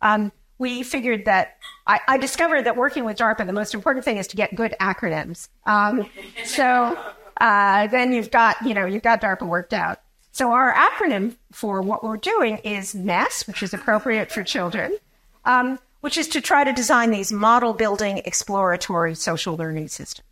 um, 0.02 0.32
we 0.58 0.82
figured 0.82 1.24
that 1.24 1.56
I, 1.86 2.00
I, 2.08 2.18
discovered 2.18 2.62
that 2.62 2.76
working 2.76 3.04
with 3.04 3.16
DARPA, 3.16 3.46
the 3.46 3.52
most 3.52 3.74
important 3.74 4.04
thing 4.04 4.16
is 4.16 4.26
to 4.28 4.36
get 4.36 4.54
good 4.54 4.74
acronyms. 4.80 5.48
Um, 5.66 6.08
so 6.44 6.98
uh, 7.38 7.86
then 7.88 8.12
you've 8.12 8.30
got 8.30 8.64
you 8.64 8.74
know 8.74 8.86
you've 8.86 9.02
got 9.02 9.20
DARPA 9.20 9.46
worked 9.46 9.72
out. 9.72 10.00
So 10.32 10.52
our 10.52 10.72
acronym 10.72 11.36
for 11.52 11.82
what 11.82 12.04
we're 12.04 12.16
doing 12.16 12.58
is 12.58 12.94
MESS, 12.94 13.46
which 13.46 13.62
is 13.62 13.74
appropriate 13.74 14.30
for 14.30 14.44
children, 14.44 14.96
um, 15.44 15.78
which 16.00 16.16
is 16.16 16.28
to 16.28 16.40
try 16.40 16.64
to 16.64 16.72
design 16.72 17.10
these 17.10 17.32
model 17.32 17.72
building 17.72 18.18
exploratory 18.24 19.14
social 19.14 19.56
learning 19.56 19.88
systems. 19.88 20.28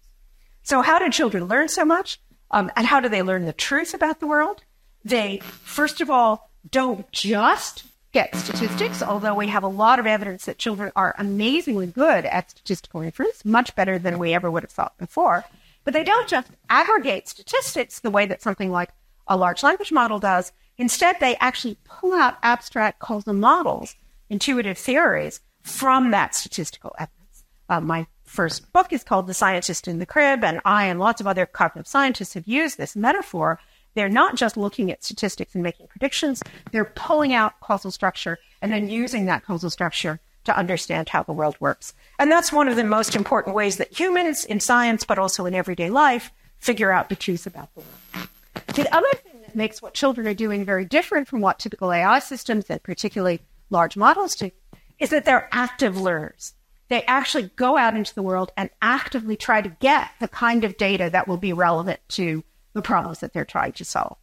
So, 0.63 0.83
how 0.83 0.99
do 0.99 1.09
children 1.11 1.45
learn 1.45 1.69
so 1.69 1.85
much? 1.85 2.21
Um, 2.51 2.71
and 2.77 2.87
how 2.87 3.01
do 3.01 3.09
they 3.09 3.23
learn 3.23 3.45
the 3.45 3.53
truth 3.53 3.95
about 3.95 4.21
the 4.21 4.27
world? 4.27 4.63
They, 5.05 5.41
first 5.43 6.01
of 6.01 6.11
all, 6.11 6.51
don't 6.71 7.11
just 7.13 7.85
get 8.13 8.35
statistics, 8.35 9.03
although 9.03 9.35
we 9.35 9.49
have 9.49 9.63
a 9.63 9.69
lot 9.69 9.99
of 9.99 10.07
evidence 10.07 10.47
that 10.47 10.59
children 10.59 10.91
are 10.97 11.15
amazingly 11.19 11.87
good 11.87 12.25
at 12.25 12.51
statistical 12.51 13.03
inference, 13.03 13.45
much 13.45 13.75
better 13.75 13.99
than 13.99 14.19
we 14.19 14.35
ever 14.35 14.51
would 14.51 14.63
have 14.63 14.71
thought 14.71 14.97
before. 14.99 15.45
But 15.87 15.95
they 15.95 16.03
don't 16.03 16.29
just 16.29 16.51
aggregate 16.69 17.29
statistics 17.29 18.01
the 18.01 18.11
way 18.11 18.27
that 18.27 18.43
something 18.43 18.73
like 18.73 18.91
a 19.29 19.37
large 19.37 19.63
language 19.63 19.93
model 19.93 20.19
does. 20.19 20.51
Instead, 20.77 21.17
they 21.21 21.37
actually 21.37 21.79
pull 21.85 22.13
out 22.13 22.39
abstract 22.43 22.99
causal 22.99 23.33
models, 23.33 23.95
intuitive 24.29 24.77
theories 24.77 25.41
from 25.63 26.11
that 26.11 26.35
statistical 26.35 26.93
evidence. 26.99 27.45
Uh, 27.69 27.81
my 27.81 28.09
first 28.25 28.73
book 28.73 28.93
is 28.93 29.05
called 29.05 29.29
The 29.29 29.35
Scientist 29.35 29.87
in 29.87 30.01
the 30.01 30.07
Crib, 30.07 30.43
and 30.43 30.61
I 30.65 30.87
and 30.87 30.99
lots 30.99 31.21
of 31.21 31.29
other 31.29 31.47
cognitive 31.47 31.87
scientists 31.87 32.35
have 32.35 32.49
used 32.49 32.79
this 32.79 32.97
metaphor. 32.97 33.61
They're 33.95 34.09
not 34.09 34.35
just 34.35 34.57
looking 34.57 34.91
at 34.91 35.05
statistics 35.05 35.55
and 35.55 35.63
making 35.63 35.87
predictions, 35.87 36.43
they're 36.73 36.85
pulling 36.97 37.33
out 37.33 37.61
causal 37.61 37.93
structure 37.93 38.39
and 38.61 38.73
then 38.73 38.89
using 38.89 39.27
that 39.27 39.45
causal 39.45 39.71
structure 39.71 40.19
to 40.47 40.57
understand 40.57 41.09
how 41.09 41.23
the 41.23 41.33
world 41.33 41.57
works. 41.61 41.95
And 42.19 42.33
that's 42.33 42.53
one 42.53 42.69
of 42.69 42.77
the 42.77 42.85
most 42.85 43.15
important 43.15 43.55
ways 43.55 43.77
that 43.77 43.99
humans 43.99 44.45
in 44.45 44.61
science, 44.61 45.05
but 45.05 45.19
also 45.19 45.47
in 45.47 45.55
everyday 45.55 45.91
life, 45.91 46.33
figure 46.59 46.91
out 46.91 47.09
the 47.09 47.17
truth 47.17 47.47
about 47.47 47.73
the 47.75 47.81
world. 47.81 48.29
The 48.75 48.95
other 48.95 49.13
thing 49.23 49.43
that 49.43 49.55
makes 49.55 49.83
what 49.83 49.95
children 49.95 50.27
are 50.27 50.35
doing 50.35 50.65
very 50.65 50.85
different 50.85 51.29
from 51.29 51.41
what 51.41 51.59
typical 51.59 51.93
AI 51.93 52.19
systems 52.19 52.67
and 52.69 52.83
particularly 52.83 53.41
large 53.71 53.97
models 53.97 54.35
do 54.35 54.51
is 54.99 55.11
that 55.11 55.25
they're 55.25 55.49
active 55.53 56.01
learners. 56.01 56.55
They 56.89 57.03
actually 57.05 57.51
go 57.57 57.77
out 57.77 57.97
into 57.97 58.15
the 58.15 58.23
world 58.23 58.53
and 58.57 58.71
actively 58.81 59.37
try 59.37 59.61
to 59.61 59.69
get 59.69 60.11
the 60.21 60.29
kind 60.29 60.65
of 60.65 60.77
data 60.77 61.11
that 61.11 61.27
will 61.27 61.37
be 61.37 61.53
relevant 61.53 62.01
to 62.11 62.45
the 62.73 62.83
problems 62.83 63.21
that 63.21 63.33
they're 63.33 63.45
trying 63.45 63.73
to 63.73 63.85
solve. 63.85 64.17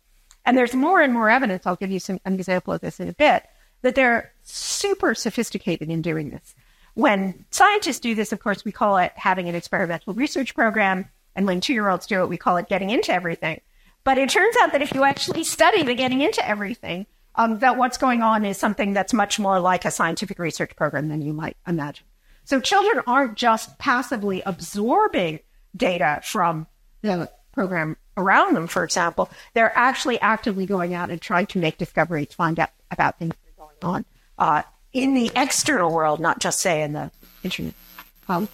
And 0.45 0.57
there's 0.57 0.73
more 0.73 1.01
and 1.01 1.13
more 1.13 1.29
evidence, 1.29 1.65
I'll 1.65 1.75
give 1.75 1.91
you 1.91 1.99
some, 1.99 2.19
an 2.25 2.33
example 2.33 2.73
of 2.73 2.81
this 2.81 2.99
in 2.99 3.07
a 3.07 3.13
bit, 3.13 3.43
that 3.81 3.95
they're 3.95 4.33
super 4.43 5.15
sophisticated 5.15 5.89
in 5.89 6.01
doing 6.01 6.29
this. 6.29 6.56
When 6.95 7.45
scientists 7.49 7.99
do 7.99 8.13
this, 8.13 8.32
of 8.32 8.39
course, 8.39 8.63
we 8.63 8.71
call 8.71 8.97
it 8.97 9.12
having 9.15 9.49
an 9.49 9.56
experimental 9.56 10.13
research 10.13 10.53
program. 10.53 11.10
And 11.36 11.47
when 11.47 11.62
two 11.62 11.73
year 11.73 11.89
olds 11.89 12.06
do 12.06 12.21
it, 12.21 12.29
we 12.29 12.38
call 12.38 12.58
it 12.58 12.69
getting 12.69 12.91
into 12.91 13.12
everything. 13.12 13.62
But 14.03 14.17
it 14.17 14.29
turns 14.29 14.56
out 14.62 14.73
that 14.73 14.82
if 14.82 14.93
you 14.93 15.03
actually 15.03 15.43
study 15.43 15.82
the 15.84 15.95
getting 15.95 16.21
into 16.21 16.47
everything, 16.47 17.08
um, 17.36 17.60
that 17.60 17.77
what's 17.77 17.97
going 17.97 18.21
on 18.21 18.45
is 18.45 18.58
something 18.58 18.93
that's 18.93 19.13
much 19.13 19.39
more 19.39 19.60
like 19.60 19.86
a 19.86 19.91
scientific 19.91 20.38
research 20.38 20.75
program 20.75 21.08
than 21.08 21.21
you 21.21 21.34
might 21.34 21.58
imagine. 21.65 22.06
So 22.45 22.60
children 22.60 23.01
aren't 23.08 23.36
just 23.36 23.79
passively 23.79 24.43
absorbing 24.45 25.39
data 25.75 26.19
from 26.23 26.67
the 27.01 27.32
program 27.53 27.97
around 28.17 28.56
them, 28.56 28.67
for 28.67 28.84
example. 28.84 29.29
They're 29.53 29.75
actually 29.75 30.19
actively 30.19 30.65
going 30.65 30.93
out 30.93 31.10
and 31.10 31.21
trying 31.21 31.47
to 31.47 31.60
make 31.60 31.77
discoveries, 31.77 32.34
find 32.34 32.60
out 32.60 32.69
about 32.91 33.17
things 33.17 33.34
that 33.34 33.63
are 33.63 33.67
going 33.67 33.95
on 33.95 34.06
uh, 34.43 34.62
in 34.91 35.13
the 35.13 35.32
external 35.38 35.89
world, 35.93 36.19
not 36.19 36.39
just, 36.39 36.60
say, 36.60 36.84
in 36.84 36.91
the 36.91 37.10
internet. 37.43 37.73
Um, 38.27 38.49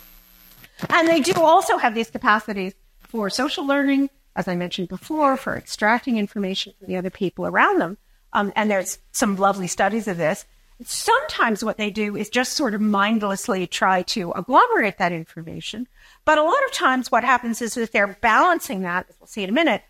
and 0.88 1.08
they 1.08 1.19
do 1.19 1.34
also 1.41 1.78
have 1.78 1.95
these 1.95 2.12
capacities 2.12 2.75
for 2.99 3.28
social 3.32 3.65
learning, 3.65 4.12
as 4.36 4.47
I 4.47 4.56
mentioned 4.56 4.88
before, 4.88 5.36
for 5.36 5.58
extracting 5.58 6.17
information 6.17 6.73
from 6.78 6.89
the 6.89 6.95
other 6.95 7.10
people 7.10 7.47
around 7.47 7.82
them. 7.82 7.97
Um, 8.34 8.54
and 8.56 8.69
there's 8.69 8.99
some 9.12 9.36
lovely 9.36 9.65
studies 9.65 10.08
of 10.08 10.17
this. 10.17 10.45
Sometimes 10.86 11.63
what 11.63 11.78
they 11.78 11.89
do 11.89 12.15
is 12.15 12.30
just 12.30 12.54
sort 12.54 12.75
of 12.75 12.82
mindlessly 12.82 13.65
try 13.65 14.04
to 14.04 14.32
agglomerate 14.34 14.99
that 14.99 15.12
information. 15.12 15.88
But 16.23 16.38
a 16.38 16.43
lot 16.43 16.63
of 16.67 16.71
times 16.71 17.12
what 17.12 17.23
happens 17.23 17.63
is 17.63 17.73
that 17.73 17.91
they're 17.91 18.19
balancing 18.21 18.82
that, 18.82 19.08
as 19.10 19.15
we'll 19.19 19.25
see 19.28 19.43
in 19.43 19.49
a 19.49 19.54
minute, 19.54 19.82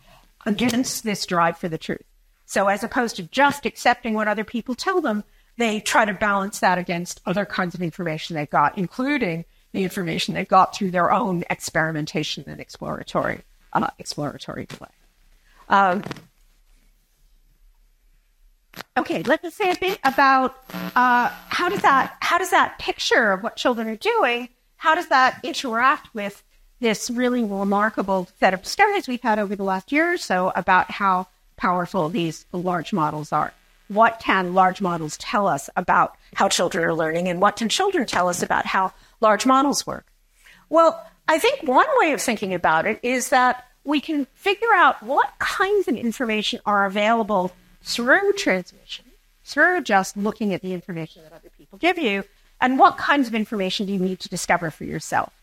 against 0.45 1.03
this 1.03 1.25
drive 1.25 1.57
for 1.57 1.67
the 1.67 1.77
truth. 1.77 2.05
So 2.45 2.69
as 2.69 2.85
opposed 2.85 3.17
to 3.17 3.23
just 3.23 3.65
accepting 3.65 4.13
what 4.13 4.29
other 4.29 4.45
people 4.45 4.73
tell 4.73 5.01
them, 5.01 5.25
they 5.59 5.79
try 5.79 6.05
to 6.05 6.13
balance 6.13 6.59
that 6.59 6.77
against 6.77 7.21
other 7.25 7.45
kinds 7.45 7.75
of 7.75 7.81
information 7.81 8.35
they've 8.35 8.49
got, 8.49 8.77
including 8.77 9.45
the 9.71 9.83
information 9.83 10.33
they've 10.33 10.47
got 10.47 10.75
through 10.75 10.91
their 10.91 11.11
own 11.11 11.43
experimentation 11.49 12.43
and 12.47 12.59
exploratory 12.59 13.41
uh, 13.73 13.87
exploratory 13.99 14.65
play. 14.65 14.89
Um, 15.69 16.03
okay, 18.97 19.21
let's 19.23 19.53
say 19.53 19.71
a 19.71 19.75
bit 19.75 19.99
about 20.03 20.57
uh, 20.95 21.29
how 21.49 21.69
does 21.69 21.83
that 21.83 22.17
how 22.21 22.39
does 22.39 22.49
that 22.49 22.79
picture 22.79 23.31
of 23.31 23.43
what 23.43 23.55
children 23.55 23.87
are 23.87 23.95
doing 23.95 24.49
how 24.79 24.95
does 24.95 25.07
that 25.07 25.39
interact 25.43 26.15
with 26.15 26.41
this 26.79 27.09
really 27.09 27.43
remarkable 27.43 28.29
set 28.39 28.53
of 28.53 28.63
discoveries 28.63 29.09
we've 29.09 29.21
had 29.21 29.37
over 29.37 29.53
the 29.53 29.63
last 29.63 29.91
year 29.91 30.13
or 30.13 30.17
so 30.17 30.53
about 30.55 30.89
how 30.89 31.27
powerful 31.57 32.07
these 32.07 32.45
large 32.53 32.93
models 32.93 33.33
are? 33.33 33.53
What 33.89 34.19
can 34.19 34.53
large 34.53 34.81
models 34.81 35.17
tell 35.17 35.47
us 35.47 35.69
about 35.75 36.15
how 36.35 36.47
children 36.47 36.83
are 36.85 36.93
learning, 36.93 37.27
and 37.27 37.41
what 37.41 37.57
can 37.57 37.69
children 37.69 38.05
tell 38.05 38.29
us 38.29 38.41
about 38.41 38.65
how 38.65 38.93
large 39.19 39.45
models 39.45 39.85
work? 39.85 40.05
Well, 40.69 41.05
I 41.27 41.37
think 41.37 41.67
one 41.67 41.87
way 41.99 42.13
of 42.13 42.21
thinking 42.21 42.53
about 42.53 42.85
it 42.85 42.99
is 43.03 43.29
that 43.29 43.65
we 43.83 43.99
can 43.99 44.25
figure 44.33 44.73
out 44.73 45.01
what 45.03 45.33
kinds 45.39 45.87
of 45.87 45.95
information 45.95 46.59
are 46.65 46.85
available 46.85 47.51
through 47.81 48.33
transmission, 48.33 49.05
through 49.43 49.81
just 49.81 50.15
looking 50.15 50.53
at 50.53 50.61
the 50.61 50.73
information 50.73 51.23
that 51.23 51.33
other 51.33 51.49
people 51.57 51.79
give 51.79 51.97
you, 51.97 52.23
and 52.61 52.77
what 52.77 52.97
kinds 52.97 53.27
of 53.27 53.33
information 53.33 53.85
do 53.85 53.93
you 53.93 53.99
need 53.99 54.19
to 54.19 54.29
discover 54.29 54.69
for 54.69 54.83
yourself. 54.83 55.33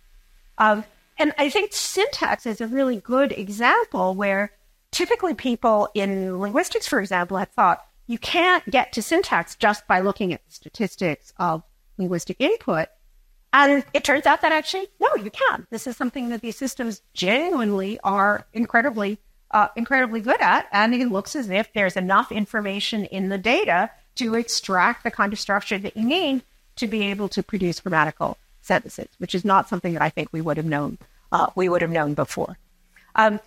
Um, 0.59 0.85
and 1.19 1.33
I 1.39 1.49
think 1.49 1.73
syntax 1.73 2.47
is 2.47 2.61
a 2.61 2.67
really 2.67 2.97
good 2.99 3.33
example 3.33 4.15
where 4.15 4.53
typically 4.93 5.35
people 5.35 5.89
in 5.95 6.39
linguistics, 6.39 6.87
for 6.87 7.01
example, 7.01 7.39
have 7.39 7.51
thought 7.51 7.86
you 8.07 8.19
can't 8.19 8.69
get 8.71 8.93
to 8.93 9.03
syntax 9.03 9.57
just 9.57 9.87
by 9.87 10.01
looking 10.01 10.33
at 10.33 10.45
the 10.47 10.53
statistics 10.53 11.33
of 11.39 11.63
linguistic 11.99 12.37
input. 12.41 12.89
And 13.53 13.85
it 13.95 14.05
turns 14.05 14.27
out 14.27 14.43
that 14.43 14.53
actually, 14.53 14.89
no, 15.01 15.09
you 15.17 15.31
can. 15.31 15.67
This 15.71 15.87
is 15.87 15.97
something 15.97 16.29
that 16.29 16.43
these 16.43 16.57
systems 16.57 17.03
genuinely 17.15 17.99
are 18.05 18.47
incredibly, 18.53 19.19
uh, 19.51 19.69
incredibly 19.77 20.21
good 20.21 20.41
at. 20.41 20.69
And 20.73 20.95
it 20.95 21.11
looks 21.11 21.35
as 21.35 21.49
if 21.49 21.73
there's 21.73 21.97
enough 21.97 22.31
information 22.31 23.07
in 23.07 23.29
the 23.29 23.39
data 23.39 23.91
to 24.17 24.35
extract 24.35 25.05
the 25.05 25.11
kind 25.11 25.33
of 25.33 25.41
structure 25.41 25.79
that 25.79 25.97
you 25.97 26.05
need 26.05 26.43
to 26.77 26.87
be 26.87 27.05
able 27.05 27.29
to 27.31 27.43
produce 27.43 27.81
grammatical 27.81 28.37
sentences, 28.61 29.09
which 29.19 29.35
is 29.35 29.45
not 29.45 29.69
something 29.69 29.95
that 29.95 30.03
I 30.03 30.11
think 30.11 30.29
we 30.33 30.41
would 30.41 30.59
have 30.59 30.67
known 30.67 30.99
uh, 31.33 31.49
we 31.55 31.69
would 31.69 31.83
have 31.83 31.91
known 31.91 32.15
before. 32.15 32.59
Um, 33.15 33.41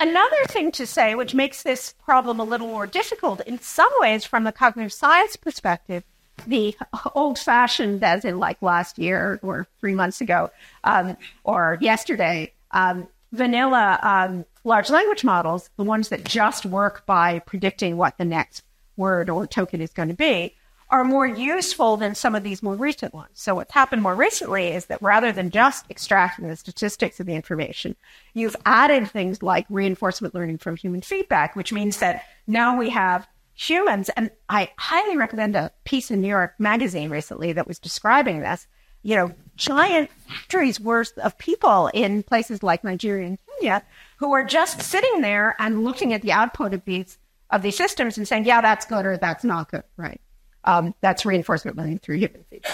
another 0.00 0.44
thing 0.48 0.72
to 0.72 0.86
say, 0.86 1.14
which 1.14 1.34
makes 1.34 1.62
this 1.62 1.94
problem 2.04 2.40
a 2.40 2.44
little 2.44 2.66
more 2.66 2.86
difficult 2.86 3.40
in 3.42 3.60
some 3.60 3.92
ways 3.98 4.24
from 4.24 4.44
the 4.44 4.52
cognitive 4.52 4.92
science 4.92 5.36
perspective, 5.36 6.02
the 6.46 6.76
old-fashioned, 7.14 8.02
as 8.02 8.24
in 8.24 8.38
like 8.38 8.60
last 8.62 8.98
year 8.98 9.38
or 9.42 9.68
three 9.78 9.94
months 9.94 10.20
ago 10.20 10.50
um, 10.84 11.16
or 11.44 11.78
yesterday, 11.80 12.52
um, 12.72 13.06
vanilla 13.32 13.98
um, 14.02 14.44
large 14.64 14.90
language 14.90 15.22
models, 15.22 15.70
the 15.76 15.84
ones 15.84 16.08
that 16.08 16.24
just 16.24 16.66
work 16.66 17.06
by 17.06 17.38
predicting 17.40 17.96
what 17.96 18.16
the 18.18 18.24
next 18.24 18.64
word 18.96 19.30
or 19.30 19.46
token 19.46 19.80
is 19.80 19.92
going 19.92 20.08
to 20.08 20.14
be, 20.14 20.54
are 20.90 21.04
more 21.04 21.26
useful 21.26 21.96
than 21.96 22.14
some 22.14 22.34
of 22.34 22.42
these 22.42 22.62
more 22.62 22.74
recent 22.74 23.14
ones. 23.14 23.30
So 23.34 23.54
what's 23.54 23.72
happened 23.72 24.02
more 24.02 24.14
recently 24.14 24.68
is 24.68 24.86
that 24.86 25.00
rather 25.00 25.32
than 25.32 25.50
just 25.50 25.88
extracting 25.90 26.48
the 26.48 26.56
statistics 26.56 27.20
of 27.20 27.26
the 27.26 27.34
information, 27.34 27.96
you've 28.34 28.56
added 28.66 29.08
things 29.08 29.42
like 29.42 29.66
reinforcement 29.70 30.34
learning 30.34 30.58
from 30.58 30.76
human 30.76 31.00
feedback, 31.00 31.54
which 31.54 31.72
means 31.72 31.98
that 31.98 32.24
now 32.46 32.76
we 32.76 32.90
have 32.90 33.26
humans, 33.54 34.08
and 34.10 34.30
I 34.48 34.70
highly 34.78 35.16
recommend 35.16 35.54
a 35.54 35.70
piece 35.84 36.10
in 36.10 36.20
New 36.20 36.28
York 36.28 36.54
Magazine 36.58 37.10
recently 37.10 37.52
that 37.52 37.68
was 37.68 37.78
describing 37.78 38.40
this. 38.40 38.66
You 39.02 39.16
know, 39.16 39.34
giant 39.56 40.10
factories 40.28 40.80
worth 40.80 41.16
of 41.18 41.38
people 41.38 41.90
in 41.94 42.22
places 42.22 42.62
like 42.62 42.84
Nigeria 42.84 43.26
and 43.26 43.38
Kenya 43.58 43.82
who 44.18 44.32
are 44.32 44.44
just 44.44 44.82
sitting 44.82 45.20
there 45.20 45.56
and 45.58 45.84
looking 45.84 46.12
at 46.12 46.22
the 46.22 46.32
output 46.32 46.74
of 46.74 46.84
these 46.84 47.18
of 47.50 47.62
these 47.62 47.76
systems 47.76 48.16
and 48.16 48.28
saying, 48.28 48.44
yeah, 48.44 48.60
that's 48.60 48.86
good 48.86 49.04
or 49.06 49.16
that's 49.16 49.42
not 49.42 49.70
good, 49.70 49.82
right? 49.96 50.20
Um, 50.64 50.94
that's 51.00 51.24
reinforcement 51.24 51.76
learning 51.76 52.00
through 52.00 52.16
human 52.16 52.44
feedback. 52.50 52.72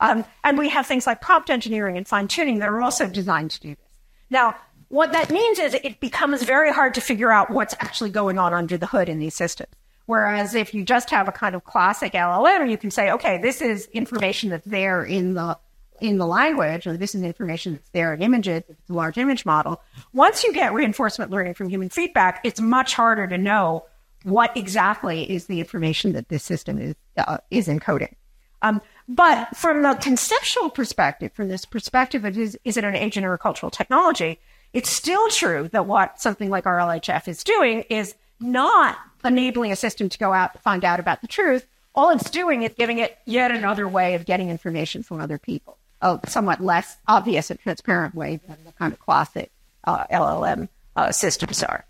Um, 0.00 0.24
and 0.42 0.58
we 0.58 0.68
have 0.68 0.86
things 0.86 1.06
like 1.06 1.20
prompt 1.20 1.50
engineering 1.50 1.96
and 1.96 2.06
fine 2.06 2.28
tuning 2.28 2.58
that 2.58 2.68
are 2.68 2.82
also 2.82 3.08
designed 3.08 3.52
to 3.52 3.60
do 3.60 3.68
this. 3.70 3.98
Now, 4.30 4.56
what 4.88 5.12
that 5.12 5.30
means 5.30 5.58
is 5.58 5.74
it 5.74 5.98
becomes 6.00 6.42
very 6.42 6.72
hard 6.72 6.94
to 6.94 7.00
figure 7.00 7.32
out 7.32 7.50
what's 7.50 7.74
actually 7.80 8.10
going 8.10 8.38
on 8.38 8.52
under 8.52 8.76
the 8.76 8.86
hood 8.86 9.08
in 9.08 9.18
these 9.18 9.34
systems. 9.34 9.72
Whereas 10.06 10.54
if 10.54 10.74
you 10.74 10.84
just 10.84 11.10
have 11.10 11.28
a 11.28 11.32
kind 11.32 11.54
of 11.54 11.64
classic 11.64 12.12
LLM, 12.12 12.70
you 12.70 12.76
can 12.76 12.90
say, 12.90 13.10
okay, 13.12 13.38
this 13.40 13.62
is 13.62 13.86
information 13.86 14.50
that's 14.50 14.66
there 14.66 15.02
in 15.04 15.34
the 15.34 15.58
in 16.00 16.18
the 16.18 16.26
language, 16.26 16.86
or 16.86 16.96
this 16.96 17.14
is 17.14 17.22
information 17.22 17.74
that's 17.74 17.88
there 17.90 18.12
in 18.12 18.20
images, 18.20 18.64
it's 18.68 18.90
a 18.90 18.92
large 18.92 19.16
image 19.16 19.46
model. 19.46 19.80
Once 20.12 20.42
you 20.42 20.52
get 20.52 20.74
reinforcement 20.74 21.30
learning 21.30 21.54
from 21.54 21.68
human 21.68 21.88
feedback, 21.88 22.40
it's 22.44 22.60
much 22.60 22.94
harder 22.94 23.26
to 23.28 23.38
know 23.38 23.86
what 24.24 24.56
exactly 24.56 25.30
is 25.30 25.46
the 25.46 25.60
information 25.60 26.12
that 26.12 26.28
this 26.28 26.42
system 26.42 26.78
is 26.78 26.94
uh, 27.16 27.38
is 27.50 27.68
encoding. 27.68 28.14
Um, 28.62 28.80
but 29.06 29.54
from 29.54 29.82
the 29.82 29.94
conceptual 29.94 30.70
perspective, 30.70 31.32
from 31.32 31.48
this 31.48 31.66
perspective 31.66 32.24
of 32.24 32.36
is, 32.36 32.58
is 32.64 32.78
it 32.78 32.84
an 32.84 32.96
agent 32.96 33.26
or 33.26 33.34
a 33.34 33.38
cultural 33.38 33.70
technology, 33.70 34.40
it's 34.72 34.88
still 34.88 35.28
true 35.28 35.68
that 35.72 35.86
what 35.86 36.20
something 36.20 36.48
like 36.48 36.64
RLHF 36.64 37.28
is 37.28 37.44
doing 37.44 37.82
is 37.90 38.14
not 38.40 38.96
enabling 39.22 39.70
a 39.70 39.76
system 39.76 40.08
to 40.08 40.18
go 40.18 40.32
out 40.32 40.54
and 40.54 40.62
find 40.62 40.84
out 40.84 40.98
about 40.98 41.20
the 41.20 41.28
truth. 41.28 41.66
All 41.94 42.10
it's 42.10 42.30
doing 42.30 42.62
is 42.62 42.72
giving 42.76 42.98
it 42.98 43.18
yet 43.26 43.50
another 43.50 43.86
way 43.86 44.14
of 44.14 44.24
getting 44.24 44.48
information 44.48 45.02
from 45.02 45.20
other 45.20 45.38
people, 45.38 45.76
a 46.00 46.18
somewhat 46.26 46.60
less 46.60 46.96
obvious 47.06 47.50
and 47.50 47.60
transparent 47.60 48.14
way 48.14 48.40
than 48.48 48.56
the 48.64 48.72
kind 48.72 48.92
of 48.92 48.98
classic 48.98 49.52
uh, 49.84 50.04
LLM 50.06 50.68
uh, 50.96 51.12
systems 51.12 51.62
are. 51.62 51.84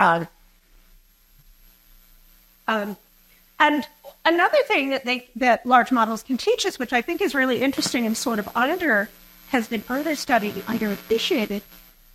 Uh, 0.00 0.24
um, 2.68 2.96
and 3.58 3.86
another 4.24 4.58
thing 4.66 4.90
that 4.90 5.04
they 5.04 5.28
that 5.36 5.64
large 5.64 5.92
models 5.92 6.22
can 6.22 6.36
teach 6.36 6.66
us, 6.66 6.78
which 6.78 6.92
I 6.92 7.02
think 7.02 7.20
is 7.20 7.34
really 7.34 7.62
interesting 7.62 8.06
and 8.06 8.16
sort 8.16 8.38
of 8.38 8.48
under 8.56 9.08
has 9.48 9.68
been 9.68 9.80
further 9.80 10.16
studied, 10.16 10.54
underappreciated, 10.54 11.62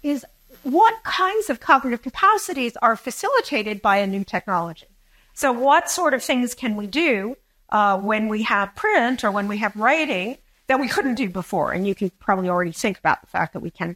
is 0.03 0.25
what 0.63 1.03
kinds 1.03 1.49
of 1.49 1.59
cognitive 1.59 2.01
capacities 2.01 2.75
are 2.81 2.95
facilitated 2.95 3.81
by 3.81 3.97
a 3.97 4.07
new 4.07 4.23
technology. 4.23 4.87
So, 5.33 5.51
what 5.51 5.89
sort 5.89 6.13
of 6.13 6.21
things 6.21 6.53
can 6.53 6.75
we 6.75 6.87
do 6.87 7.37
uh, 7.69 7.97
when 7.97 8.27
we 8.27 8.43
have 8.43 8.75
print 8.75 9.23
or 9.23 9.31
when 9.31 9.47
we 9.47 9.57
have 9.57 9.75
writing 9.75 10.37
that 10.67 10.79
we 10.79 10.87
couldn't 10.87 11.15
do 11.15 11.29
before? 11.29 11.71
And 11.71 11.87
you 11.87 11.95
can 11.95 12.09
probably 12.19 12.49
already 12.49 12.73
think 12.73 12.99
about 12.99 13.21
the 13.21 13.27
fact 13.27 13.53
that 13.53 13.61
we 13.61 13.71
can 13.71 13.95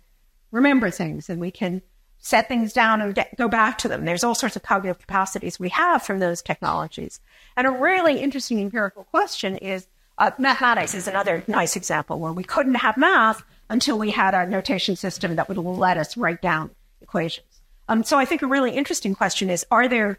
remember 0.51 0.89
things 0.89 1.29
and 1.29 1.41
we 1.41 1.51
can 1.51 1.81
set 2.23 2.47
things 2.47 2.71
down 2.71 3.01
and 3.01 3.13
get, 3.13 3.35
go 3.35 3.49
back 3.49 3.77
to 3.77 3.89
them. 3.89 4.05
There's 4.05 4.23
all 4.23 4.33
sorts 4.33 4.55
of 4.55 4.63
cognitive 4.63 4.97
capacities 4.97 5.59
we 5.59 5.67
have 5.69 6.01
from 6.03 6.19
those 6.19 6.41
technologies. 6.41 7.19
And 7.57 7.67
a 7.67 7.69
really 7.69 8.21
interesting 8.21 8.61
empirical 8.61 9.03
question 9.03 9.57
is 9.57 9.87
uh, 10.17 10.31
mathematics 10.37 10.95
is 10.95 11.05
another 11.05 11.43
nice 11.47 11.75
example 11.75 12.19
where 12.19 12.31
we 12.31 12.45
couldn't 12.45 12.75
have 12.75 12.95
math 12.95 13.43
until 13.69 13.99
we 13.99 14.11
had 14.11 14.33
a 14.33 14.45
notation 14.45 14.95
system 14.95 15.35
that 15.35 15.49
would 15.49 15.57
let 15.57 15.97
us 15.97 16.15
write 16.15 16.41
down 16.41 16.71
equations. 17.01 17.45
Um, 17.89 18.05
so 18.05 18.17
I 18.17 18.23
think 18.23 18.41
a 18.41 18.47
really 18.47 18.71
interesting 18.71 19.13
question 19.15 19.49
is 19.49 19.65
are 19.69 19.89
there 19.89 20.17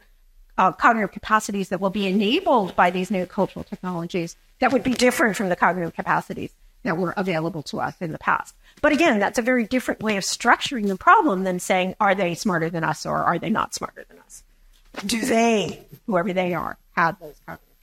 uh, 0.58 0.72
cognitive 0.72 1.10
capacities 1.10 1.70
that 1.70 1.80
will 1.80 1.90
be 1.90 2.06
enabled 2.06 2.76
by 2.76 2.90
these 2.90 3.10
new 3.10 3.24
cultural 3.24 3.64
technologies 3.64 4.36
that 4.58 4.72
would 4.72 4.82
be 4.82 4.92
different 4.92 5.36
from 5.36 5.48
the 5.48 5.56
cognitive 5.56 5.94
capacities 5.94 6.52
that 6.84 6.96
were 6.96 7.12
available 7.16 7.62
to 7.64 7.80
us 7.80 7.94
in 8.00 8.12
the 8.12 8.18
past? 8.18 8.54
But 8.80 8.92
again, 8.92 9.18
that's 9.18 9.38
a 9.38 9.42
very 9.42 9.64
different 9.64 10.02
way 10.02 10.16
of 10.16 10.24
structuring 10.24 10.86
the 10.86 10.96
problem 10.96 11.44
than 11.44 11.58
saying, 11.58 11.96
are 12.00 12.14
they 12.14 12.34
smarter 12.34 12.70
than 12.70 12.84
us 12.84 13.04
or 13.04 13.16
are 13.16 13.38
they 13.38 13.50
not 13.50 13.74
smarter 13.74 14.04
than 14.08 14.18
us? 14.20 14.42
Do 15.04 15.20
they, 15.20 15.84
whoever 16.06 16.32
they 16.32 16.54
are, 16.54 16.78
have 16.92 17.18
those 17.18 17.40
cognitive 17.46 17.74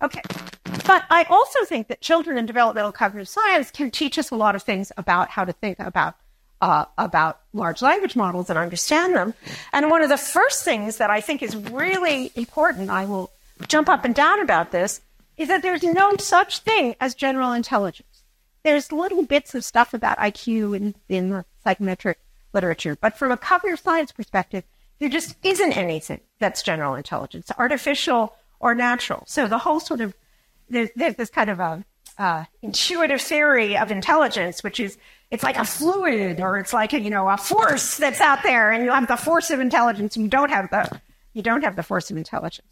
capacities? 0.00 0.30
Okay. 0.30 0.84
But 0.86 1.04
I 1.10 1.24
also 1.24 1.64
think 1.64 1.88
that 1.88 2.00
children 2.00 2.38
in 2.38 2.46
developmental 2.46 2.92
cognitive 2.92 3.28
science 3.28 3.70
can 3.70 3.90
teach 3.90 4.18
us 4.18 4.30
a 4.30 4.36
lot 4.36 4.54
of 4.54 4.62
things 4.62 4.92
about 4.96 5.30
how 5.30 5.44
to 5.44 5.52
think 5.52 5.78
about 5.78 6.16
uh, 6.60 6.84
about 6.96 7.40
large 7.52 7.82
language 7.82 8.14
models 8.14 8.48
and 8.48 8.56
understand 8.56 9.16
them. 9.16 9.34
And 9.72 9.90
one 9.90 10.00
of 10.00 10.08
the 10.08 10.16
first 10.16 10.64
things 10.64 10.98
that 10.98 11.10
I 11.10 11.20
think 11.20 11.42
is 11.42 11.56
really 11.56 12.30
important, 12.36 12.88
I 12.88 13.04
will 13.04 13.32
jump 13.66 13.88
up 13.88 14.04
and 14.04 14.14
down 14.14 14.40
about 14.40 14.70
this, 14.70 15.00
is 15.36 15.48
that 15.48 15.62
there's 15.62 15.82
no 15.82 16.16
such 16.18 16.60
thing 16.60 16.94
as 17.00 17.14
general 17.14 17.52
intelligence 17.52 18.12
there's 18.62 18.92
little 18.92 19.24
bits 19.24 19.54
of 19.54 19.64
stuff 19.64 19.94
about 19.94 20.18
IQ 20.18 20.76
in, 20.76 20.94
in 21.08 21.30
the 21.30 21.44
psychometric 21.64 22.18
literature, 22.52 22.96
but 23.00 23.16
from 23.16 23.32
a 23.32 23.36
cognitive 23.36 23.80
science 23.80 24.12
perspective, 24.12 24.64
there 24.98 25.08
just 25.08 25.36
isn't 25.42 25.76
anything 25.76 26.20
that's 26.38 26.62
general 26.62 26.94
intelligence, 26.94 27.50
artificial 27.58 28.34
or 28.60 28.74
natural. 28.74 29.24
So 29.26 29.48
the 29.48 29.58
whole 29.58 29.80
sort 29.80 30.00
of 30.00 30.14
there's, 30.68 30.90
there's 30.94 31.16
this 31.16 31.30
kind 31.30 31.50
of 31.50 31.60
a 31.60 31.84
uh, 32.18 32.44
intuitive 32.62 33.20
theory 33.20 33.76
of 33.76 33.90
intelligence, 33.90 34.62
which 34.62 34.78
is 34.78 34.96
it's 35.30 35.42
like 35.42 35.56
a 35.56 35.64
fluid 35.64 36.40
or 36.40 36.58
it's 36.58 36.72
like 36.72 36.92
a, 36.92 37.00
you 37.00 37.10
know 37.10 37.28
a 37.28 37.36
force 37.36 37.96
that's 37.96 38.20
out 38.20 38.42
there, 38.42 38.70
and 38.70 38.84
you 38.84 38.92
have 38.92 39.08
the 39.08 39.16
force 39.16 39.50
of 39.50 39.60
intelligence, 39.60 40.14
and 40.14 40.24
you 40.24 40.30
don't 40.30 40.50
have 40.50 40.70
the 40.70 41.00
you 41.32 41.42
don't 41.42 41.64
have 41.64 41.74
the 41.74 41.82
force 41.82 42.10
of 42.10 42.16
intelligence. 42.16 42.68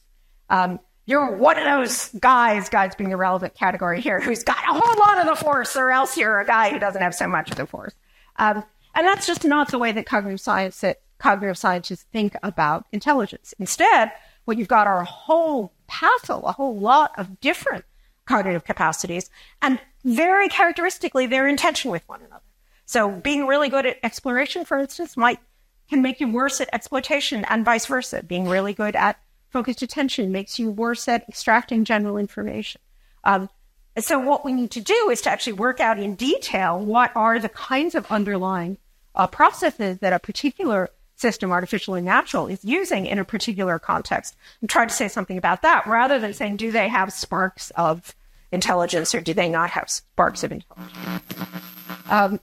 Um, 0.50 0.78
you're 1.10 1.32
one 1.32 1.58
of 1.58 1.64
those 1.64 2.08
guys, 2.20 2.68
guys 2.68 2.94
being 2.94 3.10
the 3.10 3.16
relevant 3.16 3.54
category 3.54 4.00
here, 4.00 4.20
who's 4.20 4.44
got 4.44 4.62
a 4.68 4.72
whole 4.72 4.98
lot 4.98 5.18
of 5.18 5.26
the 5.26 5.34
force, 5.34 5.74
or 5.74 5.90
else 5.90 6.16
you're 6.16 6.38
a 6.38 6.46
guy 6.46 6.70
who 6.70 6.78
doesn't 6.78 7.02
have 7.02 7.16
so 7.16 7.26
much 7.26 7.50
of 7.50 7.56
the 7.56 7.66
force. 7.66 7.94
Um, 8.36 8.62
and 8.94 9.04
that's 9.04 9.26
just 9.26 9.44
not 9.44 9.72
the 9.72 9.78
way 9.78 9.90
that 9.90 10.06
cognitive 10.06 10.40
science 10.40 10.80
that 10.80 11.00
cognitive 11.18 11.58
scientists 11.58 12.04
think 12.12 12.36
about 12.44 12.86
intelligence. 12.92 13.52
Instead, 13.58 14.12
what 14.44 14.56
you've 14.56 14.68
got 14.68 14.86
are 14.86 15.00
a 15.00 15.04
whole 15.04 15.72
passel, 15.88 16.46
a 16.46 16.52
whole 16.52 16.78
lot 16.78 17.10
of 17.18 17.40
different 17.40 17.84
cognitive 18.26 18.64
capacities, 18.64 19.30
and 19.60 19.80
very 20.04 20.48
characteristically, 20.48 21.26
they're 21.26 21.48
in 21.48 21.56
tension 21.56 21.90
with 21.90 22.08
one 22.08 22.20
another. 22.22 22.44
So 22.86 23.10
being 23.10 23.48
really 23.48 23.68
good 23.68 23.84
at 23.84 23.98
exploration, 24.04 24.64
for 24.64 24.78
instance, 24.78 25.16
might 25.16 25.40
can 25.88 26.02
make 26.02 26.20
you 26.20 26.28
worse 26.28 26.60
at 26.60 26.68
exploitation 26.72 27.44
and 27.46 27.64
vice 27.64 27.86
versa. 27.86 28.22
Being 28.22 28.48
really 28.48 28.74
good 28.74 28.94
at 28.94 29.18
focused 29.50 29.82
attention 29.82 30.32
makes 30.32 30.58
you 30.58 30.70
worse 30.70 31.08
at 31.08 31.28
extracting 31.28 31.84
general 31.84 32.16
information. 32.16 32.80
Um, 33.24 33.48
so 33.98 34.18
what 34.18 34.44
we 34.44 34.52
need 34.52 34.70
to 34.72 34.80
do 34.80 35.10
is 35.10 35.20
to 35.22 35.30
actually 35.30 35.54
work 35.54 35.80
out 35.80 35.98
in 35.98 36.14
detail 36.14 36.78
what 36.78 37.14
are 37.16 37.38
the 37.38 37.48
kinds 37.48 37.94
of 37.94 38.10
underlying 38.10 38.78
uh, 39.14 39.26
processes 39.26 39.98
that 39.98 40.12
a 40.12 40.18
particular 40.18 40.90
system, 41.16 41.52
artificial 41.52 41.94
and 41.94 42.06
natural, 42.06 42.46
is 42.46 42.64
using 42.64 43.04
in 43.04 43.18
a 43.18 43.24
particular 43.24 43.78
context, 43.78 44.36
and 44.60 44.70
try 44.70 44.86
to 44.86 44.92
say 44.92 45.08
something 45.08 45.36
about 45.36 45.62
that 45.62 45.86
rather 45.86 46.18
than 46.18 46.32
saying, 46.32 46.56
do 46.56 46.70
they 46.70 46.88
have 46.88 47.12
sparks 47.12 47.70
of 47.70 48.14
intelligence 48.52 49.14
or 49.14 49.20
do 49.20 49.34
they 49.34 49.48
not 49.48 49.70
have 49.70 49.90
sparks 49.90 50.42
of 50.42 50.52
intelligence? 50.52 51.34
Um, 52.08 52.40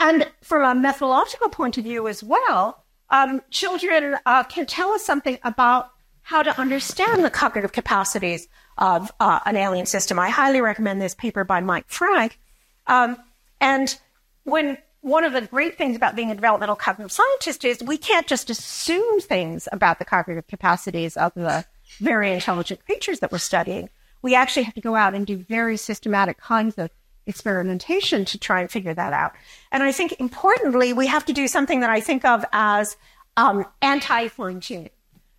and 0.00 0.28
from 0.42 0.64
a 0.64 0.80
methodological 0.80 1.48
point 1.48 1.78
of 1.78 1.84
view 1.84 2.08
as 2.08 2.22
well, 2.22 2.84
um, 3.10 3.42
children 3.50 4.16
uh, 4.26 4.42
can 4.44 4.66
tell 4.66 4.90
us 4.90 5.04
something 5.04 5.38
about 5.44 5.92
how 6.28 6.42
to 6.42 6.60
understand 6.60 7.24
the 7.24 7.30
cognitive 7.30 7.72
capacities 7.72 8.48
of 8.76 9.10
uh, 9.18 9.40
an 9.46 9.56
alien 9.56 9.86
system. 9.86 10.18
I 10.18 10.28
highly 10.28 10.60
recommend 10.60 11.00
this 11.00 11.14
paper 11.14 11.42
by 11.42 11.62
Mike 11.62 11.86
Frank. 11.88 12.38
Um, 12.86 13.16
and 13.62 13.98
when 14.44 14.76
one 15.00 15.24
of 15.24 15.32
the 15.32 15.40
great 15.40 15.78
things 15.78 15.96
about 15.96 16.16
being 16.16 16.30
a 16.30 16.34
developmental 16.34 16.76
cognitive 16.76 17.12
scientist 17.12 17.64
is 17.64 17.82
we 17.82 17.96
can't 17.96 18.26
just 18.26 18.50
assume 18.50 19.22
things 19.22 19.68
about 19.72 19.98
the 19.98 20.04
cognitive 20.04 20.46
capacities 20.48 21.16
of 21.16 21.32
the 21.32 21.64
very 21.98 22.30
intelligent 22.30 22.84
creatures 22.84 23.20
that 23.20 23.32
we're 23.32 23.38
studying. 23.38 23.88
We 24.20 24.34
actually 24.34 24.64
have 24.64 24.74
to 24.74 24.82
go 24.82 24.96
out 24.96 25.14
and 25.14 25.26
do 25.26 25.38
very 25.38 25.78
systematic 25.78 26.36
kinds 26.36 26.74
of 26.76 26.90
experimentation 27.26 28.26
to 28.26 28.38
try 28.38 28.60
and 28.60 28.70
figure 28.70 28.92
that 28.92 29.14
out. 29.14 29.32
And 29.72 29.82
I 29.82 29.92
think 29.92 30.20
importantly, 30.20 30.92
we 30.92 31.06
have 31.06 31.24
to 31.24 31.32
do 31.32 31.48
something 31.48 31.80
that 31.80 31.88
I 31.88 32.02
think 32.02 32.26
of 32.26 32.44
as 32.52 32.98
um, 33.38 33.64
anti 33.80 34.28
fine 34.28 34.60
tuning. 34.60 34.90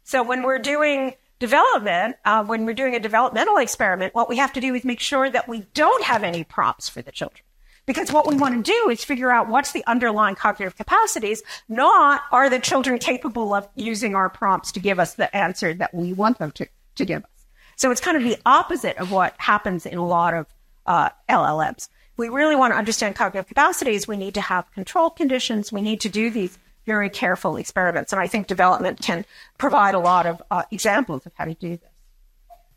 So 0.10 0.24
when 0.24 0.42
we're 0.42 0.58
doing 0.58 1.14
development, 1.38 2.16
uh, 2.26 2.44
when 2.44 2.66
we're 2.66 2.74
doing 2.74 2.96
a 2.96 3.00
developmental 3.00 3.58
experiment, 3.58 4.16
what 4.16 4.28
we 4.28 4.38
have 4.38 4.52
to 4.54 4.60
do 4.60 4.74
is 4.74 4.84
make 4.84 5.00
sure 5.00 5.30
that 5.30 5.48
we 5.48 5.68
don't 5.76 6.04
have 6.04 6.24
any 6.24 6.44
prompts 6.44 6.90
for 6.90 7.04
the 7.04 7.12
children. 7.12 7.44
Because 7.86 8.12
what 8.12 8.26
we 8.26 8.36
want 8.36 8.66
to 8.66 8.72
do 8.72 8.90
is 8.90 9.04
figure 9.04 9.30
out 9.30 9.50
what's 9.50 9.72
the 9.72 9.86
underlying 9.86 10.34
cognitive 10.34 10.76
capacities, 10.76 11.44
not 11.68 12.24
are 12.32 12.50
the 12.50 12.58
children 12.58 12.98
capable 12.98 13.54
of 13.54 13.68
using 13.76 14.16
our 14.16 14.32
prompts 14.32 14.72
to 14.72 14.80
give 14.80 15.00
us 15.00 15.14
the 15.14 15.34
answer 15.38 15.76
that 15.76 15.94
we 15.94 16.12
want 16.14 16.40
them 16.40 16.50
to, 16.54 16.68
to 16.96 17.06
give 17.06 17.24
us. 17.24 17.46
So 17.76 17.92
it's 17.92 18.02
kind 18.02 18.18
of 18.18 18.24
the 18.24 18.40
opposite 18.48 18.98
of 18.98 19.12
what 19.12 19.36
happens 19.38 19.86
in 19.86 20.00
a 20.00 20.08
lot 20.08 20.34
of 20.34 20.48
uh, 20.88 21.10
LLMs. 21.30 21.88
We 22.18 22.30
really 22.30 22.56
want 22.56 22.74
to 22.74 22.78
understand 22.80 23.16
cognitive 23.16 23.48
capacities. 23.48 24.08
We 24.08 24.18
need 24.18 24.34
to 24.34 24.42
have 24.42 24.72
control 24.72 25.12
conditions. 25.12 25.72
We 25.72 25.82
need 25.82 26.02
to 26.02 26.10
do 26.10 26.32
these 26.32 26.58
very 26.86 27.10
careful 27.10 27.58
experiments. 27.58 28.12
And 28.12 28.22
I 28.22 28.28
think 28.28 28.48
development 28.48 29.02
can 29.02 29.26
provide 29.58 29.96
a 29.96 30.00
lot 30.00 30.26
of 30.26 30.42
uh, 30.50 30.64
examples 30.72 31.26
of 31.26 31.32
how 31.36 31.46
to 31.46 31.54
do 31.54 31.78
this. 31.78 31.90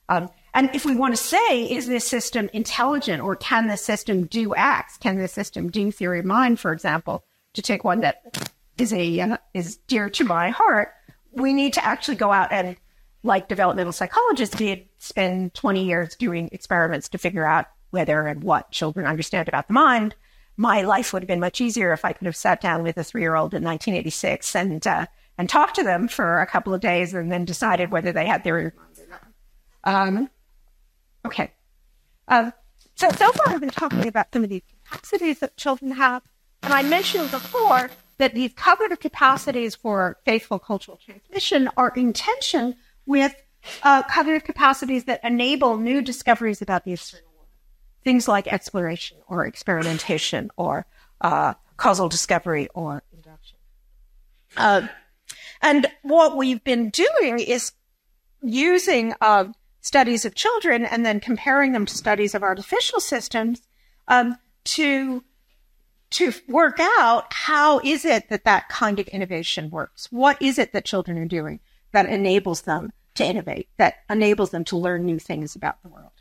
Um, 0.09 0.29
and 0.55 0.69
if 0.75 0.85
we 0.85 0.95
want 0.95 1.17
to 1.17 1.23
say, 1.23 1.65
is 1.65 1.87
this 1.87 2.07
system 2.07 2.51
intelligent 2.53 3.23
or 3.23 3.37
can 3.37 3.69
this 3.69 3.85
system 3.85 4.27
do 4.27 4.55
X? 4.55 4.99
Can 4.99 5.17
this 5.17 5.33
system 5.33 5.71
do 5.71 5.91
theory 5.91 6.19
of 6.19 6.27
mind, 6.27 6.61
for 6.61 6.73
example, 6.73 7.25
to 7.55 7.63
take 7.63 7.85
one 7.85 8.01
that 8.01 8.51
is 8.77 8.93
a 8.93 9.21
uh, 9.21 9.37
is 9.55 9.77
dear 9.87 10.11
to 10.11 10.25
my 10.25 10.51
heart? 10.51 10.93
We 11.33 11.55
need 11.55 11.73
to 11.75 11.85
actually 11.85 12.17
go 12.17 12.31
out 12.31 12.53
and, 12.53 12.77
like 13.23 13.49
developmental 13.49 13.93
psychologists 13.93 14.57
did, 14.57 14.87
spend 14.99 15.55
20 15.55 15.85
years 15.85 16.17
doing 16.17 16.51
experiments 16.53 17.09
to 17.11 17.19
figure 17.19 17.47
out 17.47 17.67
whether 17.91 18.27
and 18.27 18.43
what 18.43 18.71
children 18.71 19.07
understand 19.07 19.49
about 19.49 19.69
the 19.69 19.75
mind 19.75 20.15
my 20.57 20.83
life 20.83 21.13
would 21.13 21.23
have 21.23 21.29
been 21.29 21.41
much 21.41 21.61
easier 21.61 21.93
if 21.93 22.05
I 22.05 22.13
could 22.13 22.27
have 22.27 22.37
sat 22.37 22.61
down 22.61 22.83
with 22.83 22.97
a 22.97 23.05
three 23.05 23.23
year 23.23 23.35
old 23.35 23.55
in 23.55 23.63
1986 23.63 24.55
and 24.55 24.87
uh, 24.87 25.07
and 25.39 25.49
talked 25.49 25.77
to 25.77 25.83
them 25.83 26.09
for 26.09 26.41
a 26.41 26.47
couple 26.47 26.75
of 26.75 26.81
days 26.81 27.15
and 27.15 27.33
then 27.33 27.45
decided 27.45 27.91
whether 27.91 28.13
they 28.13 28.27
had 28.27 28.45
their 28.45 28.59
earphones 28.59 28.99
or 28.99 29.09
not. 29.09 29.27
um, 29.85 30.31
okay. 31.27 31.51
Um, 32.29 32.53
so 32.95 33.09
so 33.11 33.33
far 33.33 33.55
I've 33.55 33.61
been 33.61 33.71
talking 33.71 34.07
about 34.07 34.29
some 34.33 34.45
of 34.45 34.51
these 34.51 34.63
capacities 34.85 35.39
that 35.41 35.57
children 35.57 35.93
have, 35.93 36.23
and 36.63 36.73
I 36.73 36.83
mentioned 36.83 37.31
before 37.31 37.91
that 38.19 38.35
these 38.35 38.53
cognitive 38.55 39.01
capacities 39.01 39.75
for 39.75 40.19
faithful 40.25 40.59
cultural 40.59 40.99
transmission 40.99 41.69
are 41.77 41.93
in 41.97 42.13
tension 42.13 42.77
with 43.07 43.35
uh, 43.83 44.03
cognitive 44.05 44.45
capacities 44.45 45.05
that 45.05 45.21
enable 45.25 45.77
new 45.77 46.03
discoveries 46.03 46.63
about 46.63 46.85
the 46.85 46.93
external 46.93 47.32
things 48.05 48.29
like 48.29 48.47
exploration 48.47 49.19
or 49.29 49.47
experimentation 49.47 50.51
or 50.57 50.87
uh, 51.21 51.55
causal 51.77 52.09
discovery 52.09 52.69
or 52.75 53.03
induction. 53.13 53.59
Uh, 54.57 54.87
and 55.61 55.87
what 56.03 56.37
we've 56.37 56.63
been 56.65 56.91
doing 56.91 57.39
is 57.39 57.73
using 58.43 59.15
uh, 59.21 59.45
studies 59.81 60.25
of 60.25 60.35
children 60.35 60.85
and 60.85 61.07
then 61.07 61.21
comparing 61.21 61.73
them 61.73 61.87
to 61.87 61.95
studies 61.95 62.35
of 62.35 62.43
artificial 62.43 63.01
systems 63.01 63.63
um, 64.09 64.37
to 64.65 65.25
to 66.11 66.31
work 66.47 66.79
out 66.79 67.33
how 67.33 67.79
is 67.79 68.05
it 68.05 68.29
that 68.29 68.45
that 68.45 68.69
kind 68.69 69.01
of 69.01 69.09
innovation 69.09 69.71
works. 69.71 70.09
What 70.11 70.41
is 70.43 70.59
it 70.59 70.73
that 70.73 70.85
children 70.85 71.17
are 71.17 71.25
doing 71.25 71.61
that 71.93 72.05
enables 72.05 72.63
them 72.63 72.93
to 73.15 73.25
innovate, 73.25 73.69
that 73.77 73.97
enables 74.11 74.51
them 74.51 74.65
to 74.65 74.77
learn 74.77 75.05
new 75.05 75.19
things 75.19 75.55
about 75.55 75.83
the 75.83 75.89
world. 75.89 76.13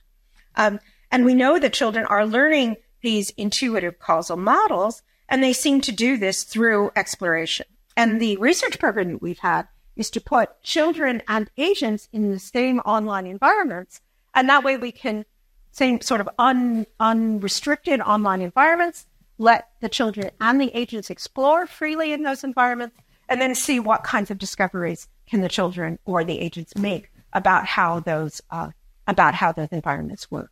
Um, 0.55 0.79
and 1.11 1.25
we 1.25 1.35
know 1.35 1.59
that 1.59 1.73
children 1.73 2.05
are 2.05 2.25
learning 2.25 2.77
these 3.01 3.31
intuitive 3.31 3.99
causal 3.99 4.37
models, 4.37 5.01
and 5.27 5.43
they 5.43 5.53
seem 5.53 5.81
to 5.81 5.91
do 5.91 6.17
this 6.17 6.43
through 6.43 6.91
exploration. 6.95 7.65
And 7.97 8.21
the 8.21 8.37
research 8.37 8.79
program 8.79 9.13
that 9.13 9.21
we've 9.21 9.39
had 9.39 9.67
is 9.95 10.09
to 10.11 10.21
put 10.21 10.63
children 10.63 11.21
and 11.27 11.49
agents 11.57 12.07
in 12.13 12.31
the 12.31 12.39
same 12.39 12.79
online 12.79 13.27
environments. 13.27 14.01
And 14.33 14.47
that 14.49 14.63
way 14.63 14.77
we 14.77 14.91
can, 14.91 15.25
same 15.71 15.99
sort 16.01 16.21
of 16.21 16.29
un, 16.39 16.85
unrestricted 16.99 17.99
online 18.01 18.41
environments, 18.41 19.05
let 19.37 19.69
the 19.81 19.89
children 19.89 20.31
and 20.39 20.61
the 20.61 20.71
agents 20.73 21.09
explore 21.09 21.67
freely 21.67 22.13
in 22.13 22.23
those 22.23 22.43
environments, 22.43 22.95
and 23.27 23.41
then 23.41 23.55
see 23.55 23.79
what 23.79 24.03
kinds 24.03 24.31
of 24.31 24.37
discoveries 24.37 25.07
can 25.27 25.41
the 25.41 25.49
children 25.49 25.97
or 26.05 26.23
the 26.23 26.39
agents 26.39 26.75
make 26.75 27.11
about 27.33 27.65
how 27.65 27.99
those 27.99 28.41
uh, 28.51 28.69
about 29.07 29.33
how 29.33 29.51
those 29.51 29.69
environments 29.71 30.29
work. 30.29 30.51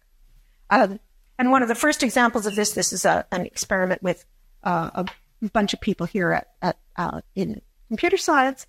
Uh, 0.69 0.97
and 1.37 1.51
one 1.51 1.61
of 1.61 1.67
the 1.67 1.75
first 1.75 2.03
examples 2.03 2.45
of 2.45 2.55
this, 2.55 2.73
this 2.73 2.91
is 2.91 3.05
a, 3.05 3.25
an 3.31 3.45
experiment 3.45 4.03
with 4.03 4.25
uh, 4.63 5.03
a 5.41 5.49
bunch 5.49 5.73
of 5.73 5.79
people 5.79 6.05
here 6.05 6.31
at, 6.31 6.47
at 6.61 6.77
uh, 6.97 7.21
in 7.35 7.61
computer 7.87 8.17
science. 8.17 8.67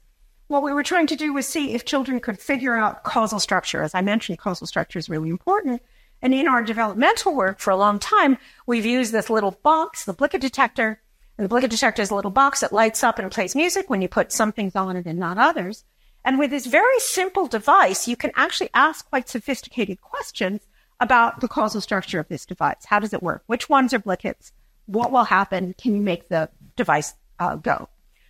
What 0.48 0.62
we 0.62 0.72
were 0.72 0.82
trying 0.82 1.06
to 1.08 1.16
do 1.16 1.32
was 1.32 1.46
see 1.46 1.74
if 1.74 1.84
children 1.84 2.20
could 2.20 2.38
figure 2.38 2.76
out 2.76 3.04
causal 3.04 3.40
structure. 3.40 3.82
As 3.82 3.94
I 3.94 4.00
mentioned, 4.00 4.38
causal 4.38 4.66
structure 4.66 4.98
is 4.98 5.08
really 5.08 5.30
important. 5.30 5.82
And 6.22 6.34
in 6.34 6.48
our 6.48 6.62
developmental 6.62 7.34
work 7.34 7.60
for 7.60 7.70
a 7.70 7.76
long 7.76 7.98
time, 7.98 8.36
we've 8.66 8.86
used 8.86 9.12
this 9.12 9.30
little 9.30 9.52
box, 9.62 10.04
the 10.04 10.14
Blicket 10.14 10.40
detector. 10.40 11.00
And 11.38 11.48
the 11.48 11.54
Blicket 11.54 11.70
detector 11.70 12.02
is 12.02 12.10
a 12.10 12.14
little 12.14 12.30
box 12.30 12.60
that 12.60 12.72
lights 12.72 13.02
up 13.02 13.18
and 13.18 13.30
plays 13.30 13.56
music 13.56 13.88
when 13.88 14.02
you 14.02 14.08
put 14.08 14.32
some 14.32 14.52
things 14.52 14.76
on 14.76 14.96
it 14.96 15.06
and 15.06 15.18
not 15.18 15.38
others. 15.38 15.84
And 16.24 16.38
with 16.38 16.50
this 16.50 16.66
very 16.66 16.98
simple 16.98 17.46
device, 17.46 18.06
you 18.06 18.16
can 18.16 18.32
actually 18.36 18.70
ask 18.74 19.08
quite 19.08 19.28
sophisticated 19.28 20.02
questions 20.02 20.60
about 21.00 21.40
the 21.40 21.48
causal 21.48 21.80
structure 21.80 22.20
of 22.20 22.28
this 22.28 22.46
device. 22.46 22.84
How 22.84 22.98
does 22.98 23.12
it 23.12 23.22
work? 23.22 23.42
Which 23.46 23.68
ones 23.68 23.92
are 23.94 23.98
Blickets? 23.98 24.52
What 24.86 25.10
will 25.10 25.24
happen? 25.24 25.74
Can 25.78 25.94
you 25.94 26.00
make 26.00 26.28
the 26.28 26.50
device 26.76 27.14
uh, 27.38 27.56
go? 27.56 27.88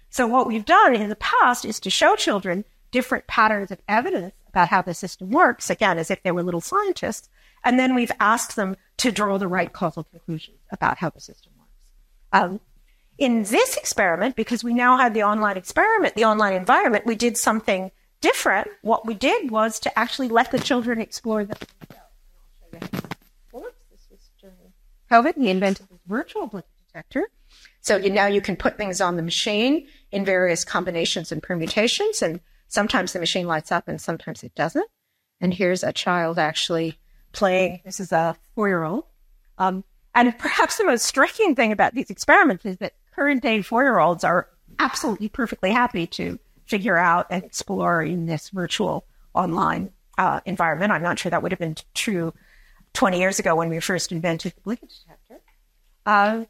So 0.09 0.27
what 0.27 0.47
we've 0.47 0.65
done 0.65 0.95
in 0.95 1.09
the 1.09 1.17
past 1.17 1.65
is 1.65 1.81
to 1.81 1.91
show 1.91 2.17
children 2.17 2.65
different 2.91 3.27
patterns 3.27 3.71
of 3.71 3.81
evidence 3.89 4.35
about 4.49 4.69
how 4.69 4.83
the 4.83 4.95
system 4.95 5.31
works, 5.31 5.71
again, 5.71 5.99
as 5.99 6.11
if 6.11 6.23
they 6.23 6.33
were 6.33 6.43
little 6.43 6.61
scientists, 6.61 7.29
and 7.65 7.79
then 7.79 7.95
we've 7.95 8.13
asked 8.19 8.57
them 8.57 8.77
to 8.97 9.13
draw 9.13 9.39
the 9.39 9.47
right 9.47 9.73
causal 9.73 10.05
conclusions 10.05 10.59
about 10.73 10.99
how 10.99 11.11
the 11.11 11.21
system 11.21 11.53
works. 11.59 11.71
Um, 12.33 12.61
in 13.19 13.45
this 13.45 13.77
experiment, 13.77 14.35
because 14.35 14.65
we 14.65 14.75
now 14.75 14.97
had 14.97 15.15
the 15.15 15.23
online 15.23 15.57
experiment, 15.57 16.15
the 16.15 16.25
online 16.25 16.55
environment, 16.55 17.07
we 17.07 17.15
did 17.15 17.37
something 17.37 17.93
different. 18.21 18.69
What 18.83 19.07
we 19.07 19.15
did 19.15 19.51
was 19.51 19.79
to 19.81 19.99
actually 19.99 20.29
let 20.29 20.51
the 20.51 20.59
children 20.59 21.01
explore 21.01 21.45
the. 21.45 21.55
This 22.73 24.07
was 24.11 24.31
during 24.41 24.73
COVID. 25.11 25.37
he 25.37 25.51
invented 25.51 25.89
this 25.89 25.99
virtual 26.07 26.49
blicket 26.49 26.65
detector. 26.87 27.29
So 27.81 27.97
you, 27.97 28.11
now 28.11 28.27
you 28.27 28.41
can 28.41 28.57
put 28.57 28.77
things 28.77 29.01
on 29.01 29.17
the 29.17 29.23
machine 29.23 29.87
in 30.13 30.25
various 30.25 30.65
combinations 30.65 31.33
and 31.33 31.43
permutations, 31.43 32.23
and 32.23 32.41
sometimes 32.69 33.13
the 33.13 33.19
machine 33.19 33.47
lights 33.47 33.73
up 33.73 33.89
and 33.89 34.01
sometimes 34.01 34.43
it 34.43 34.55
doesn't. 34.55 34.87
And 35.41 35.55
here's 35.55 35.83
a 35.83 35.93
child 35.93 36.39
actually 36.39 36.99
playing. 37.33 37.81
This 37.85 38.01
is 38.01 38.13
a 38.13 38.37
four 38.55 38.69
year 38.69 38.85
old. 38.85 39.05
Um, 39.59 39.85
and 40.15 40.37
perhaps 40.39 40.77
the 40.77 40.85
most 40.85 41.07
striking 41.07 41.55
thing 41.55 41.73
about 41.73 41.95
these 41.95 42.11
experiments 42.11 42.65
is 42.65 42.77
that 42.79 42.95
current 43.15 43.43
day 43.43 43.63
four 43.63 43.83
year 43.83 43.99
olds 43.99 44.25
are 44.25 44.49
absolutely 44.79 45.29
perfectly 45.29 45.71
happy 45.71 46.07
to 46.07 46.39
figure 46.67 46.97
out 46.97 47.27
and 47.31 47.43
explore 47.45 48.03
in 48.03 48.27
this 48.27 48.51
virtual 48.51 49.07
online 49.35 49.91
uh, 50.19 50.41
environment. 50.45 50.93
I'm 50.93 51.03
not 51.03 51.19
sure 51.19 51.31
that 51.31 51.43
would 51.43 51.53
have 51.53 51.59
been 51.59 51.77
true 51.95 52.33
20 52.95 53.19
years 53.19 53.39
ago 53.39 53.55
when 53.55 53.69
we 53.69 53.81
first 53.81 54.13
invented 54.13 54.55
the 54.55 54.61
Blicket 54.63 54.91
detector. 55.03 55.41
Uh, 56.07 56.45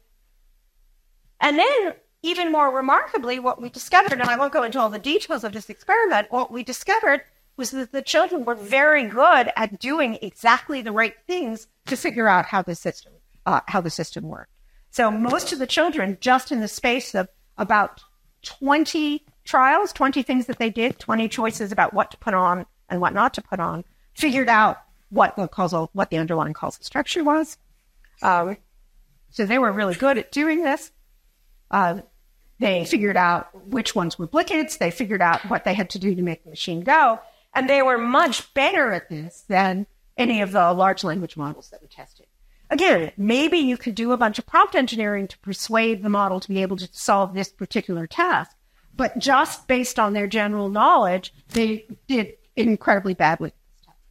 and 1.39 1.57
then, 1.57 1.93
even 2.23 2.51
more 2.51 2.73
remarkably, 2.75 3.39
what 3.39 3.61
we 3.61 3.69
discovered, 3.69 4.13
and 4.13 4.23
I 4.23 4.37
won't 4.37 4.53
go 4.53 4.63
into 4.63 4.79
all 4.79 4.89
the 4.89 4.99
details 4.99 5.43
of 5.43 5.53
this 5.53 5.69
experiment, 5.69 6.27
what 6.31 6.51
we 6.51 6.63
discovered 6.63 7.21
was 7.57 7.71
that 7.71 7.91
the 7.91 8.01
children 8.01 8.45
were 8.45 8.55
very 8.55 9.05
good 9.05 9.51
at 9.55 9.79
doing 9.79 10.17
exactly 10.21 10.81
the 10.81 10.91
right 10.91 11.15
things 11.27 11.67
to 11.87 11.97
figure 11.97 12.27
out 12.27 12.45
how 12.45 12.61
the 12.61 12.75
system 12.75 13.13
uh, 13.45 13.61
how 13.67 13.81
the 13.81 13.89
system 13.89 14.27
worked. 14.27 14.51
So 14.91 15.09
most 15.09 15.51
of 15.51 15.59
the 15.59 15.67
children, 15.67 16.17
just 16.21 16.51
in 16.51 16.59
the 16.59 16.67
space 16.67 17.15
of 17.15 17.27
about 17.57 18.01
20 18.43 19.25
trials, 19.45 19.93
20 19.93 20.21
things 20.23 20.45
that 20.45 20.59
they 20.59 20.69
did, 20.69 20.99
20 20.99 21.27
choices 21.27 21.71
about 21.71 21.93
what 21.93 22.11
to 22.11 22.17
put 22.17 22.33
on 22.33 22.65
and 22.89 23.01
what 23.01 23.13
not 23.13 23.33
to 23.35 23.41
put 23.41 23.59
on, 23.59 23.83
figured 24.13 24.49
out 24.49 24.77
what 25.11 25.35
the 25.35 25.47
causal, 25.47 25.89
what 25.93 26.09
the 26.09 26.17
underlying 26.17 26.53
causal 26.53 26.83
structure 26.83 27.23
was. 27.23 27.57
Um, 28.23 28.57
so 29.29 29.45
they 29.45 29.59
were 29.59 29.71
really 29.71 29.95
good 29.95 30.17
at 30.17 30.31
doing 30.31 30.63
this. 30.63 30.91
Uh, 31.69 32.01
they 32.59 32.85
figured 32.85 33.17
out 33.17 33.49
which 33.67 33.95
ones 33.95 34.17
were 34.17 34.27
blickets. 34.27 34.77
They 34.77 34.91
figured 34.91 35.21
out 35.21 35.41
what 35.49 35.63
they 35.63 35.73
had 35.73 35.89
to 35.91 35.99
do 35.99 36.13
to 36.15 36.21
make 36.21 36.43
the 36.43 36.49
machine 36.49 36.81
go. 36.81 37.19
And 37.53 37.69
they 37.69 37.81
were 37.81 37.97
much 37.97 38.53
better 38.53 38.91
at 38.93 39.09
this 39.09 39.43
than 39.47 39.87
any 40.17 40.41
of 40.41 40.51
the 40.51 40.71
large 40.73 41.03
language 41.03 41.35
models 41.35 41.69
that 41.69 41.81
we 41.81 41.87
tested. 41.87 42.27
Again, 42.69 43.11
maybe 43.17 43.57
you 43.57 43.77
could 43.77 43.95
do 43.95 44.11
a 44.11 44.17
bunch 44.17 44.39
of 44.39 44.45
prompt 44.45 44.75
engineering 44.75 45.27
to 45.27 45.37
persuade 45.39 46.03
the 46.03 46.09
model 46.09 46.39
to 46.39 46.47
be 46.47 46.61
able 46.61 46.77
to 46.77 46.87
solve 46.91 47.33
this 47.33 47.49
particular 47.49 48.07
task. 48.07 48.55
But 48.95 49.17
just 49.17 49.67
based 49.67 49.99
on 49.99 50.13
their 50.13 50.27
general 50.27 50.69
knowledge, 50.69 51.33
they 51.49 51.87
did 52.07 52.35
incredibly 52.55 53.13
badly. 53.13 53.53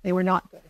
They 0.02 0.12
were 0.12 0.22
not 0.22 0.50
good. 0.50 0.69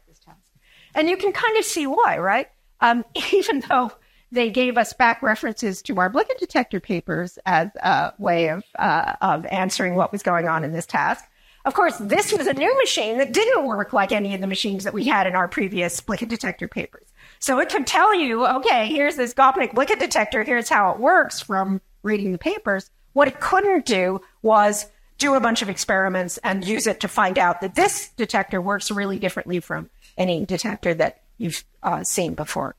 And 0.94 1.08
you 1.08 1.16
can 1.16 1.32
kind 1.32 1.56
of 1.56 1.64
see 1.64 1.86
why, 1.86 2.18
right? 2.18 2.48
Um, 2.80 3.04
even 3.32 3.62
though 3.68 3.92
they 4.32 4.50
gave 4.50 4.78
us 4.78 4.92
back 4.92 5.22
references 5.22 5.82
to 5.82 5.98
our 5.98 6.10
Blicket 6.10 6.38
detector 6.38 6.80
papers 6.80 7.38
as 7.46 7.68
a 7.82 8.12
way 8.18 8.48
of, 8.48 8.62
uh, 8.78 9.14
of 9.20 9.44
answering 9.46 9.96
what 9.96 10.12
was 10.12 10.22
going 10.22 10.48
on 10.48 10.64
in 10.64 10.72
this 10.72 10.86
task. 10.86 11.24
Of 11.64 11.74
course, 11.74 11.98
this 11.98 12.32
was 12.32 12.46
a 12.46 12.54
new 12.54 12.74
machine 12.78 13.18
that 13.18 13.32
didn't 13.32 13.66
work 13.66 13.92
like 13.92 14.12
any 14.12 14.34
of 14.34 14.40
the 14.40 14.46
machines 14.46 14.84
that 14.84 14.94
we 14.94 15.04
had 15.04 15.26
in 15.26 15.34
our 15.34 15.46
previous 15.46 16.00
Blicket 16.00 16.28
detector 16.28 16.68
papers. 16.68 17.06
So 17.38 17.58
it 17.58 17.68
could 17.68 17.86
tell 17.86 18.14
you, 18.14 18.46
okay, 18.46 18.86
here's 18.86 19.16
this 19.16 19.34
Gopnik 19.34 19.74
Blicket 19.74 19.98
detector, 19.98 20.42
here's 20.42 20.68
how 20.68 20.92
it 20.92 21.00
works 21.00 21.40
from 21.40 21.80
reading 22.02 22.32
the 22.32 22.38
papers. 22.38 22.90
What 23.12 23.28
it 23.28 23.40
couldn't 23.40 23.84
do 23.84 24.20
was 24.42 24.86
do 25.18 25.34
a 25.34 25.40
bunch 25.40 25.60
of 25.60 25.68
experiments 25.68 26.38
and 26.38 26.66
use 26.66 26.86
it 26.86 27.00
to 27.00 27.08
find 27.08 27.38
out 27.38 27.60
that 27.60 27.74
this 27.74 28.08
detector 28.16 28.60
works 28.60 28.90
really 28.90 29.18
differently 29.18 29.60
from 29.60 29.90
any 30.16 30.44
detector 30.44 30.94
that 30.94 31.22
you've 31.38 31.64
uh, 31.82 32.04
seen 32.04 32.34
before. 32.34 32.74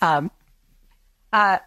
Um, 0.00 0.30
uh, 1.32 1.58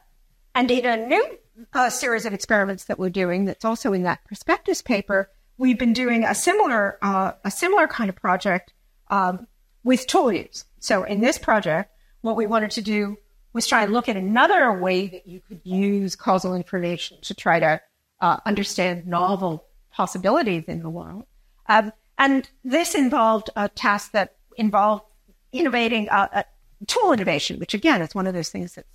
and 0.54 0.69
in 0.69 0.86
a 0.86 1.08
new 1.08 1.38
uh, 1.73 1.89
series 1.89 2.25
of 2.25 2.34
experiments 2.34 2.86
that 2.86 2.99
we're 2.99 3.10
doing, 3.10 3.45
that's 3.45 3.65
also 3.65 3.93
in 3.93 4.04
that 4.04 4.23
prospectus 4.25 4.82
paper, 4.82 5.30
we've 5.58 5.80
been 5.80 5.93
doing 5.93 6.23
a 6.23 6.36
similar 6.36 6.97
uh, 7.01 7.34
a 7.43 7.51
similar 7.51 7.88
kind 7.88 8.10
of 8.10 8.15
project 8.15 8.73
um, 9.10 9.47
with 9.84 10.08
tool 10.08 10.32
use. 10.32 10.65
So 10.80 11.04
in 11.04 11.21
this 11.21 11.38
project, 11.38 11.91
what 12.21 12.36
we 12.36 12.45
wanted 12.45 12.71
to 12.71 12.82
do 12.82 13.17
was 13.54 13.67
try 13.67 13.84
and 13.84 13.93
look 13.93 14.10
at 14.10 14.17
another 14.17 14.73
way 14.73 15.08
that 15.08 15.28
you 15.28 15.41
could 15.47 15.62
use 15.63 16.15
causal 16.15 16.56
information 16.56 17.17
to 17.21 17.34
try 17.34 17.60
to 17.60 17.82
uh, 18.19 18.38
understand 18.45 19.08
novel 19.08 19.65
possibilities 19.91 20.65
in 20.67 20.82
the 20.82 20.89
world. 20.89 21.23
Um, 21.67 21.93
and 22.17 22.49
this 22.63 22.95
involved 22.95 23.49
a 23.56 23.69
task 23.69 24.12
that 24.12 24.35
involved 24.56 25.04
innovating 25.52 26.10
uh, 26.10 26.28
a 26.34 26.46
tool 26.86 27.13
innovation, 27.13 27.60
which 27.60 27.74
again 27.74 28.02
is 28.02 28.13
one 28.13 28.28
of 28.28 28.34
those 28.34 28.50
things 28.50 28.76
that's 28.76 28.88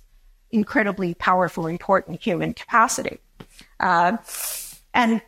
incredibly 0.51 1.13
powerful, 1.13 1.67
important 1.67 2.21
human 2.21 2.53
capacity. 2.53 3.19
Uh, 3.79 4.17
and 4.93 5.21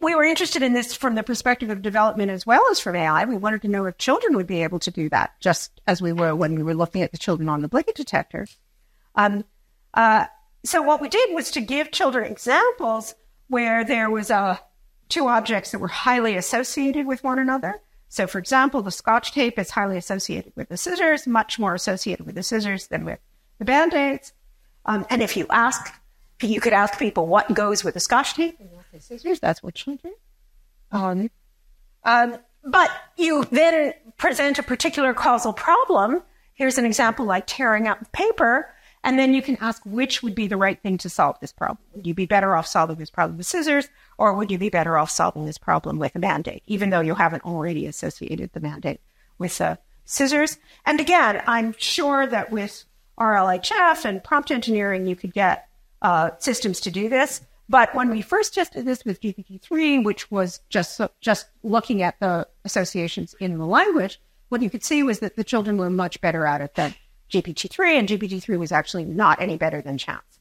we 0.00 0.14
were 0.14 0.24
interested 0.24 0.62
in 0.62 0.74
this 0.74 0.94
from 0.94 1.14
the 1.14 1.22
perspective 1.22 1.70
of 1.70 1.82
development 1.82 2.30
as 2.30 2.46
well 2.46 2.62
as 2.70 2.78
from 2.78 2.96
AI. 2.96 3.24
We 3.24 3.36
wanted 3.36 3.62
to 3.62 3.68
know 3.68 3.86
if 3.86 3.98
children 3.98 4.36
would 4.36 4.46
be 4.46 4.62
able 4.62 4.78
to 4.80 4.90
do 4.90 5.08
that, 5.08 5.32
just 5.40 5.80
as 5.86 6.02
we 6.02 6.12
were 6.12 6.34
when 6.34 6.54
we 6.54 6.62
were 6.62 6.74
looking 6.74 7.02
at 7.02 7.12
the 7.12 7.18
children 7.18 7.48
on 7.48 7.62
the 7.62 7.68
Blicket 7.68 7.94
detector. 7.94 8.46
Um, 9.14 9.44
uh, 9.94 10.26
so 10.64 10.82
what 10.82 11.00
we 11.00 11.08
did 11.08 11.34
was 11.34 11.50
to 11.52 11.60
give 11.60 11.90
children 11.90 12.30
examples 12.30 13.14
where 13.48 13.84
there 13.84 14.10
was 14.10 14.30
uh, 14.30 14.58
two 15.08 15.28
objects 15.28 15.70
that 15.70 15.78
were 15.78 15.88
highly 15.88 16.36
associated 16.36 17.06
with 17.06 17.24
one 17.24 17.38
another. 17.38 17.80
So, 18.08 18.26
for 18.26 18.38
example, 18.38 18.82
the 18.82 18.90
scotch 18.90 19.32
tape 19.32 19.58
is 19.58 19.70
highly 19.70 19.96
associated 19.96 20.52
with 20.56 20.68
the 20.68 20.76
scissors, 20.76 21.26
much 21.26 21.58
more 21.58 21.74
associated 21.74 22.24
with 22.24 22.34
the 22.34 22.42
scissors 22.42 22.86
than 22.86 23.04
with 23.04 23.18
the 23.58 23.64
band 23.64 23.94
aids. 23.94 24.32
Um, 24.84 25.04
and 25.10 25.22
if 25.22 25.36
you 25.36 25.46
ask, 25.50 25.92
you 26.40 26.60
could 26.60 26.72
ask 26.72 26.98
people 26.98 27.26
what 27.26 27.52
goes 27.52 27.82
with 27.82 27.94
the 27.94 28.00
scotch 28.00 28.34
tape, 28.34 28.58
scissors. 28.98 29.40
That's 29.40 29.62
what 29.62 29.74
children. 29.74 30.14
Um, 30.92 31.30
um, 32.04 32.38
but 32.64 32.90
you 33.16 33.44
then 33.50 33.94
present 34.16 34.58
a 34.58 34.62
particular 34.62 35.12
causal 35.12 35.52
problem. 35.52 36.22
Here's 36.54 36.78
an 36.78 36.84
example 36.84 37.26
like 37.26 37.44
tearing 37.46 37.86
up 37.88 38.12
paper. 38.12 38.72
And 39.06 39.20
then 39.20 39.34
you 39.34 39.40
can 39.40 39.56
ask 39.60 39.80
which 39.84 40.24
would 40.24 40.34
be 40.34 40.48
the 40.48 40.56
right 40.56 40.82
thing 40.82 40.98
to 40.98 41.08
solve 41.08 41.38
this 41.40 41.52
problem. 41.52 41.78
Would 41.94 42.08
you 42.08 42.12
be 42.12 42.26
better 42.26 42.56
off 42.56 42.66
solving 42.66 42.96
this 42.96 43.08
problem 43.08 43.36
with 43.36 43.46
scissors, 43.46 43.88
or 44.18 44.34
would 44.34 44.50
you 44.50 44.58
be 44.58 44.68
better 44.68 44.98
off 44.98 45.10
solving 45.10 45.46
this 45.46 45.58
problem 45.58 46.00
with 46.00 46.16
a 46.16 46.18
band-aid, 46.18 46.62
even 46.66 46.90
though 46.90 47.00
you 47.00 47.14
haven't 47.14 47.44
already 47.44 47.86
associated 47.86 48.52
the 48.52 48.58
band-aid 48.58 48.98
with 49.38 49.60
uh, 49.60 49.76
scissors? 50.06 50.58
And 50.84 50.98
again, 50.98 51.40
I'm 51.46 51.76
sure 51.78 52.26
that 52.26 52.50
with 52.50 52.84
RLHF 53.16 54.04
and 54.04 54.24
prompt 54.24 54.50
engineering, 54.50 55.06
you 55.06 55.14
could 55.14 55.32
get 55.32 55.68
uh, 56.02 56.30
systems 56.40 56.80
to 56.80 56.90
do 56.90 57.08
this. 57.08 57.42
But 57.68 57.94
when 57.94 58.10
we 58.10 58.22
first 58.22 58.54
tested 58.54 58.86
this 58.86 59.04
with 59.04 59.20
GPT-3, 59.20 60.04
which 60.04 60.32
was 60.32 60.62
just 60.68 61.00
just 61.20 61.46
looking 61.62 62.02
at 62.02 62.18
the 62.18 62.48
associations 62.64 63.36
in 63.38 63.56
the 63.56 63.66
language, 63.66 64.20
what 64.48 64.62
you 64.62 64.70
could 64.70 64.82
see 64.82 65.04
was 65.04 65.20
that 65.20 65.36
the 65.36 65.44
children 65.44 65.76
were 65.76 65.90
much 65.90 66.20
better 66.20 66.44
at 66.44 66.60
it 66.60 66.74
than 66.74 66.96
GPT-3, 67.30 67.98
and 67.98 68.08
GPT-3 68.08 68.58
was 68.58 68.72
actually 68.72 69.04
not 69.04 69.40
any 69.40 69.56
better 69.56 69.80
than 69.80 69.98
Chance. 69.98 70.40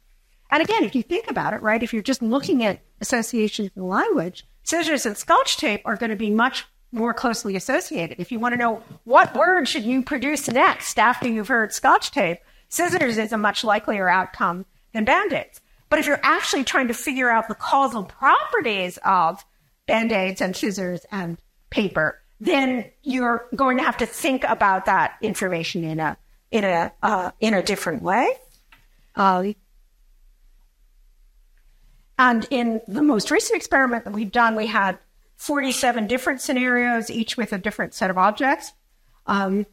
And 0.52 0.62
again, 0.62 0.84
if 0.84 0.96
you 0.96 1.04
think 1.04 1.30
about 1.30 1.54
it, 1.54 1.62
right, 1.62 1.82
if 1.82 1.94
you're 1.94 2.04
just 2.04 2.22
looking 2.22 2.64
at 2.64 2.80
associations 3.02 3.72
in 3.76 3.88
language, 3.88 4.46
scissors 4.64 5.06
and 5.06 5.18
scotch 5.18 5.58
tape 5.58 5.82
are 5.86 5.96
going 5.96 6.12
to 6.12 6.16
be 6.16 6.30
much 6.30 6.66
more 6.92 7.14
closely 7.14 7.56
associated. 7.56 8.20
If 8.20 8.32
you 8.32 8.40
want 8.40 8.54
to 8.54 8.58
know 8.58 8.82
what 9.04 9.36
word 9.36 9.68
should 9.68 9.84
you 9.84 10.02
produce 10.02 10.48
next 10.48 10.98
after 10.98 11.28
you've 11.28 11.48
heard 11.48 11.74
scotch 11.74 12.12
tape, 12.12 12.38
scissors 12.70 13.18
is 13.18 13.34
a 13.34 13.38
much 13.38 13.64
likelier 13.64 14.08
outcome 14.08 14.66
than 14.94 15.04
band-aids. 15.04 15.62
But 15.90 16.00
if 16.00 16.08
you're 16.08 16.20
actually 16.24 16.64
trying 16.64 16.88
to 16.88 16.94
figure 16.94 17.30
out 17.30 17.48
the 17.48 17.56
causal 17.56 18.04
properties 18.04 18.98
of 19.04 19.44
band-aids 19.88 20.42
and 20.42 20.56
scissors 20.56 21.06
and 21.12 21.38
paper, 21.70 22.22
then 22.40 22.86
you're 23.02 23.48
going 23.56 23.78
to 23.78 23.84
have 23.84 23.98
to 23.98 24.06
think 24.06 24.44
about 24.44 24.86
that 24.86 25.16
information 25.22 25.84
in 25.84 26.00
a 26.00 26.18
in 26.52 26.64
a 26.64 26.92
uh, 27.02 27.32
in 27.40 27.54
a 27.54 27.64
different 27.64 28.02
way. 28.02 28.30
Uh, 29.16 29.54
and 32.18 32.48
in 32.50 32.82
the 32.88 33.02
most 33.02 33.32
recent 33.32 33.58
experiment 33.58 34.06
that 34.06 34.14
we've 34.14 34.32
done, 34.32 34.56
we 34.56 34.68
had 34.68 34.98
47 35.36 36.08
different 36.08 36.42
scenarios, 36.42 37.10
each 37.10 37.36
with 37.36 37.52
a 37.52 37.58
different 37.58 37.94
set 37.94 38.10
of 38.10 38.18
objects. 38.18 38.72
Um, 39.28 39.66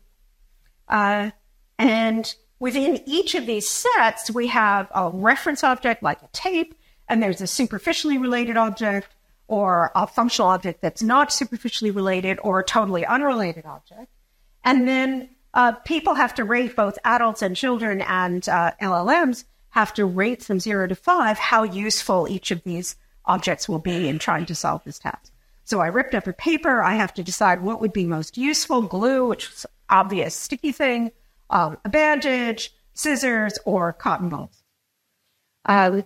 uh, 0.89 1.31
and 1.79 2.35
within 2.59 3.01
each 3.07 3.35
of 3.35 3.47
these 3.47 3.69
sets, 3.69 4.31
we 4.31 4.49
have 4.49 4.89
a 4.95 5.11
reference 5.11 5.63
object 5.63 6.03
like 6.03 6.21
a 6.23 6.29
tape, 6.33 6.75
and 7.09 7.23
there's 7.23 7.41
a 7.41 7.47
superficially 7.47 8.19
related 8.19 8.57
object, 8.57 9.09
or 9.47 9.93
a 9.95 10.07
functional 10.07 10.51
object 10.51 10.81
that's 10.83 11.03
not 11.03 11.33
superficially 11.33 11.91
related, 11.91 12.39
or 12.43 12.61
a 12.61 12.65
totally 12.65 13.07
unrelated 13.07 13.67
object. 13.67 14.09
And 14.65 14.89
then 14.89 15.29
uh, 15.55 15.73
people 15.73 16.15
have 16.15 16.35
to 16.35 16.45
rate 16.45 16.77
both 16.77 16.99
adults 17.05 17.43
and 17.43 17.57
children 17.57 18.01
and 18.03 18.49
uh, 18.49 18.73
LLMs 18.81 19.45
have 19.71 19.93
to 19.95 20.05
rate 20.05 20.43
from 20.43 20.61
zero 20.61 20.87
to 20.87 20.95
five 20.95 21.39
how 21.39 21.63
useful 21.63 22.29
each 22.29 22.51
of 22.51 22.63
these 22.65 22.97
objects 23.25 23.69
will 23.69 23.79
be 23.79 24.09
in 24.09 24.19
trying 24.19 24.47
to 24.47 24.55
solve 24.55 24.83
this 24.85 24.99
task. 24.99 25.33
So 25.65 25.81
I 25.81 25.87
ripped 25.87 26.15
up 26.15 26.27
a 26.27 26.33
paper. 26.33 26.83
I 26.83 26.95
have 26.95 27.15
to 27.15 27.23
decide 27.23 27.63
what 27.63 27.81
would 27.81 27.93
be 27.93 28.07
most 28.07 28.37
useful 28.37 28.83
glue, 28.83 29.29
which 29.29 29.49
is 29.49 29.67
obvious 29.89 30.35
sticky 30.35 30.73
thing, 30.73 31.13
um, 31.51 31.79
a 31.85 31.89
bandage, 31.89 32.75
scissors, 32.95 33.59
or 33.65 33.93
cotton 33.93 34.29
balls. 34.29 34.63
Uh, 35.65 36.03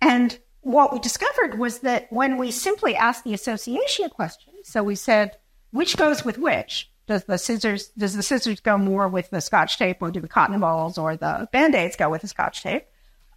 and 0.00 0.38
what 0.60 0.92
we 0.92 0.98
discovered 0.98 1.58
was 1.58 1.80
that 1.80 2.06
when 2.10 2.38
we 2.38 2.50
simply 2.50 2.96
asked 2.96 3.24
the 3.24 3.34
association 3.34 4.10
question, 4.10 4.52
so 4.64 4.82
we 4.82 4.96
said, 4.96 5.36
which 5.70 5.96
goes 5.96 6.24
with 6.24 6.38
which? 6.38 6.90
Does 7.06 7.24
the 7.24 7.38
scissors 7.38 7.88
does 7.88 8.14
the 8.14 8.22
scissors 8.22 8.60
go 8.60 8.76
more 8.76 9.08
with 9.08 9.30
the 9.30 9.40
scotch 9.40 9.78
tape, 9.78 9.98
or 10.00 10.10
do 10.10 10.20
the 10.20 10.28
cotton 10.28 10.58
balls 10.58 10.98
or 10.98 11.16
the 11.16 11.48
band 11.52 11.74
aids 11.74 11.96
go 11.96 12.10
with 12.10 12.22
the 12.22 12.28
scotch 12.28 12.62
tape? 12.62 12.84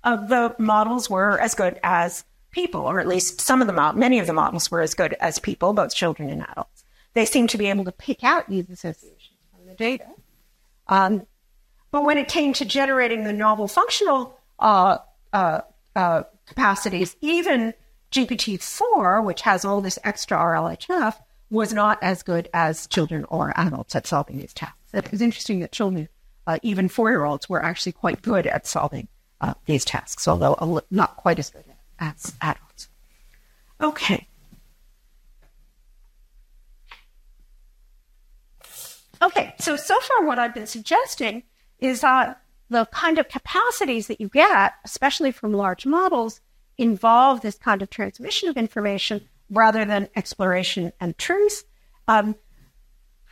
Uh, 0.04 0.16
the 0.16 0.56
models 0.58 1.10
were 1.10 1.40
as 1.40 1.54
good 1.54 1.80
as 1.84 2.24
people, 2.52 2.82
or 2.82 3.00
at 3.00 3.08
least 3.08 3.42
some 3.42 3.62
of 3.62 3.68
the 3.68 3.74
models, 3.74 4.00
many 4.00 4.20
of 4.20 4.28
the 4.28 4.34
models 4.34 4.72
were 4.72 4.82
as 4.82 4.94
good 4.94 5.14
as 5.20 5.38
people, 5.40 5.74
both 5.74 5.94
children 5.94 6.30
and 6.30 6.46
adults. 6.50 6.84
They 7.14 7.26
seemed 7.26 7.50
to 7.52 7.58
be 7.58 7.68
able 7.68 7.86
to 7.86 7.92
pick 7.92 8.24
out 8.24 8.50
these 8.50 8.70
associations 8.70 9.38
from 9.52 9.68
the 9.68 9.76
data. 9.76 10.08
Um, 10.88 11.28
but 11.92 12.04
when 12.04 12.18
it 12.18 12.28
came 12.28 12.54
to 12.54 12.66
generating 12.66 13.24
the 13.24 13.34
novel 13.34 13.68
functional 13.68 14.40
uh, 14.58 15.00
uh, 15.34 15.62
uh 15.96 16.24
capacities, 16.48 17.16
even 17.22 17.74
GPT-4, 18.12 19.24
which 19.24 19.42
has 19.42 19.66
all 19.66 19.82
this 19.82 20.00
extra 20.04 20.38
RLHF, 20.38 21.16
was 21.50 21.74
not 21.74 21.98
as 22.02 22.24
good 22.24 22.48
as 22.54 22.88
children 22.88 23.26
or 23.30 23.54
adults 23.56 23.96
at 23.96 24.08
solving 24.08 24.38
these 24.38 24.54
tasks. 24.54 24.78
It 24.94 25.12
was 25.12 25.22
interesting 25.22 25.60
that 25.60 25.72
children, 25.72 26.10
uh, 26.48 26.60
even 26.62 26.90
four 26.90 27.10
year 27.10 27.26
olds, 27.26 27.50
were 27.50 27.64
actually 27.64 27.94
quite 27.94 28.22
good 28.22 28.48
at 28.48 28.68
solving 28.68 29.08
uh, 29.42 29.54
these 29.66 29.86
tasks, 29.86 30.28
although 30.28 30.82
not 30.92 31.18
quite 31.18 31.40
as 31.40 31.50
good 31.50 31.64
as 32.00 32.34
adults. 32.42 32.90
Okay. 33.82 34.28
Okay, 39.22 39.54
so 39.60 39.76
so 39.76 40.00
far 40.00 40.26
what 40.26 40.40
I've 40.40 40.54
been 40.54 40.68
suggesting 40.68 41.44
is 41.80 42.02
that 42.02 42.42
the 42.70 42.86
kind 42.92 43.18
of 43.18 43.28
capacities 43.28 44.08
that 44.08 44.22
you 44.22 44.30
get, 44.30 44.74
especially 44.86 45.32
from 45.32 45.54
large 45.54 45.86
models, 45.86 46.40
involve 46.78 47.42
this 47.42 47.58
kind 47.58 47.82
of 47.82 47.90
transmission 47.90 48.48
of 48.48 48.56
information 48.56 49.28
rather 49.50 49.86
than 49.86 50.10
exploration 50.16 50.94
and 51.00 51.18
truth. 51.18 51.64
Um, 52.08 52.36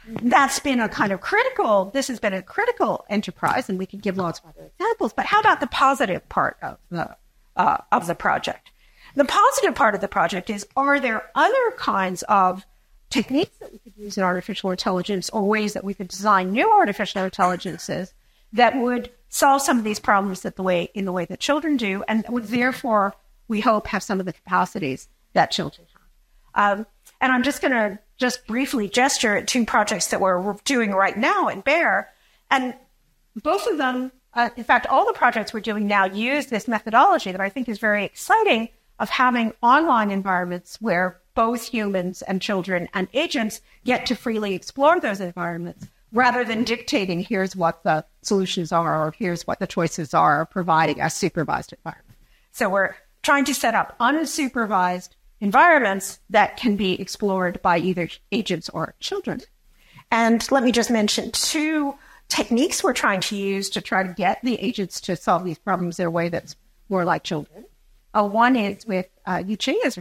that's 0.08 0.60
been 0.60 0.80
a 0.80 0.88
kind 0.88 1.12
of 1.12 1.20
critical, 1.20 1.86
this 1.94 2.08
has 2.08 2.20
been 2.20 2.34
a 2.34 2.42
critical 2.42 3.06
enterprise, 3.10 3.70
and 3.70 3.78
we 3.78 3.86
could 3.86 4.02
give 4.02 4.18
lots 4.18 4.40
of 4.40 4.46
other 4.50 4.68
examples. 4.68 5.14
But 5.14 5.26
how 5.26 5.40
about 5.42 5.60
the 5.60 5.68
positive 5.68 6.28
part 6.30 6.58
of 6.62 6.78
the, 6.90 7.16
uh, 7.56 7.78
of 7.92 8.08
the 8.08 8.16
project? 8.16 8.72
The 9.16 9.26
positive 9.26 9.76
part 9.76 9.96
of 9.96 10.02
the 10.02 10.08
project 10.08 10.50
is 10.50 10.66
are 10.76 11.00
there 11.00 11.30
other 11.36 11.72
kinds 11.78 12.24
of 12.24 12.66
techniques 13.10 13.58
that 13.58 13.72
we 13.72 13.80
could 13.80 13.98
use 13.98 14.18
in 14.18 14.24
artificial 14.24 14.72
intelligence 14.72 15.30
or 15.30 15.44
ways 15.44 15.74
that 15.74 15.84
we 15.84 15.94
could 15.94 16.08
design 16.08 16.52
new 16.52 16.72
artificial 16.72 17.24
intelligences 17.24 18.14
that 18.54 18.78
would 18.78 19.10
solve 19.30 19.62
some 19.62 19.78
of 19.78 19.84
these 19.84 20.00
problems 20.00 20.42
that 20.42 20.56
the 20.56 20.64
way 20.64 20.90
in 20.94 21.06
the 21.06 21.12
way 21.12 21.26
that 21.26 21.40
children 21.40 21.78
do 21.78 22.04
and 22.08 22.26
would 22.30 22.46
therefore 22.46 23.16
we 23.48 23.62
hope 23.62 23.88
have 23.88 24.04
some 24.04 24.20
of 24.20 24.26
the 24.26 24.34
capacities 24.34 25.08
that 25.34 25.52
children 25.52 25.88
um, 26.58 26.86
and 27.22 27.32
I'm 27.32 27.44
just 27.44 27.62
going 27.62 27.72
to 27.72 28.00
just 28.18 28.46
briefly 28.48 28.90
gesture 28.90 29.38
at 29.38 29.48
two 29.48 29.64
projects 29.66 30.08
that 30.08 30.20
we're 30.20 30.58
doing 30.66 30.92
right 30.92 31.16
now 31.16 31.48
in 31.48 31.62
BAIR. 31.62 32.10
And 32.52 32.74
both 33.44 33.68
of 33.68 33.78
them, 33.78 34.12
uh, 34.34 34.50
in 34.58 34.64
fact, 34.64 34.88
all 34.88 35.06
the 35.06 35.14
projects 35.14 35.54
we're 35.54 35.60
doing 35.60 35.88
now 35.88 36.06
use 36.06 36.48
this 36.48 36.68
methodology 36.68 37.32
that 37.32 37.40
I 37.40 37.50
think 37.50 37.70
is 37.70 37.78
very 37.78 38.04
exciting 38.04 38.70
of 39.00 39.10
having 39.10 39.54
online 39.62 40.10
environments 40.10 40.82
where 40.82 41.20
both 41.36 41.68
humans 41.68 42.24
and 42.24 42.42
children 42.42 42.90
and 42.96 43.08
agents 43.14 43.62
get 43.86 44.08
to 44.08 44.16
freely 44.16 44.56
explore 44.56 45.00
those 45.00 45.22
environments 45.22 45.88
rather 46.12 46.44
than 46.44 46.64
dictating 46.64 47.20
here's 47.20 47.56
what 47.56 47.84
the 47.84 48.04
solutions 48.24 48.72
are 48.72 49.08
or 49.08 49.14
here's 49.16 49.46
what 49.46 49.60
the 49.60 49.68
choices 49.68 50.16
are, 50.16 50.48
providing 50.48 51.00
a 51.00 51.12
supervised 51.12 51.74
environment. 51.74 52.18
So 52.52 52.70
we're 52.70 52.96
trying 53.22 53.46
to 53.46 53.54
set 53.54 53.76
up 53.76 53.96
unsupervised 54.00 55.10
environments 55.40 56.20
that 56.30 56.58
can 56.58 56.76
be 56.76 57.00
explored 57.00 57.62
by 57.62 57.78
either 57.78 58.10
agents 58.32 58.70
or 58.70 58.96
children. 59.00 59.42
And 60.12 60.50
let 60.52 60.64
me 60.64 60.72
just 60.72 60.90
mention 60.90 61.32
two 61.32 61.96
techniques 62.30 62.84
we're 62.84 62.94
trying 62.94 63.22
to 63.22 63.36
use 63.36 63.70
to 63.72 63.82
try 63.82 64.04
to 64.04 64.14
get 64.14 64.40
the 64.44 64.56
agents 64.56 65.02
to 65.02 65.16
solve 65.16 65.44
these 65.44 65.60
problems 65.60 66.00
in 66.00 66.06
a 66.06 66.12
way 66.12 66.30
that's 66.30 66.56
more 66.90 67.06
like 67.06 67.24
children. 67.24 67.66
Uh, 68.14 68.28
one 68.28 68.56
is 68.56 68.86
with 68.86 69.08
uh, 69.26 69.44
is 69.48 70.00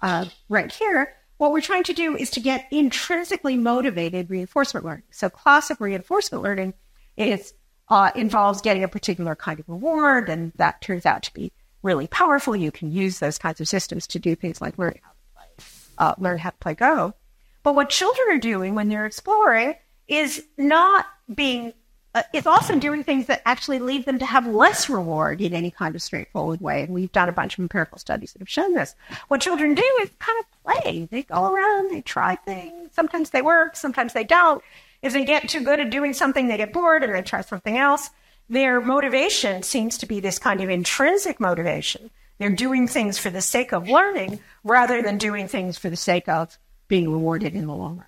uh, 0.00 0.24
right 0.48 0.72
here. 0.72 1.14
What 1.38 1.52
we're 1.52 1.60
trying 1.60 1.84
to 1.84 1.92
do 1.92 2.16
is 2.16 2.30
to 2.30 2.40
get 2.40 2.66
intrinsically 2.70 3.56
motivated 3.56 4.30
reinforcement 4.30 4.84
learning. 4.84 5.04
So 5.10 5.28
classic 5.30 5.80
reinforcement 5.80 6.44
learning 6.44 6.74
is 7.16 7.54
uh, 7.88 8.10
involves 8.14 8.60
getting 8.60 8.84
a 8.84 8.88
particular 8.88 9.34
kind 9.34 9.58
of 9.58 9.68
reward, 9.68 10.28
and 10.28 10.52
that 10.56 10.80
turns 10.80 11.04
out 11.04 11.22
to 11.24 11.34
be 11.34 11.52
really 11.82 12.06
powerful. 12.06 12.54
You 12.54 12.70
can 12.70 12.90
use 12.92 13.18
those 13.18 13.38
kinds 13.38 13.60
of 13.60 13.68
systems 13.68 14.06
to 14.08 14.18
do 14.18 14.34
things 14.34 14.60
like 14.60 14.78
learn 14.78 14.98
how 15.02 15.10
to 15.10 15.16
play, 15.34 15.66
uh, 15.98 16.14
learn 16.18 16.38
how 16.38 16.50
to 16.50 16.56
play 16.56 16.74
Go. 16.74 17.14
But 17.62 17.74
what 17.74 17.90
children 17.90 18.28
are 18.30 18.38
doing 18.38 18.74
when 18.74 18.88
they're 18.88 19.06
exploring 19.06 19.74
is 20.08 20.44
not 20.56 21.06
being, 21.34 21.74
uh, 22.14 22.22
it's 22.32 22.46
often 22.46 22.78
doing 22.78 23.04
things 23.04 23.26
that 23.26 23.42
actually 23.44 23.78
lead 23.78 24.06
them 24.06 24.18
to 24.18 24.24
have 24.24 24.46
less 24.46 24.88
reward 24.88 25.40
in 25.40 25.52
any 25.52 25.70
kind 25.70 25.94
of 25.94 26.02
straightforward 26.02 26.60
way. 26.60 26.82
And 26.82 26.94
we've 26.94 27.12
done 27.12 27.28
a 27.28 27.32
bunch 27.32 27.54
of 27.54 27.62
empirical 27.62 27.98
studies 27.98 28.32
that 28.32 28.40
have 28.40 28.48
shown 28.48 28.74
this. 28.74 28.94
What 29.28 29.42
children 29.42 29.74
do 29.74 29.98
is 30.02 30.10
kind 30.18 30.38
of 30.40 30.82
play. 30.82 31.08
They 31.10 31.22
go 31.22 31.52
around, 31.52 31.90
they 31.90 32.00
try 32.00 32.36
things. 32.36 32.90
Sometimes 32.92 33.30
they 33.30 33.42
work, 33.42 33.76
sometimes 33.76 34.14
they 34.14 34.24
don't. 34.24 34.62
If 35.02 35.12
they 35.12 35.24
get 35.24 35.48
too 35.48 35.62
good 35.62 35.80
at 35.80 35.90
doing 35.90 36.12
something, 36.12 36.48
they 36.48 36.56
get 36.56 36.72
bored 36.72 37.02
and 37.02 37.14
they 37.14 37.22
try 37.22 37.42
something 37.42 37.76
else 37.76 38.10
their 38.50 38.80
motivation 38.80 39.62
seems 39.62 39.96
to 39.98 40.06
be 40.06 40.18
this 40.18 40.38
kind 40.38 40.60
of 40.60 40.68
intrinsic 40.68 41.38
motivation. 41.38 42.10
They're 42.38 42.50
doing 42.50 42.88
things 42.88 43.16
for 43.16 43.30
the 43.30 43.40
sake 43.40 43.72
of 43.72 43.88
learning 43.88 44.40
rather 44.64 45.00
than 45.02 45.18
doing 45.18 45.46
things 45.46 45.78
for 45.78 45.88
the 45.88 45.96
sake 45.96 46.28
of 46.28 46.58
being 46.88 47.10
rewarded 47.10 47.54
in 47.54 47.66
the 47.66 47.74
long 47.74 47.98
run. 47.98 48.06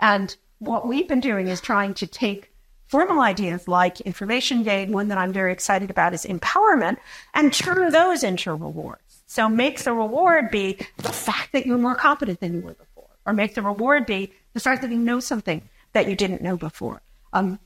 And 0.00 0.36
what 0.58 0.88
we've 0.88 1.08
been 1.08 1.20
doing 1.20 1.46
is 1.46 1.60
trying 1.60 1.94
to 1.94 2.06
take 2.06 2.52
formal 2.88 3.20
ideas 3.20 3.68
like 3.68 4.00
information 4.00 4.64
gain, 4.64 4.90
one 4.90 5.08
that 5.08 5.18
I'm 5.18 5.32
very 5.32 5.52
excited 5.52 5.90
about 5.90 6.14
is 6.14 6.26
empowerment, 6.26 6.96
and 7.32 7.52
turn 7.52 7.92
those 7.92 8.24
into 8.24 8.52
rewards. 8.52 9.22
So 9.26 9.48
make 9.48 9.84
the 9.84 9.92
reward 9.92 10.50
be 10.50 10.78
the 10.96 11.12
fact 11.12 11.52
that 11.52 11.64
you're 11.64 11.78
more 11.78 11.94
competent 11.94 12.40
than 12.40 12.54
you 12.54 12.60
were 12.60 12.74
before, 12.74 13.10
or 13.24 13.32
make 13.32 13.54
the 13.54 13.62
reward 13.62 14.04
be 14.04 14.32
the 14.52 14.60
fact 14.60 14.82
that 14.82 14.90
you 14.90 14.98
know 14.98 15.20
something 15.20 15.68
that 15.92 16.08
you 16.08 16.16
didn't 16.16 16.42
know 16.42 16.56
before. 16.56 17.02
Um, 17.32 17.60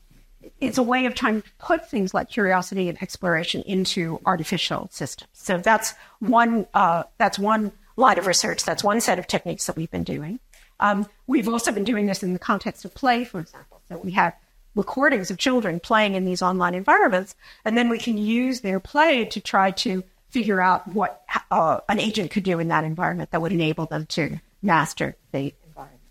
it's 0.59 0.77
a 0.77 0.83
way 0.83 1.05
of 1.05 1.15
trying 1.15 1.41
to 1.41 1.49
put 1.59 1.89
things 1.89 2.13
like 2.13 2.29
curiosity 2.29 2.89
and 2.89 3.01
exploration 3.01 3.61
into 3.63 4.19
artificial 4.25 4.89
systems. 4.91 5.29
So 5.33 5.57
that's 5.57 5.93
one 6.19 6.67
uh, 6.73 7.03
that's 7.17 7.39
one 7.39 7.71
line 7.95 8.17
of 8.17 8.27
research. 8.27 8.63
That's 8.63 8.83
one 8.83 9.01
set 9.01 9.19
of 9.19 9.27
techniques 9.27 9.65
that 9.67 9.75
we've 9.75 9.91
been 9.91 10.03
doing. 10.03 10.39
Um, 10.79 11.07
we've 11.27 11.47
also 11.47 11.71
been 11.71 11.83
doing 11.83 12.07
this 12.07 12.23
in 12.23 12.33
the 12.33 12.39
context 12.39 12.85
of 12.85 12.93
play, 12.93 13.23
for 13.23 13.39
example. 13.39 13.81
So 13.87 13.97
we 13.97 14.11
have 14.11 14.35
recordings 14.75 15.29
of 15.29 15.37
children 15.37 15.79
playing 15.79 16.15
in 16.15 16.25
these 16.25 16.41
online 16.41 16.73
environments, 16.73 17.35
and 17.65 17.77
then 17.77 17.89
we 17.89 17.99
can 17.99 18.17
use 18.17 18.61
their 18.61 18.79
play 18.79 19.25
to 19.25 19.39
try 19.39 19.71
to 19.71 20.03
figure 20.29 20.61
out 20.61 20.87
what 20.87 21.23
uh, 21.51 21.81
an 21.89 21.99
agent 21.99 22.31
could 22.31 22.43
do 22.43 22.57
in 22.59 22.69
that 22.69 22.83
environment 22.83 23.31
that 23.31 23.41
would 23.41 23.51
enable 23.51 23.85
them 23.85 24.05
to 24.07 24.39
master 24.61 25.15
the 25.33 25.53
environment. 25.67 26.01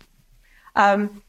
Um, 0.75 1.23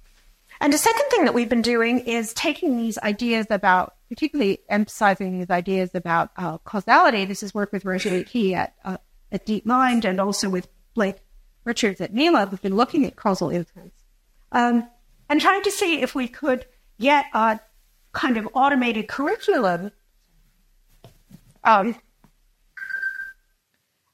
and 0.62 0.72
the 0.72 0.78
second 0.78 1.06
thing 1.10 1.24
that 1.24 1.34
we've 1.34 1.48
been 1.48 1.60
doing 1.60 1.98
is 1.98 2.32
taking 2.32 2.76
these 2.76 2.96
ideas 2.98 3.48
about, 3.50 3.96
particularly 4.08 4.60
emphasizing 4.68 5.36
these 5.36 5.50
ideas 5.50 5.90
about 5.92 6.30
uh, 6.36 6.58
causality. 6.58 7.24
This 7.24 7.42
is 7.42 7.52
work 7.52 7.72
with 7.72 7.84
Rosemary 7.84 8.22
Ke 8.22 8.54
at, 8.56 8.74
uh, 8.84 8.98
at 9.32 9.44
DeepMind 9.44 10.04
and 10.04 10.20
also 10.20 10.48
with 10.48 10.68
Blake 10.94 11.16
Richards 11.64 12.00
at 12.00 12.14
Mila, 12.14 12.46
who've 12.46 12.62
been 12.62 12.76
looking 12.76 13.04
at 13.04 13.16
causal 13.16 13.50
inference. 13.50 14.04
Um, 14.52 14.88
and 15.28 15.40
trying 15.40 15.64
to 15.64 15.70
see 15.72 16.00
if 16.00 16.14
we 16.14 16.28
could 16.28 16.64
get 17.00 17.26
a 17.34 17.58
kind 18.12 18.36
of 18.36 18.48
automated 18.54 19.08
curriculum. 19.08 19.90
Um, 21.64 21.96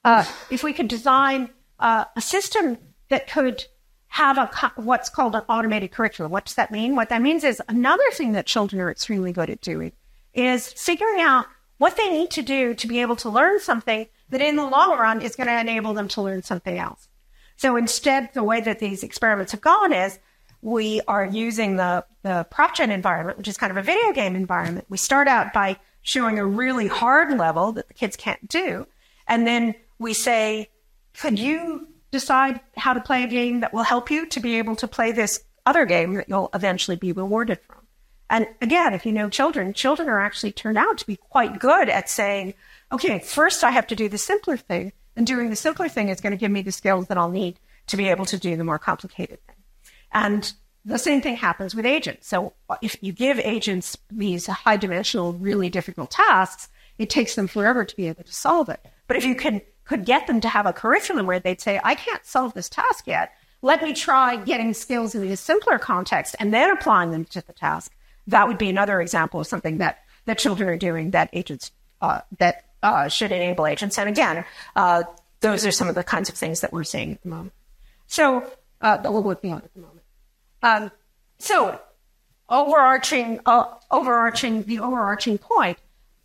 uh, 0.03 0.25
if 0.51 0.63
we 0.63 0.73
could 0.73 0.89
design 0.89 1.51
uh, 1.79 2.07
a 2.17 2.23
system 2.23 2.79
that 3.11 3.31
could 3.31 3.67
have 4.09 4.39
a 4.39 4.73
what's 4.77 5.11
called 5.11 5.35
an 5.35 5.43
automated 5.49 5.93
curriculum. 5.93 6.33
What 6.33 6.47
does 6.47 6.55
that 6.55 6.71
mean? 6.71 6.97
What 6.97 7.11
that 7.11 7.23
means 7.23 7.45
is 7.45 7.63
another 7.69 8.11
thing 8.13 8.33
that 8.33 8.47
children 8.47 8.81
are 8.81 8.91
extremely 8.91 9.33
good 9.33 9.51
at 9.51 9.61
doing 9.61 9.93
is 10.35 10.73
figuring 10.73 11.21
out 11.21 11.47
what 11.79 11.97
they 11.97 12.11
need 12.11 12.31
to 12.33 12.43
do 12.43 12.75
to 12.75 12.87
be 12.87 13.01
able 13.01 13.17
to 13.17 13.29
learn 13.29 13.61
something 13.61 14.07
that 14.31 14.41
in 14.41 14.57
the 14.57 14.67
long 14.67 14.99
run 14.99 15.23
is 15.23 15.37
going 15.37 15.47
to 15.47 15.61
enable 15.61 15.95
them 15.95 16.09
to 16.09 16.23
learn 16.23 16.43
something 16.43 16.79
else. 16.79 17.09
So 17.57 17.77
instead, 17.77 18.31
the 18.35 18.43
way 18.43 18.61
that 18.61 18.79
these 18.79 19.03
experiments 19.03 19.53
have 19.53 19.61
gone 19.61 19.93
is 19.93 20.19
we 20.63 21.01
are 21.07 21.25
using 21.25 21.77
the, 21.77 22.05
the 22.23 22.47
Procgen 22.53 22.91
environment, 22.91 23.39
which 23.39 23.49
is 23.49 23.57
kind 23.57 23.71
of 23.71 23.77
a 23.77 23.83
video 23.83 24.13
game 24.13 24.35
environment. 24.37 24.87
We 24.89 24.97
start 24.97 25.29
out 25.29 25.53
by 25.53 25.77
showing 26.03 26.39
a 26.39 26.47
really 26.47 26.89
hard 26.89 27.37
level 27.37 27.73
that 27.73 27.89
the 27.89 27.95
kids 27.95 28.17
can't 28.17 28.49
do. 28.49 28.87
And 29.27 29.47
then 29.47 29.75
we 29.99 30.15
say, 30.15 30.71
could 31.19 31.39
you 31.39 31.89
decide 32.11 32.61
how 32.77 32.93
to 32.93 33.01
play 33.01 33.25
a 33.25 33.29
game 33.29 33.61
that 33.61 33.73
will 33.73 33.83
help 33.83 34.11
you 34.11 34.27
to 34.27 34.41
be 34.41 34.57
able 34.57 34.77
to 34.77 34.89
play 34.89 35.13
this 35.13 35.43
other 35.67 35.85
game 35.85 36.15
that 36.15 36.29
you'll 36.29 36.51
eventually 36.55 36.97
be 36.97 37.13
rewarded 37.13 37.61
from? 37.61 37.87
And 38.31 38.47
again, 38.61 38.95
if 38.95 39.07
you 39.07 39.13
know 39.13 39.31
children, 39.31 39.73
children 39.73 40.09
are 40.09 40.21
actually 40.21 40.53
turned 40.53 40.79
out 40.79 40.99
to 40.99 41.07
be 41.07 41.17
quite 41.17 41.59
good 41.59 41.89
at 41.89 42.11
saying, 42.11 42.55
okay, 42.93 43.19
first 43.21 43.65
I 43.65 43.71
have 43.71 43.87
to 43.89 43.97
do 43.97 44.09
the 44.09 44.19
simpler 44.19 44.57
thing. 44.57 44.93
And 45.17 45.27
doing 45.27 45.51
the 45.51 45.57
simpler 45.57 45.89
thing 45.89 46.11
is 46.11 46.21
going 46.21 46.31
to 46.33 46.37
give 46.37 46.51
me 46.51 46.63
the 46.63 46.73
skills 46.73 47.09
that 47.09 47.19
I'll 47.19 47.31
need 47.31 47.59
to 47.89 47.97
be 47.97 48.09
able 48.09 48.27
to 48.27 48.39
do 48.39 48.57
the 48.57 48.65
more 48.65 48.79
complicated 48.79 49.45
thing. 49.47 49.57
And 50.13 50.53
the 50.85 50.99
same 50.99 51.21
thing 51.21 51.37
happens 51.37 51.75
with 51.75 51.87
agents. 51.87 52.29
So 52.29 52.53
if 52.81 52.97
you 53.03 53.13
give 53.13 53.39
agents 53.41 53.97
these 54.11 54.47
high 54.47 54.77
dimensional, 54.77 55.33
really 55.33 55.71
difficult 55.71 56.11
tasks, 56.11 56.69
it 56.99 57.11
takes 57.11 57.35
them 57.35 57.47
forever 57.47 57.85
to 57.85 57.97
be 57.97 58.09
able 58.09 58.25
to 58.25 58.33
solve 58.33 58.69
it. 58.69 58.85
But 59.07 59.17
if 59.17 59.25
you 59.25 59.35
can 59.35 59.61
could 59.89 60.05
get 60.05 60.27
them 60.27 60.41
to 60.43 60.49
have 60.49 60.67
a 60.67 60.73
curriculum 60.73 61.27
where 61.27 61.41
they'd 61.41 61.61
say, 61.61 61.81
I 61.83 61.95
can't 61.95 62.25
solve 62.25 62.53
this 62.55 62.69
task 62.69 63.07
yet. 63.07 63.33
Let 63.63 63.83
me 63.83 63.95
try 63.95 64.37
getting 64.37 64.75
skills 64.75 65.15
in 65.15 65.25
a 65.25 65.37
simpler 65.37 65.79
context 65.79 66.37
and 66.39 66.53
then 66.53 66.71
applying 66.71 67.11
them 67.11 67.25
to 67.27 67.45
the 67.45 67.55
task. 67.55 67.93
That 68.27 68.47
would 68.47 68.59
be 68.59 68.69
another 68.69 69.01
example 69.01 69.41
of 69.41 69.47
something 69.47 69.79
that, 69.79 70.01
that 70.27 70.39
children 70.39 70.69
are 70.69 70.77
doing 70.77 71.13
that 71.13 71.31
agents 71.33 71.73
uh, 72.03 72.21
that 72.39 72.67
uh, 72.83 73.09
should 73.09 73.33
enable 73.33 73.67
agents. 73.67 73.99
And 73.99 74.09
again, 74.09 74.45
uh, 74.77 75.05
those 75.41 75.65
are 75.67 75.73
some 75.73 75.89
of 75.89 75.95
the 75.95 76.05
kinds 76.05 76.29
of 76.29 76.37
things 76.37 76.61
that 76.61 76.73
we're 76.73 76.85
seeing 76.85 77.13
at 77.13 77.23
the 77.23 77.29
moment. 77.29 77.53
So 78.07 78.49
uh, 78.83 78.99
that 78.99 79.13
we're 79.13 79.21
working 79.21 79.53
at 79.53 79.75
the 79.75 79.81
moment. 79.81 80.05
Um, 80.63 80.91
so 81.39 81.81
overarching, 82.51 83.41
uh, 83.47 83.65
overarching, 83.91 84.65
the 84.65 84.81
overarching 84.81 85.39
point. 85.39 85.79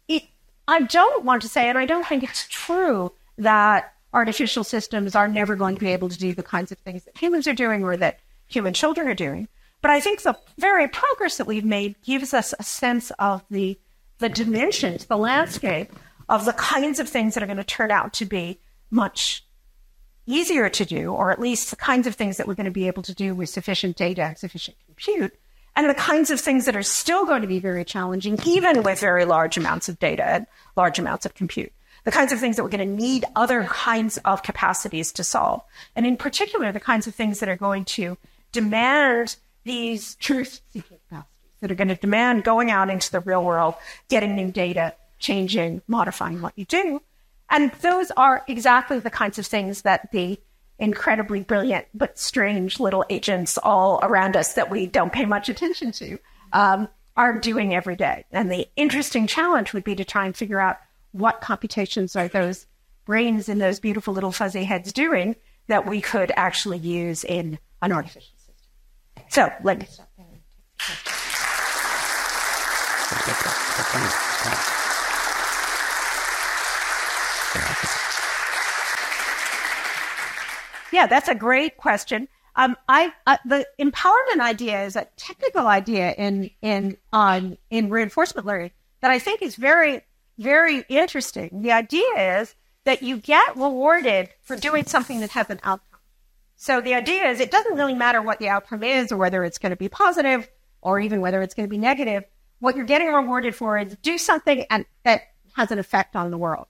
It, 0.10 0.24
I 0.68 0.82
don't 0.82 1.24
want 1.24 1.42
to 1.44 1.48
say, 1.48 1.70
and 1.70 1.78
I 1.78 1.86
don't 1.86 2.06
think 2.06 2.24
it's 2.24 2.46
true 2.50 3.14
that 3.38 3.94
artificial 4.14 4.64
systems 4.64 5.16
are 5.16 5.28
never 5.28 5.56
going 5.56 5.76
to 5.76 5.82
be 5.82 5.92
able 5.92 6.10
to 6.10 6.18
do 6.18 6.34
the 6.34 6.44
kinds 6.44 6.72
of 6.72 6.78
things 6.80 7.04
that 7.06 7.18
humans 7.18 7.48
are 7.48 7.54
doing 7.54 7.84
or 7.84 7.98
that 7.98 8.20
human 8.48 8.74
children 8.74 9.08
are 9.08 9.16
doing. 9.16 9.48
But 9.82 9.92
I 9.92 10.00
think 10.00 10.22
the 10.22 10.38
very 10.58 10.88
progress 10.88 11.38
that 11.38 11.48
we've 11.48 11.66
made 11.66 11.96
gives 12.04 12.34
us 12.34 12.54
a 12.58 12.64
sense 12.64 13.12
of 13.20 13.44
the 13.50 13.78
the 14.20 14.30
dimensions, 14.30 15.06
the 15.06 15.18
landscape 15.18 15.92
of 16.30 16.46
the 16.46 16.54
kinds 16.54 17.00
of 17.00 17.10
things 17.10 17.34
that 17.34 17.44
are 17.44 17.48
going 17.48 17.58
to 17.58 17.64
turn 17.64 17.92
out 17.92 18.14
to 18.14 18.26
be 18.26 18.60
much 18.90 19.44
easier 20.26 20.70
to 20.70 20.86
do, 20.86 21.12
or 21.12 21.32
at 21.32 21.42
least 21.42 21.72
the 21.72 21.76
kinds 21.76 22.08
of 22.08 22.16
things 22.16 22.38
that 22.38 22.48
we're 22.48 22.54
going 22.54 22.66
to 22.66 22.72
be 22.72 22.88
able 22.88 23.04
to 23.04 23.14
do 23.14 23.36
with 23.36 23.50
sufficient 23.50 23.98
data 23.98 24.22
and 24.24 24.38
sufficient 24.38 24.78
compute, 24.86 25.34
and 25.76 25.90
the 25.90 25.94
kinds 25.96 26.32
of 26.32 26.40
things 26.40 26.66
that 26.66 26.76
are 26.76 26.84
still 26.84 27.26
going 27.26 27.42
to 27.42 27.48
be 27.48 27.60
very 27.60 27.84
challenging, 27.84 28.40
even 28.46 28.84
with 28.84 29.00
very 29.00 29.26
large 29.26 29.58
amounts 29.58 29.90
of 29.90 30.00
data 30.00 30.24
and 30.24 30.48
large 30.78 31.00
amounts 31.00 31.26
of 31.26 31.34
compute 31.34 31.74
the 32.04 32.12
kinds 32.12 32.32
of 32.32 32.40
things 32.40 32.56
that 32.56 32.64
we're 32.64 32.70
going 32.70 32.88
to 32.88 33.04
need 33.04 33.26
other 33.36 33.64
kinds 33.64 34.18
of 34.20 34.44
capacities 34.44 35.12
to 35.14 35.24
solve. 35.24 35.62
And 35.96 36.06
in 36.06 36.18
particular, 36.18 36.72
the 36.72 36.80
kinds 36.80 37.08
of 37.08 37.16
things 37.16 37.40
that 37.40 37.50
are 37.50 37.56
going 37.56 37.86
to 37.86 38.18
demand 38.52 39.38
these 39.64 40.16
truth 40.16 40.62
seeking 40.70 41.00
capacities, 41.10 41.30
that 41.62 41.72
are 41.72 41.76
going 41.76 41.88
to 41.88 41.96
demand 41.96 42.44
going 42.44 42.70
out 42.70 42.90
into 42.90 43.12
the 43.12 43.22
real 43.22 43.44
world, 43.44 43.76
getting 44.10 44.36
new 44.36 44.52
data, 44.52 44.94
changing, 45.20 45.82
modifying 45.88 46.42
what 46.42 46.54
you 46.58 46.66
do. 46.66 47.02
And 47.50 47.72
those 47.82 48.12
are 48.12 48.44
exactly 48.48 49.00
the 49.00 49.10
kinds 49.10 49.40
of 49.40 49.46
things 49.46 49.84
that 49.84 50.12
the 50.12 50.40
incredibly 50.80 51.42
brilliant 51.42 51.86
but 51.94 52.20
strange 52.20 52.80
little 52.80 53.06
agents 53.10 53.58
all 53.58 54.00
around 54.04 54.36
us 54.36 54.54
that 54.54 54.70
we 54.70 54.86
don't 54.86 55.14
pay 55.14 55.24
much 55.24 55.48
attention 55.48 55.92
to 55.94 56.18
um, 56.52 56.90
are 57.16 57.40
doing 57.40 57.74
every 57.74 57.96
day. 57.96 58.26
And 58.32 58.52
the 58.52 58.68
interesting 58.76 59.28
challenge 59.28 59.72
would 59.72 59.84
be 59.84 59.96
to 59.96 60.04
try 60.04 60.26
and 60.26 60.36
figure 60.36 60.60
out 60.60 60.78
what 61.14 61.42
computations 61.42 62.16
are 62.16 62.28
those 62.28 62.68
brains 63.06 63.48
in 63.48 63.60
those 63.60 63.80
beautiful 63.80 64.14
little 64.14 64.32
fuzzy 64.32 64.64
heads 64.66 64.92
doing 64.92 65.36
that 65.68 65.88
we 65.88 66.02
could 66.02 66.32
actually 66.36 66.78
use 66.78 67.24
in 67.24 67.58
an 67.82 67.92
artificial 67.92 68.36
system. 68.38 69.26
So 69.30 69.50
let 69.64 69.80
me 69.80 69.86
stop 69.86 70.10
there. 70.18 70.26
Yeah, 80.92 81.08
that's 81.08 81.28
a 81.28 81.36
great 81.36 81.78
question. 81.78 82.28
Um, 82.56 82.78
I 82.88 83.12
uh, 83.26 83.38
the 83.46 83.66
empowerment 83.80 84.40
idea 84.40 84.86
is 84.86 84.96
a 84.96 85.08
technical 85.18 85.66
idea 85.68 86.14
in 86.18 86.52
in 86.62 86.98
on 87.12 87.58
in 87.72 87.90
reinforcement 87.90 88.46
learning 88.46 88.72
that 89.02 89.10
I 89.10 89.18
think 89.18 89.42
is 89.42 89.56
very 89.56 90.02
very 90.44 90.84
interesting. 90.90 91.62
The 91.62 91.72
idea 91.72 92.40
is 92.40 92.56
that 92.84 93.02
you 93.02 93.18
get 93.18 93.56
rewarded 93.56 94.30
for 94.42 94.56
doing 94.56 94.86
something 94.86 95.22
that 95.22 95.32
has 95.32 95.50
an 95.50 95.60
outcome. 95.64 96.00
So 96.56 96.82
the 96.82 96.94
idea 96.94 97.30
is 97.30 97.40
it 97.40 97.52
doesn't 97.52 97.76
really 97.76 97.96
matter 97.96 98.22
what 98.22 98.40
the 98.40 98.50
outcome 98.50 98.84
is 98.84 99.12
or 99.12 99.18
whether 99.18 99.44
it's 99.44 99.58
going 99.58 99.72
to 99.72 99.76
be 99.76 99.90
positive 99.90 100.50
or 100.82 101.00
even 101.00 101.22
whether 101.22 101.42
it's 101.42 101.54
going 101.54 101.68
to 101.68 101.72
be 101.72 101.78
negative. 101.78 102.24
What 102.60 102.76
you're 102.76 102.86
getting 102.86 103.08
rewarded 103.08 103.56
for 103.56 103.78
is 103.78 103.98
do 104.02 104.18
something 104.18 104.66
and 104.70 104.86
that 105.04 105.22
has 105.56 105.72
an 105.72 105.80
effect 105.80 106.16
on 106.16 106.32
the 106.32 106.38
world. 106.38 106.68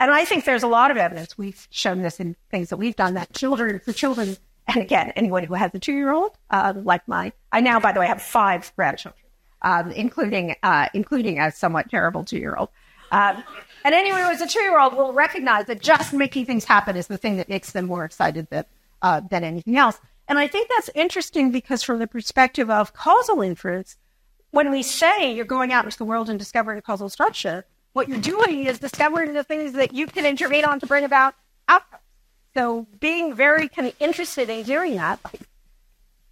And 0.00 0.10
I 0.10 0.24
think 0.24 0.44
there's 0.44 0.62
a 0.62 0.68
lot 0.68 0.90
of 0.90 0.96
evidence. 0.96 1.38
We've 1.38 1.66
shown 1.70 2.02
this 2.02 2.20
in 2.20 2.36
things 2.50 2.68
that 2.70 2.76
we've 2.76 2.96
done 2.96 3.14
that 3.14 3.32
children, 3.32 3.80
for 3.80 3.92
children, 3.92 4.36
and 4.66 4.82
again, 4.82 5.12
anyone 5.16 5.44
who 5.44 5.54
has 5.54 5.70
a 5.74 5.78
two 5.78 5.92
year 5.92 6.12
old, 6.12 6.36
uh, 6.50 6.74
like 6.76 7.06
mine, 7.06 7.32
I 7.52 7.60
now, 7.60 7.80
by 7.80 7.92
the 7.92 8.00
way, 8.00 8.06
have 8.06 8.22
five 8.22 8.72
grandchildren, 8.76 9.22
um, 9.62 9.90
including, 9.92 10.56
uh, 10.62 10.88
including 10.94 11.38
a 11.38 11.52
somewhat 11.52 11.90
terrible 11.90 12.24
two 12.24 12.38
year 12.38 12.56
old. 12.56 12.70
Um, 13.14 13.44
and 13.84 13.94
anyone 13.94 14.22
who 14.22 14.30
is 14.30 14.40
a 14.40 14.46
two 14.46 14.60
year 14.60 14.78
old 14.78 14.96
will 14.96 15.12
recognize 15.12 15.66
that 15.66 15.80
just 15.80 16.12
making 16.12 16.46
things 16.46 16.64
happen 16.64 16.96
is 16.96 17.06
the 17.06 17.16
thing 17.16 17.36
that 17.36 17.48
makes 17.48 17.70
them 17.70 17.86
more 17.86 18.04
excited 18.04 18.48
than, 18.50 18.64
uh, 19.02 19.20
than 19.20 19.44
anything 19.44 19.76
else. 19.76 20.00
And 20.26 20.36
I 20.36 20.48
think 20.48 20.68
that's 20.68 20.90
interesting 20.96 21.52
because, 21.52 21.82
from 21.84 22.00
the 22.00 22.08
perspective 22.08 22.70
of 22.70 22.92
causal 22.92 23.40
inference, 23.40 23.96
when 24.50 24.72
we 24.72 24.82
say 24.82 25.32
you're 25.32 25.44
going 25.44 25.72
out 25.72 25.84
into 25.84 25.96
the 25.96 26.04
world 26.04 26.28
and 26.28 26.38
discovering 26.38 26.78
a 26.78 26.82
causal 26.82 27.08
structure, 27.08 27.66
what 27.92 28.08
you're 28.08 28.18
doing 28.18 28.64
is 28.64 28.80
discovering 28.80 29.34
the 29.34 29.44
things 29.44 29.74
that 29.74 29.92
you 29.92 30.06
can 30.08 30.26
intervene 30.26 30.64
on 30.64 30.80
to 30.80 30.86
bring 30.86 31.04
about 31.04 31.34
outcomes. 31.68 32.02
So, 32.56 32.88
being 32.98 33.34
very 33.34 33.68
kind 33.68 33.86
of 33.86 33.94
interested 34.00 34.50
in 34.50 34.64
doing 34.64 34.96
that, 34.96 35.20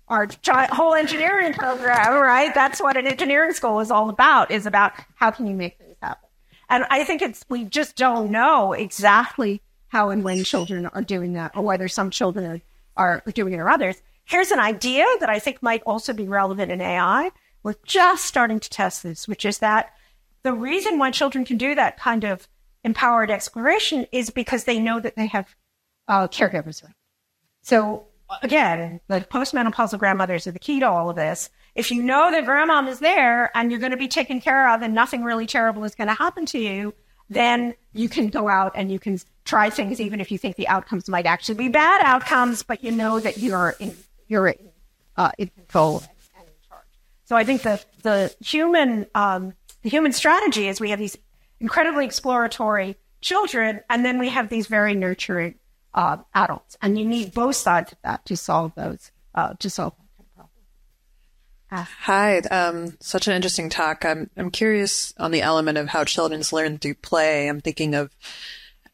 our 0.08 0.26
whole 0.72 0.94
engineering 0.94 1.52
program, 1.52 2.14
right? 2.14 2.52
That's 2.52 2.80
what 2.80 2.96
an 2.96 3.06
engineering 3.06 3.52
school 3.52 3.78
is 3.78 3.90
all 3.92 4.08
about, 4.08 4.50
is 4.50 4.66
about 4.66 4.94
how 5.14 5.30
can 5.30 5.46
you 5.46 5.54
make. 5.54 5.78
And 6.72 6.86
I 6.88 7.04
think 7.04 7.20
it's, 7.20 7.44
we 7.50 7.64
just 7.64 7.96
don't 7.96 8.30
know 8.30 8.72
exactly 8.72 9.60
how 9.88 10.08
and 10.08 10.24
when 10.24 10.42
children 10.42 10.86
are 10.86 11.02
doing 11.02 11.34
that 11.34 11.52
or 11.54 11.62
whether 11.62 11.86
some 11.86 12.08
children 12.08 12.62
are, 12.96 13.22
doing 13.34 13.52
it 13.52 13.58
or 13.58 13.68
others. 13.68 14.00
Here's 14.24 14.50
an 14.50 14.58
idea 14.58 15.04
that 15.20 15.28
I 15.28 15.38
think 15.38 15.62
might 15.62 15.82
also 15.82 16.14
be 16.14 16.26
relevant 16.26 16.72
in 16.72 16.80
AI. 16.80 17.30
We're 17.62 17.74
just 17.84 18.24
starting 18.24 18.58
to 18.58 18.70
test 18.70 19.02
this, 19.02 19.28
which 19.28 19.44
is 19.44 19.58
that 19.58 19.92
the 20.44 20.54
reason 20.54 20.98
why 20.98 21.10
children 21.10 21.44
can 21.44 21.58
do 21.58 21.74
that 21.74 21.98
kind 21.98 22.24
of 22.24 22.48
empowered 22.84 23.30
exploration 23.30 24.06
is 24.10 24.30
because 24.30 24.64
they 24.64 24.78
know 24.78 24.98
that 24.98 25.14
they 25.14 25.26
have 25.26 25.54
uh, 26.08 26.26
caregivers. 26.26 26.82
So 27.60 28.06
again, 28.40 29.00
the 29.08 29.20
postmenopausal 29.20 29.98
grandmothers 29.98 30.46
are 30.46 30.52
the 30.52 30.58
key 30.58 30.80
to 30.80 30.88
all 30.88 31.10
of 31.10 31.16
this. 31.16 31.50
If 31.74 31.90
you 31.90 32.02
know 32.02 32.30
that 32.30 32.44
grandmom 32.44 32.88
is 32.88 32.98
there 32.98 33.50
and 33.56 33.70
you're 33.70 33.80
going 33.80 33.92
to 33.92 33.96
be 33.96 34.08
taken 34.08 34.40
care 34.40 34.68
of 34.70 34.82
and 34.82 34.94
nothing 34.94 35.22
really 35.24 35.46
terrible 35.46 35.84
is 35.84 35.94
going 35.94 36.08
to 36.08 36.14
happen 36.14 36.44
to 36.46 36.58
you, 36.58 36.94
then 37.30 37.74
you 37.92 38.08
can 38.08 38.28
go 38.28 38.48
out 38.48 38.72
and 38.74 38.92
you 38.92 38.98
can 38.98 39.18
try 39.44 39.70
things 39.70 40.00
even 40.00 40.20
if 40.20 40.30
you 40.30 40.36
think 40.36 40.56
the 40.56 40.68
outcomes 40.68 41.08
might 41.08 41.24
actually 41.24 41.54
be 41.54 41.68
bad 41.68 42.02
outcomes, 42.04 42.62
but 42.62 42.84
you 42.84 42.90
know 42.90 43.18
that 43.20 43.38
you're 43.38 43.74
in, 43.80 43.96
you're 44.28 44.48
in, 44.48 44.68
uh, 45.16 45.32
in 45.38 45.48
control 45.48 46.02
and 46.36 46.46
in 46.46 46.68
charge. 46.68 46.84
So 47.24 47.36
I 47.36 47.44
think 47.44 47.62
the, 47.62 47.82
the 48.02 48.34
human, 48.40 49.06
um, 49.14 49.54
the 49.82 49.88
human 49.88 50.12
strategy 50.12 50.68
is 50.68 50.78
we 50.78 50.90
have 50.90 50.98
these 50.98 51.16
incredibly 51.58 52.04
exploratory 52.04 52.96
children 53.22 53.80
and 53.88 54.04
then 54.04 54.18
we 54.18 54.28
have 54.28 54.50
these 54.50 54.66
very 54.66 54.94
nurturing 54.94 55.54
uh, 55.94 56.18
adults. 56.34 56.76
And 56.82 56.98
you 56.98 57.06
need 57.06 57.32
both 57.32 57.56
sides 57.56 57.92
of 57.92 57.98
that 58.02 58.26
to 58.26 58.36
solve 58.36 58.74
those, 58.74 59.10
uh, 59.34 59.54
to 59.54 59.70
solve 59.70 59.94
Hi, 61.72 62.38
um, 62.38 62.98
such 63.00 63.28
an 63.28 63.34
interesting 63.34 63.70
talk. 63.70 64.04
I'm 64.04 64.28
I'm 64.36 64.50
curious 64.50 65.14
on 65.18 65.30
the 65.30 65.40
element 65.40 65.78
of 65.78 65.88
how 65.88 66.04
children's 66.04 66.52
learn 66.52 66.78
through 66.78 66.94
play. 66.94 67.48
I'm 67.48 67.62
thinking 67.62 67.94
of 67.94 68.14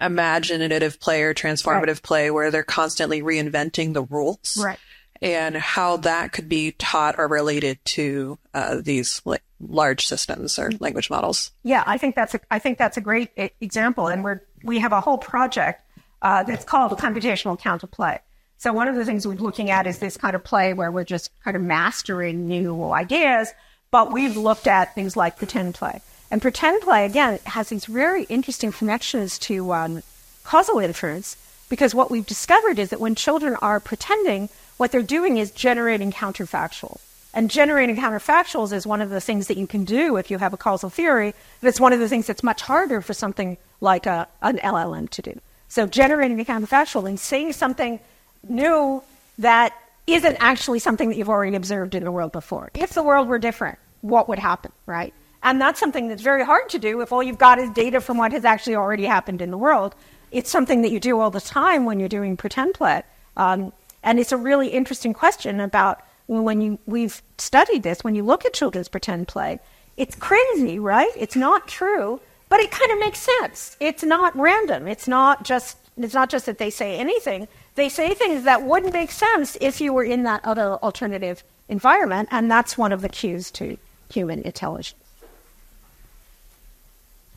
imaginative 0.01 1.01
play 1.01 1.22
or 1.22 1.35
transformative 1.35 1.87
right. 1.87 2.03
play 2.03 2.31
where 2.31 2.53
they're 2.53 2.62
constantly 2.62 3.20
reinventing 3.20 3.95
the 3.95 4.03
rules, 4.03 4.57
right? 4.62 4.79
And 5.20 5.57
how 5.57 5.97
that 5.99 6.33
could 6.33 6.49
be 6.49 6.70
taught 6.70 7.16
or 7.18 7.26
related 7.26 7.85
to 7.87 8.39
uh, 8.55 8.76
these 8.81 9.20
like, 9.24 9.43
large 9.59 10.07
systems 10.07 10.57
or 10.57 10.70
language 10.79 11.11
models. 11.11 11.51
Yeah, 11.64 11.83
I 11.85 11.99
think 11.99 12.14
that's 12.14 12.35
a 12.35 12.41
I 12.49 12.61
think 12.61 12.79
that's 12.79 12.97
a 12.97 13.01
great 13.01 13.31
example, 13.61 14.07
and 14.07 14.22
we're 14.22 14.43
we 14.62 14.79
have 14.79 14.93
a 14.93 15.01
whole 15.01 15.18
project 15.18 15.83
uh, 16.22 16.45
that's 16.45 16.64
called 16.64 16.97
computational 16.97 17.59
counterplay 17.59 18.20
so 18.59 18.73
one 18.73 18.89
of 18.89 18.97
the 18.97 19.05
things 19.05 19.27
we're 19.27 19.35
looking 19.35 19.71
at 19.71 19.87
is 19.87 20.01
this 20.01 20.17
kind 20.17 20.35
of 20.35 20.43
play 20.43 20.75
where 20.75 20.91
we're 20.91 21.05
just 21.05 21.31
kind 21.45 21.57
of 21.57 21.63
mastering 21.63 22.49
new 22.49 22.91
ideas, 22.91 23.53
but 23.93 24.13
we've 24.13 24.37
looked 24.37 24.67
at 24.67 24.95
things 24.97 25.17
like 25.17 25.37
pretend 25.37 25.75
play. 25.75 26.01
And 26.31 26.43
pretend 26.43 26.83
play, 26.83 27.07
again, 27.07 27.39
has 27.45 27.69
these 27.69 27.87
very 27.87 28.25
interesting 28.25 28.73
connections 28.73 29.39
to 29.41 29.73
um, 29.73 30.03
causal 30.43 30.81
inference 30.81 31.37
because 31.69 31.95
what 31.95 32.11
we've 32.11 32.27
discovered 32.27 32.79
is 32.79 32.91
that 32.91 33.01
when 33.01 33.15
children 33.15 33.55
are 33.63 33.79
pretending, 33.79 34.49
what 34.77 34.91
they're 34.91 35.03
doing 35.03 35.37
is 35.37 35.51
generating 35.53 36.11
counterfactuals. 36.11 37.01
And 37.33 37.51
generating 37.51 37.97
counterfactuals 37.97 38.73
is 38.73 38.87
one 38.87 39.01
of 39.01 39.11
the 39.11 39.21
things 39.21 39.47
that 39.47 39.57
you 39.57 39.67
can 39.67 39.85
do 39.85 40.17
if 40.17 40.31
you 40.31 40.39
have 40.39 40.53
a 40.53 40.57
causal 40.57 40.91
theory. 40.91 41.35
But 41.61 41.69
it's 41.69 41.81
one 41.81 41.93
of 41.93 42.01
the 42.01 42.09
things 42.09 42.27
that's 42.27 42.43
much 42.43 42.63
harder 42.63 43.01
for 43.01 43.15
something 43.15 43.57
like 43.81 44.07
a, 44.07 44.27
an 44.43 44.59
LLM 44.59 45.09
to 45.11 45.23
do. 45.23 45.41
So 45.69 45.87
generating 45.87 46.41
a 46.41 46.45
counterfactual 46.45 47.09
and 47.09 47.21
saying 47.21 47.53
something 47.53 48.01
new 48.47 49.03
that 49.39 49.72
isn't 50.07 50.36
actually 50.41 50.78
something 50.78 51.09
that 51.09 51.16
you've 51.16 51.28
already 51.28 51.55
observed 51.55 51.95
in 51.95 52.05
the 52.05 52.12
world 52.12 52.32
before. 52.32 52.70
If 52.74 52.95
the 52.95 53.03
world 53.03 53.28
were 53.28 53.39
different, 53.39 53.78
what 54.01 54.28
would 54.28 54.39
happen, 54.39 54.72
right? 54.86 55.12
And 55.43 55.61
that's 55.61 55.78
something 55.78 56.09
that's 56.09 56.22
very 56.22 56.45
hard 56.45 56.68
to 56.70 56.78
do 56.78 57.01
if 57.01 57.12
all 57.12 57.22
you've 57.22 57.39
got 57.39 57.59
is 57.59 57.70
data 57.70 58.01
from 58.01 58.18
what 58.18 58.32
has 58.32 58.45
actually 58.45 58.74
already 58.74 59.05
happened 59.05 59.41
in 59.41 59.51
the 59.51 59.59
world. 59.59 59.95
It's 60.32 60.51
something 60.51 60.82
that 60.82 60.91
you 60.91 60.99
do 60.99 61.20
all 61.20 61.30
the 61.30 61.41
time 61.41 61.84
when 61.84 62.01
you're 62.01 62.09
doing 62.09 62.36
pretend 62.36 62.74
play. 62.74 63.03
Um, 63.36 63.72
and 64.03 64.18
it's 64.18 64.32
a 64.32 64.36
really 64.36 64.68
interesting 64.68 65.12
question 65.12 65.61
about 65.61 66.03
when 66.26 66.61
you 66.61 66.78
we've 66.86 67.22
studied 67.39 67.82
this, 67.82 68.05
when 68.05 68.14
you 68.14 68.22
look 68.22 68.45
at 68.45 68.53
children's 68.53 68.89
pretend 68.89 69.28
play, 69.28 69.61
it's 69.97 70.14
crazy, 70.14 70.78
right? 70.78 71.11
It's 71.16 71.36
not 71.36 71.66
true, 71.66 72.20
but 72.49 72.61
it 72.61 72.70
kind 72.70 72.91
of 72.93 72.99
makes 72.99 73.18
sense. 73.18 73.76
It's 73.80 74.03
not 74.03 74.36
random. 74.36 74.86
It's 74.86 75.09
not 75.09 75.45
just 75.45 75.78
it's 75.97 76.14
not 76.14 76.30
just 76.30 76.47
that 76.47 76.59
they 76.59 76.70
say 76.70 76.97
anything. 76.97 77.49
They 77.79 77.89
say 77.89 78.12
things 78.12 78.43
that 78.43 78.64
wouldn't 78.64 78.93
make 78.93 79.12
sense 79.12 79.57
if 79.61 79.81
you 79.81 79.93
were 79.93 80.03
in 80.03 80.24
that 80.24 80.45
other 80.45 80.79
alternative 80.83 81.45
environment, 81.68 82.29
and 82.33 82.51
that's 82.51 82.76
one 82.76 82.91
of 82.91 83.03
the 83.03 83.09
cues 83.09 83.53
to 83.53 83.79
human 84.12 84.43
intelligence. 84.43 84.99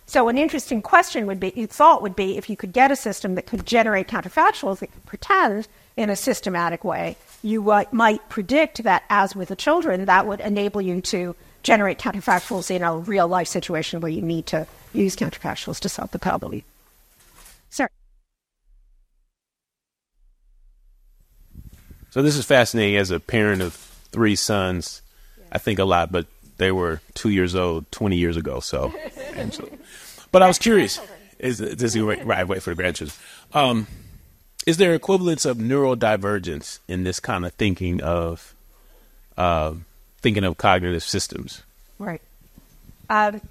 So, 0.08 0.30
an 0.30 0.39
interesting 0.39 0.82
question 0.82 1.28
would 1.28 1.39
be, 1.39 1.52
thought 1.68 2.02
would 2.02 2.16
be, 2.16 2.38
if 2.38 2.50
you 2.50 2.58
could 2.58 2.74
get 2.74 2.89
a 2.89 2.96
system 2.96 3.36
that 3.36 3.46
could 3.46 3.68
generate 3.68 4.08
counterfactuals 4.08 4.80
that 4.80 4.92
could 4.92 5.06
pretend 5.06 5.68
in 5.96 6.10
a 6.10 6.16
systematic 6.16 6.84
way, 6.84 7.18
you 7.44 7.62
might 7.92 8.28
predict 8.28 8.82
that, 8.82 9.04
as 9.12 9.36
with 9.36 9.50
the 9.50 9.56
children, 9.56 10.06
that 10.06 10.26
would 10.26 10.39
enable 10.39 10.82
you 10.82 11.02
to 11.02 11.36
generate 11.62 12.00
counterfactuals 12.00 12.72
in 12.72 12.82
a 12.82 12.98
real 12.98 13.28
life 13.28 13.48
situation 13.48 14.02
where 14.02 14.12
you 14.12 14.24
need 14.24 14.48
to 14.48 14.66
use 14.92 15.16
counterfactuals 15.16 15.80
to 15.82 15.88
solve 15.88 16.10
the 16.10 16.18
problem. 16.18 16.64
Sorry. 17.70 17.89
So 22.12 22.22
this 22.22 22.36
is 22.36 22.45
fascinating 22.45 22.97
as 22.97 23.09
a 23.09 23.20
parent 23.20 23.62
of 23.62 23.74
three 24.12 24.36
sons. 24.36 25.01
Yeah. 25.39 25.45
I 25.53 25.57
think 25.57 25.80
a 25.80 25.86
lot, 25.86 26.12
but 26.12 26.28
they 26.57 26.72
were 26.72 27.01
two 27.14 27.30
years 27.30 27.55
old 27.55 27.89
20 27.91 28.18
years 28.18 28.38
ago. 28.38 28.59
So, 28.59 28.93
so 29.51 29.70
but 30.32 30.43
I 30.43 30.47
was 30.47 30.59
curious. 30.59 30.99
Is 31.39 31.57
this 31.57 31.97
right? 31.97 32.24
Right, 32.24 32.47
wait 32.47 32.62
for 32.62 32.70
the 32.72 32.76
grandchildren. 32.76 33.18
Um, 33.53 33.88
is 34.68 34.78
there 34.78 34.93
equivalence 34.93 35.45
of 35.45 35.57
neurodivergence 35.57 36.80
in 36.88 37.03
this 37.03 37.20
kind 37.20 37.45
of 37.45 37.53
thinking 37.53 38.01
of 38.01 38.53
uh, 39.38 39.74
thinking 40.20 40.43
of 40.43 40.57
cognitive 40.57 41.03
systems? 41.03 41.64
Right. 41.97 42.22
Um, 43.09 43.41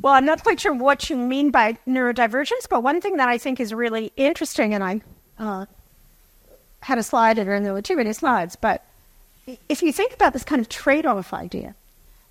well, 0.00 0.14
I'm 0.14 0.24
not 0.24 0.42
quite 0.42 0.60
sure 0.60 0.72
what 0.72 1.10
you 1.10 1.16
mean 1.16 1.50
by 1.50 1.76
neurodivergence, 1.86 2.68
but 2.70 2.82
one 2.82 3.00
thing 3.00 3.18
that 3.18 3.28
I 3.28 3.38
think 3.38 3.60
is 3.60 3.74
really 3.74 4.12
interesting, 4.16 4.72
and 4.72 4.82
I 4.82 5.00
uh, 5.38 5.66
had 6.82 6.98
a 6.98 7.02
slide 7.02 7.38
in 7.38 7.48
and 7.48 7.64
there 7.64 7.72
were 7.72 7.82
too 7.82 7.96
many 7.96 8.12
slides, 8.12 8.56
but 8.56 8.84
if 9.68 9.82
you 9.82 9.92
think 9.92 10.12
about 10.12 10.32
this 10.32 10.44
kind 10.44 10.60
of 10.60 10.68
trade 10.68 11.06
off 11.06 11.32
idea, 11.32 11.74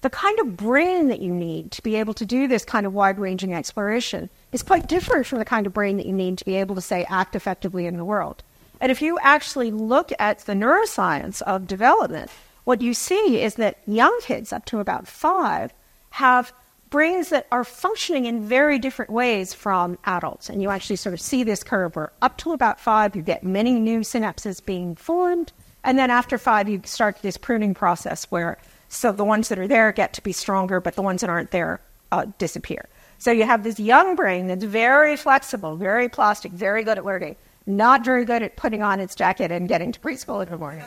the 0.02 0.10
kind 0.10 0.40
of 0.40 0.58
brain 0.58 1.10
that 1.10 1.22
you 1.22 1.34
need 1.34 1.72
to 1.72 1.84
be 1.84 1.96
able 1.96 2.14
to 2.16 2.26
do 2.26 2.48
this 2.48 2.66
kind 2.66 2.86
of 2.86 2.94
wide 2.94 3.20
ranging 3.20 3.54
exploration 3.54 4.30
is 4.52 4.64
quite 4.64 4.88
different 4.88 5.26
from 5.26 5.40
the 5.40 5.46
kind 5.46 5.68
of 5.68 5.74
brain 5.74 5.98
that 5.98 6.06
you 6.06 6.14
need 6.14 6.38
to 6.38 6.46
be 6.46 6.56
able 6.56 6.76
to, 6.76 6.82
say, 6.82 7.06
act 7.10 7.36
effectively 7.36 7.86
in 7.86 7.98
the 7.98 8.06
world. 8.06 8.42
And 8.80 8.92
if 8.92 9.02
you 9.02 9.20
actually 9.22 9.70
look 9.70 10.12
at 10.18 10.40
the 10.40 10.54
neuroscience 10.54 11.42
of 11.44 11.68
development, 11.68 12.32
what 12.64 12.82
you 12.82 12.94
see 12.94 13.42
is 13.42 13.56
that 13.56 13.78
young 13.86 14.18
kids 14.22 14.52
up 14.52 14.66
to 14.66 14.80
about 14.80 15.08
five 15.08 15.72
have 16.12 16.52
brains 16.92 17.30
that 17.30 17.48
are 17.52 17.64
functioning 17.64 18.26
in 18.26 18.44
very 18.44 18.78
different 18.78 19.10
ways 19.10 19.54
from 19.54 19.98
adults. 20.04 20.50
And 20.50 20.62
you 20.62 20.70
actually 20.70 20.98
sort 20.98 21.14
of 21.14 21.22
see 21.22 21.44
this 21.44 21.64
curve 21.64 21.96
where 21.96 22.12
up 22.22 22.38
to 22.40 22.52
about 22.52 22.80
five, 22.80 23.16
you 23.16 23.24
get 23.24 23.44
many 23.44 23.80
new 23.80 24.02
synapses 24.02 24.64
being 24.64 24.96
formed. 24.96 25.52
And 25.84 25.98
then 25.98 26.12
after 26.12 26.38
five, 26.38 26.70
you 26.70 26.82
start 26.86 27.24
this 27.24 27.38
pruning 27.38 27.74
process 27.74 28.26
where 28.26 28.60
so 28.90 29.14
the 29.14 29.24
ones 29.24 29.48
that 29.48 29.58
are 29.58 29.70
there 29.70 29.92
get 29.94 30.14
to 30.14 30.22
be 30.22 30.34
stronger, 30.34 30.82
but 30.82 30.96
the 30.96 31.02
ones 31.02 31.22
that 31.22 31.30
aren't 31.30 31.52
there 31.52 31.80
uh, 32.12 32.26
disappear. 32.38 32.90
So 33.18 33.32
you 33.32 33.46
have 33.46 33.64
this 33.64 33.80
young 33.80 34.16
brain 34.16 34.48
that's 34.48 34.66
very 34.66 35.16
flexible, 35.16 35.78
very 35.78 36.10
plastic, 36.10 36.52
very 36.52 36.84
good 36.84 36.98
at 36.98 37.06
learning, 37.06 37.38
not 37.66 38.04
very 38.04 38.26
good 38.26 38.44
at 38.44 38.58
putting 38.58 38.84
on 38.84 39.00
its 39.00 39.16
jacket 39.16 39.50
and 39.50 39.70
getting 39.70 39.94
to 39.94 40.00
preschool 40.00 40.44
in 40.44 40.50
the 40.50 40.58
morning. 40.58 40.84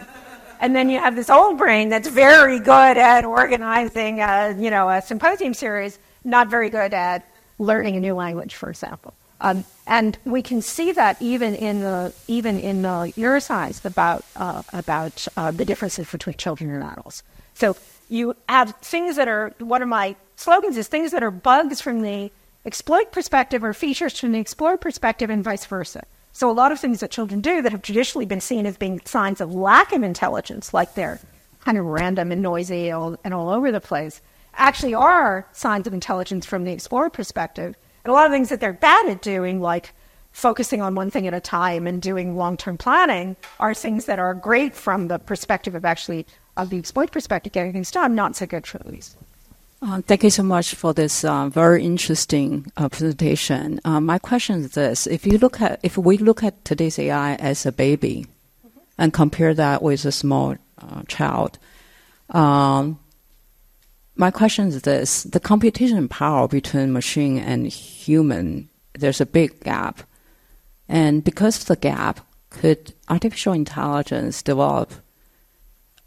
And 0.60 0.74
then 0.74 0.88
you 0.88 0.98
have 0.98 1.16
this 1.16 1.30
old 1.30 1.58
brain 1.58 1.88
that's 1.88 2.08
very 2.08 2.58
good 2.58 2.96
at 2.96 3.24
organizing, 3.24 4.20
a, 4.20 4.54
you 4.58 4.70
know, 4.70 4.88
a 4.88 5.02
symposium 5.02 5.54
series, 5.54 5.98
not 6.24 6.48
very 6.48 6.70
good 6.70 6.94
at 6.94 7.28
learning 7.58 7.96
a 7.96 8.00
new 8.00 8.14
language, 8.14 8.54
for 8.54 8.70
example. 8.70 9.14
Um, 9.40 9.64
and 9.86 10.16
we 10.24 10.42
can 10.42 10.62
see 10.62 10.92
that 10.92 11.20
even 11.20 11.54
in 11.54 11.80
the 11.80 12.14
even 12.28 12.58
in 12.58 12.82
the 12.82 13.12
neuroscience 13.16 13.84
about 13.84 14.24
uh, 14.36 14.62
about 14.72 15.26
uh, 15.36 15.50
the 15.50 15.64
differences 15.64 16.10
between 16.10 16.36
children 16.36 16.70
and 16.70 16.82
adults. 16.82 17.22
So 17.54 17.76
you 18.08 18.36
have 18.48 18.74
things 18.76 19.16
that 19.16 19.28
are 19.28 19.52
one 19.58 19.82
of 19.82 19.88
my 19.88 20.16
slogans 20.36 20.76
is 20.76 20.88
things 20.88 21.10
that 21.10 21.22
are 21.22 21.30
bugs 21.30 21.80
from 21.80 22.00
the 22.00 22.30
exploit 22.64 23.12
perspective 23.12 23.62
or 23.62 23.74
features 23.74 24.18
from 24.18 24.32
the 24.32 24.38
exploit 24.38 24.80
perspective, 24.80 25.28
and 25.28 25.44
vice 25.44 25.66
versa. 25.66 26.04
So 26.36 26.50
a 26.50 26.52
lot 26.52 26.72
of 26.72 26.80
things 26.80 26.98
that 26.98 27.12
children 27.12 27.40
do 27.40 27.62
that 27.62 27.70
have 27.70 27.82
traditionally 27.82 28.26
been 28.26 28.40
seen 28.40 28.66
as 28.66 28.76
being 28.76 29.00
signs 29.04 29.40
of 29.40 29.54
lack 29.54 29.92
of 29.92 30.02
intelligence, 30.02 30.74
like 30.74 30.94
they're 30.94 31.20
kind 31.60 31.78
of 31.78 31.84
random 31.84 32.32
and 32.32 32.42
noisy 32.42 32.88
and 32.88 33.32
all 33.32 33.48
over 33.50 33.70
the 33.70 33.80
place, 33.80 34.20
actually 34.54 34.94
are 34.94 35.46
signs 35.52 35.86
of 35.86 35.94
intelligence 35.94 36.44
from 36.44 36.64
the 36.64 36.72
explorer 36.72 37.08
perspective. 37.08 37.76
And 38.04 38.10
a 38.10 38.12
lot 38.12 38.26
of 38.26 38.32
things 38.32 38.48
that 38.48 38.60
they're 38.60 38.72
bad 38.72 39.06
at 39.08 39.22
doing, 39.22 39.60
like 39.60 39.94
focusing 40.32 40.82
on 40.82 40.96
one 40.96 41.08
thing 41.08 41.28
at 41.28 41.34
a 41.34 41.40
time 41.40 41.86
and 41.86 42.02
doing 42.02 42.36
long-term 42.36 42.78
planning, 42.78 43.36
are 43.60 43.72
things 43.72 44.06
that 44.06 44.18
are 44.18 44.34
great 44.34 44.74
from 44.74 45.06
the 45.06 45.20
perspective 45.20 45.76
of 45.76 45.84
actually 45.84 46.26
of 46.56 46.68
the 46.68 46.78
exploit 46.78 47.12
perspective, 47.12 47.52
getting 47.52 47.72
things 47.72 47.92
done, 47.92 48.16
not 48.16 48.34
so 48.34 48.44
good 48.44 48.66
for 48.66 48.78
these. 48.78 49.16
Uh, 49.86 50.00
thank 50.00 50.24
you 50.24 50.30
so 50.30 50.42
much 50.42 50.74
for 50.74 50.94
this 50.94 51.26
uh, 51.26 51.46
very 51.50 51.84
interesting 51.84 52.72
uh, 52.78 52.88
presentation. 52.88 53.78
Uh, 53.84 54.00
my 54.00 54.18
question 54.18 54.60
is 54.60 54.70
this: 54.70 55.06
If 55.06 55.26
you 55.26 55.36
look 55.36 55.60
at, 55.60 55.78
if 55.82 55.98
we 55.98 56.16
look 56.16 56.42
at 56.42 56.64
today's 56.64 56.98
AI 56.98 57.34
as 57.34 57.66
a 57.66 57.72
baby, 57.72 58.26
mm-hmm. 58.66 58.78
and 58.96 59.12
compare 59.12 59.52
that 59.52 59.82
with 59.82 60.06
a 60.06 60.12
small 60.12 60.56
uh, 60.78 61.02
child, 61.06 61.58
um, 62.30 62.98
my 64.16 64.30
question 64.30 64.68
is 64.68 64.80
this: 64.80 65.24
the 65.24 65.38
computation 65.38 66.08
power 66.08 66.48
between 66.48 66.94
machine 66.94 67.36
and 67.36 67.66
human, 67.66 68.70
there's 68.94 69.20
a 69.20 69.26
big 69.26 69.60
gap, 69.64 70.00
and 70.88 71.22
because 71.22 71.60
of 71.60 71.66
the 71.66 71.76
gap, 71.76 72.20
could 72.48 72.94
artificial 73.10 73.52
intelligence 73.52 74.42
develop, 74.42 74.94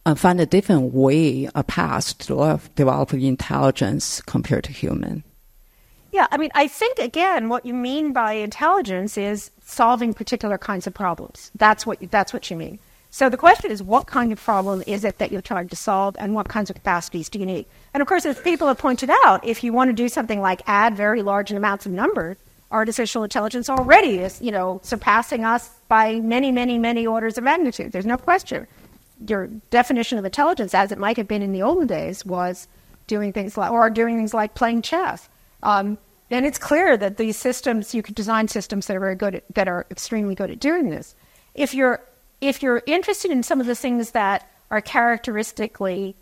uh, 0.08 0.16
find 0.16 0.40
a 0.40 0.46
different 0.46 0.94
way, 0.94 1.50
a 1.54 1.64
path 1.64 2.18
to 2.20 2.60
develop, 2.76 3.14
intelligence 3.14 4.22
compared 4.22 4.64
to 4.64 4.72
human? 4.72 5.24
Yeah, 6.14 6.28
I 6.32 6.38
mean, 6.38 6.50
I 6.56 6.68
think 6.68 6.98
again, 6.98 7.50
what 7.50 7.66
you 7.66 7.74
mean 7.74 8.14
by 8.14 8.34
intelligence 8.34 9.18
is 9.18 9.52
solving 9.64 10.14
particular 10.14 10.58
kinds 10.58 10.88
of 10.88 10.94
problems. 10.94 11.52
That's 11.56 11.86
what 11.86 12.00
that's 12.10 12.32
what 12.32 12.50
you 12.50 12.56
mean. 12.56 12.80
So 13.10 13.30
the 13.30 13.38
question 13.38 13.70
is, 13.72 13.84
what 13.84 14.08
kind 14.08 14.32
of 14.32 14.40
problem 14.40 14.84
is 14.88 15.04
it 15.04 15.18
that 15.18 15.32
you're 15.32 15.42
trying 15.42 15.70
to 15.70 15.76
solve, 15.76 16.16
and 16.20 16.34
what 16.34 16.48
kinds 16.48 16.70
of 16.70 16.76
capacities 16.76 17.30
do 17.30 17.40
you 17.40 17.46
need? 17.46 17.66
And 17.94 18.02
of 18.02 18.08
course, 18.08 18.26
as 18.26 18.40
people 18.40 18.68
have 18.68 18.78
pointed 18.78 19.10
out, 19.26 19.46
if 19.46 19.64
you 19.64 19.74
want 19.74 19.90
to 19.90 19.94
do 19.94 20.08
something 20.08 20.40
like 20.40 20.62
add 20.68 20.96
very 20.96 21.22
large 21.22 21.52
amounts 21.52 21.86
of 21.86 21.92
numbers, 21.92 22.38
artificial 22.72 23.24
intelligence 23.24 23.70
already 23.70 24.20
is, 24.20 24.42
you 24.42 24.52
know, 24.52 24.80
surpassing 24.84 25.44
us 25.44 25.70
by 25.88 26.20
many, 26.22 26.52
many, 26.52 26.78
many 26.78 27.06
orders 27.06 27.38
of 27.38 27.44
magnitude. 27.44 27.92
There's 27.92 28.06
no 28.06 28.18
question. 28.18 28.68
Your 29.26 29.48
definition 29.70 30.18
of 30.18 30.26
intelligence, 30.26 30.74
as 30.74 30.92
it 30.92 30.98
might 30.98 31.18
have 31.18 31.28
been 31.28 31.42
in 31.42 31.52
the 31.52 31.62
olden 31.62 31.88
days, 31.88 32.26
was 32.26 32.68
doing 33.08 33.34
things 33.34 33.58
like, 33.58 33.72
or 33.72 33.90
doing 33.90 34.18
things 34.18 34.34
like 34.34 34.54
playing 34.54 34.82
chess. 34.82 35.30
Um, 35.64 35.98
and 36.30 36.46
it's 36.46 36.58
clear 36.58 36.98
that 36.98 37.18
these 37.18 37.38
systems, 37.38 37.96
you 37.96 38.04
could 38.04 38.16
design 38.16 38.48
systems 38.48 38.88
that 38.88 38.98
are 38.98 39.00
very 39.00 39.16
good, 39.16 39.36
at, 39.36 39.44
that 39.56 39.68
are 39.68 39.86
extremely 39.90 40.36
good 40.36 40.52
at 40.52 40.60
doing 40.60 40.90
this. 40.90 41.16
If 41.56 41.74
you're 41.74 42.04
if 42.40 42.62
you're 42.62 42.84
interested 42.86 43.32
in 43.32 43.42
some 43.42 43.60
of 43.60 43.66
the 43.66 43.74
things 43.74 44.12
that 44.12 44.48
are 44.70 44.82
characteristically 44.82 46.16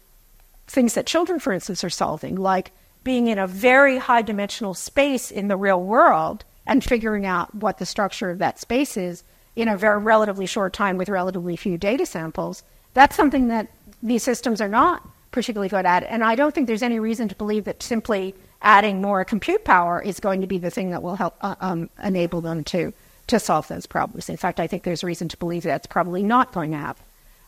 things 0.67 0.93
that 0.93 1.05
children, 1.05 1.39
for 1.39 1.53
instance, 1.53 1.83
are 1.83 1.89
solving, 1.89 2.35
like 2.35 2.71
being 3.03 3.27
in 3.27 3.37
a 3.37 3.47
very 3.47 3.97
high 3.97 4.21
dimensional 4.21 4.73
space 4.73 5.29
in 5.29 5.47
the 5.47 5.57
real 5.57 5.81
world 5.81 6.43
and 6.65 6.83
figuring 6.83 7.25
out 7.25 7.53
what 7.53 7.77
the 7.77 7.85
structure 7.85 8.29
of 8.29 8.39
that 8.39 8.59
space 8.59 8.97
is 8.97 9.23
in 9.55 9.67
a 9.67 9.77
very 9.77 9.99
relatively 9.99 10.45
short 10.45 10.73
time 10.73 10.97
with 10.97 11.09
relatively 11.09 11.55
few 11.55 11.77
data 11.77 12.05
samples, 12.05 12.63
that's 12.95 13.15
something 13.15 13.49
that 13.49 13.67
these 14.01 14.23
systems 14.23 14.59
are 14.59 14.67
not 14.67 15.07
particularly 15.31 15.69
good 15.69 15.85
at. 15.85 16.03
And 16.03 16.23
I 16.23 16.33
don't 16.33 16.55
think 16.55 16.65
there's 16.65 16.81
any 16.81 16.97
reason 16.97 17.27
to 17.27 17.35
believe 17.35 17.65
that 17.65 17.83
simply 17.83 18.33
adding 18.61 19.01
more 19.01 19.23
compute 19.23 19.63
power 19.63 20.01
is 20.01 20.19
going 20.19 20.41
to 20.41 20.47
be 20.47 20.57
the 20.57 20.71
thing 20.71 20.89
that 20.89 21.03
will 21.03 21.15
help 21.15 21.35
uh, 21.41 21.55
um, 21.61 21.89
enable 22.03 22.41
them 22.41 22.63
to 22.63 22.91
to 23.27 23.39
solve 23.39 23.67
those 23.67 23.87
problems. 23.87 24.29
In 24.29 24.37
fact, 24.37 24.59
I 24.59 24.67
think 24.67 24.83
there's 24.83 25.03
reason 25.03 25.27
to 25.29 25.37
believe 25.37 25.63
that's 25.63 25.87
probably 25.87 26.21
not 26.21 26.53
going 26.53 26.69
to 26.71 26.77
happen. 26.77 27.03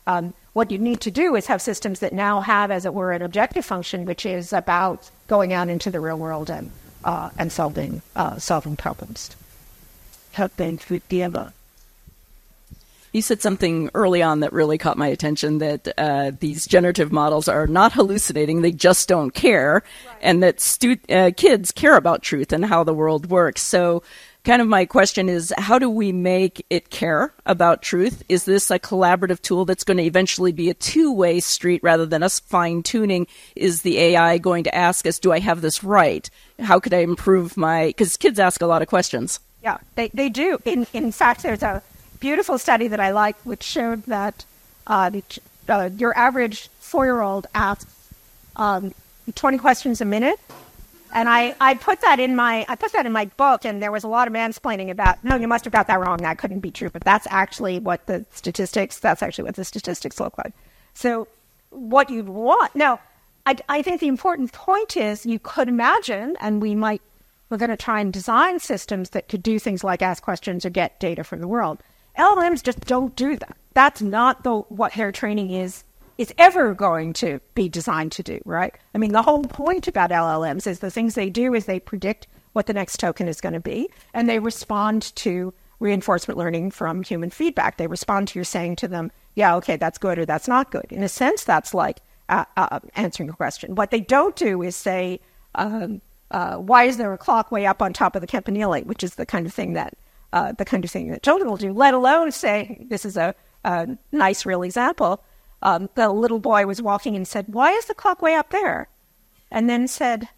Um, 0.08 0.34
what 0.52 0.72
you 0.72 0.78
need 0.78 1.00
to 1.02 1.10
do 1.12 1.36
is 1.36 1.46
have 1.46 1.62
systems 1.62 2.00
that 2.00 2.12
now 2.12 2.40
have, 2.40 2.72
as 2.72 2.84
it 2.84 2.92
were, 2.92 3.12
an 3.12 3.22
objective 3.22 3.64
function, 3.64 4.04
which 4.04 4.26
is 4.26 4.52
about 4.52 5.08
going 5.28 5.52
out 5.52 5.68
into 5.68 5.88
the 5.88 6.00
real 6.00 6.18
world 6.18 6.50
and 6.50 6.72
uh, 7.04 7.30
and 7.38 7.52
solving 7.52 8.02
uh, 8.16 8.38
solving 8.38 8.76
problems. 8.76 9.36
Helping 10.32 10.78
together. 10.78 11.52
You 13.12 13.22
said 13.22 13.40
something 13.40 13.90
early 13.94 14.22
on 14.22 14.40
that 14.40 14.52
really 14.52 14.78
caught 14.78 14.98
my 14.98 15.06
attention 15.06 15.58
that 15.58 15.88
uh, 15.96 16.32
these 16.38 16.66
generative 16.66 17.10
models 17.10 17.48
are 17.48 17.66
not 17.66 17.92
hallucinating, 17.92 18.62
they 18.62 18.72
just 18.72 19.08
don't 19.08 19.32
care, 19.32 19.82
right. 20.06 20.16
and 20.20 20.42
that 20.42 20.60
stu- 20.60 20.98
uh, 21.08 21.30
kids 21.36 21.72
care 21.72 21.96
about 21.96 22.22
truth 22.22 22.52
and 22.52 22.64
how 22.64 22.84
the 22.84 22.94
world 22.94 23.30
works. 23.30 23.62
So, 23.62 24.02
kind 24.44 24.62
of 24.62 24.68
my 24.68 24.84
question 24.86 25.28
is 25.28 25.52
how 25.58 25.78
do 25.78 25.90
we 25.90 26.12
make 26.12 26.64
it 26.70 26.90
care 26.90 27.34
about 27.44 27.82
truth? 27.82 28.22
Is 28.28 28.44
this 28.44 28.70
a 28.70 28.78
collaborative 28.78 29.40
tool 29.40 29.64
that's 29.64 29.84
going 29.84 29.98
to 29.98 30.04
eventually 30.04 30.52
be 30.52 30.70
a 30.70 30.74
two 30.74 31.12
way 31.12 31.40
street 31.40 31.82
rather 31.82 32.06
than 32.06 32.22
us 32.22 32.40
fine 32.40 32.82
tuning? 32.82 33.26
Is 33.56 33.82
the 33.82 33.98
AI 33.98 34.38
going 34.38 34.64
to 34.64 34.74
ask 34.74 35.06
us, 35.06 35.18
do 35.18 35.32
I 35.32 35.38
have 35.40 35.60
this 35.60 35.82
right? 35.82 36.28
How 36.60 36.78
could 36.80 36.94
I 36.94 36.98
improve 36.98 37.56
my. 37.56 37.86
Because 37.86 38.16
kids 38.16 38.38
ask 38.38 38.60
a 38.62 38.66
lot 38.66 38.82
of 38.82 38.88
questions. 38.88 39.40
Yeah, 39.62 39.78
they, 39.96 40.08
they 40.14 40.28
do. 40.28 40.58
In, 40.64 40.86
in 40.92 41.10
fact, 41.12 41.42
there's 41.42 41.62
a 41.62 41.82
beautiful 42.20 42.58
study 42.58 42.88
that 42.88 43.00
I 43.00 43.10
like, 43.10 43.36
which 43.44 43.62
showed 43.62 44.04
that 44.04 44.44
uh, 44.86 45.10
the, 45.10 45.22
uh, 45.68 45.90
your 45.96 46.16
average 46.16 46.68
four-year-old 46.80 47.46
asks 47.54 47.86
um, 48.56 48.94
20 49.34 49.58
questions 49.58 50.00
a 50.00 50.04
minute. 50.04 50.38
And 51.12 51.28
I, 51.28 51.54
I 51.60 51.74
put 51.74 52.02
that 52.02 52.20
in 52.20 52.36
my 52.36 52.66
I 52.68 52.76
put 52.76 52.92
that 52.92 53.06
in 53.06 53.12
my 53.12 53.24
book, 53.36 53.64
and 53.64 53.82
there 53.82 53.90
was 53.90 54.04
a 54.04 54.08
lot 54.08 54.28
of 54.28 54.34
mansplaining 54.34 54.90
about. 54.90 55.22
No, 55.24 55.36
you 55.36 55.48
must 55.48 55.64
have 55.64 55.72
got 55.72 55.86
that 55.86 56.00
wrong. 56.00 56.18
That 56.18 56.36
couldn't 56.36 56.60
be 56.60 56.70
true. 56.70 56.90
But 56.90 57.02
that's 57.02 57.26
actually 57.30 57.78
what 57.78 58.04
the 58.04 58.26
statistics. 58.32 58.98
That's 58.98 59.22
actually 59.22 59.44
what 59.44 59.56
the 59.56 59.64
statistics 59.64 60.20
look 60.20 60.36
like. 60.36 60.52
So, 60.92 61.26
what 61.70 62.10
you 62.10 62.24
want 62.24 62.74
now, 62.76 63.00
I, 63.46 63.56
I 63.70 63.80
think 63.80 64.00
the 64.00 64.08
important 64.08 64.52
point 64.52 64.98
is 64.98 65.24
you 65.24 65.38
could 65.38 65.68
imagine, 65.68 66.36
and 66.40 66.60
we 66.60 66.74
might 66.74 67.00
we're 67.48 67.56
going 67.56 67.70
to 67.70 67.76
try 67.76 68.00
and 68.00 68.12
design 68.12 68.58
systems 68.58 69.10
that 69.10 69.28
could 69.28 69.42
do 69.42 69.58
things 69.58 69.82
like 69.82 70.02
ask 70.02 70.22
questions 70.22 70.66
or 70.66 70.70
get 70.70 71.00
data 71.00 71.24
from 71.24 71.40
the 71.40 71.48
world. 71.48 71.78
LLMs 72.18 72.62
just 72.62 72.80
don't 72.80 73.14
do 73.16 73.36
that. 73.36 73.56
That's 73.74 74.02
not 74.02 74.42
the 74.42 74.56
what 74.56 74.92
hair 74.92 75.12
training 75.12 75.50
is 75.52 75.84
is 76.18 76.34
ever 76.36 76.74
going 76.74 77.12
to 77.12 77.40
be 77.54 77.68
designed 77.68 78.10
to 78.10 78.24
do, 78.24 78.40
right? 78.44 78.74
I 78.92 78.98
mean, 78.98 79.12
the 79.12 79.22
whole 79.22 79.44
point 79.44 79.86
about 79.86 80.10
LLMs 80.10 80.66
is 80.66 80.80
the 80.80 80.90
things 80.90 81.14
they 81.14 81.30
do 81.30 81.54
is 81.54 81.66
they 81.66 81.78
predict 81.78 82.26
what 82.54 82.66
the 82.66 82.72
next 82.72 82.98
token 82.98 83.28
is 83.28 83.40
going 83.40 83.52
to 83.52 83.60
be, 83.60 83.88
and 84.12 84.28
they 84.28 84.40
respond 84.40 85.14
to 85.14 85.54
reinforcement 85.78 86.36
learning 86.36 86.72
from 86.72 87.04
human 87.04 87.30
feedback. 87.30 87.76
They 87.76 87.86
respond 87.86 88.26
to 88.28 88.38
your 88.38 88.44
saying 88.44 88.76
to 88.76 88.88
them, 88.88 89.12
"Yeah, 89.36 89.54
okay, 89.56 89.76
that's 89.76 89.98
good," 89.98 90.18
or 90.18 90.26
"That's 90.26 90.48
not 90.48 90.72
good." 90.72 90.86
In 90.90 91.04
a 91.04 91.08
sense, 91.08 91.44
that's 91.44 91.72
like 91.72 91.98
uh, 92.28 92.46
uh, 92.56 92.80
answering 92.94 93.30
a 93.30 93.34
question. 93.34 93.76
What 93.76 93.92
they 93.92 94.00
don't 94.00 94.34
do 94.34 94.60
is 94.62 94.74
say, 94.74 95.20
um, 95.54 96.00
uh, 96.32 96.56
"Why 96.56 96.84
is 96.84 96.96
there 96.96 97.12
a 97.12 97.18
clock 97.18 97.52
way 97.52 97.64
up 97.64 97.80
on 97.80 97.92
top 97.92 98.16
of 98.16 98.22
the 98.22 98.26
campanile?" 98.26 98.80
Which 98.80 99.04
is 99.04 99.14
the 99.14 99.26
kind 99.26 99.46
of 99.46 99.54
thing 99.54 99.74
that 99.74 99.94
uh, 100.32 100.52
the 100.52 100.64
kind 100.64 100.84
of 100.84 100.90
thing 100.90 101.10
that 101.10 101.22
children 101.22 101.48
will 101.48 101.56
do, 101.56 101.72
let 101.72 101.94
alone 101.94 102.30
say, 102.32 102.86
this 102.88 103.04
is 103.04 103.16
a, 103.16 103.34
a 103.64 103.88
nice, 104.12 104.44
real 104.44 104.62
example. 104.62 105.22
Um, 105.62 105.88
the 105.94 106.10
little 106.10 106.38
boy 106.38 106.66
was 106.66 106.82
walking 106.82 107.16
and 107.16 107.26
said, 107.26 107.46
Why 107.48 107.72
is 107.72 107.86
the 107.86 107.94
clock 107.94 108.22
way 108.22 108.34
up 108.34 108.50
there? 108.50 108.88
And 109.50 109.68
then 109.68 109.88
said, 109.88 110.28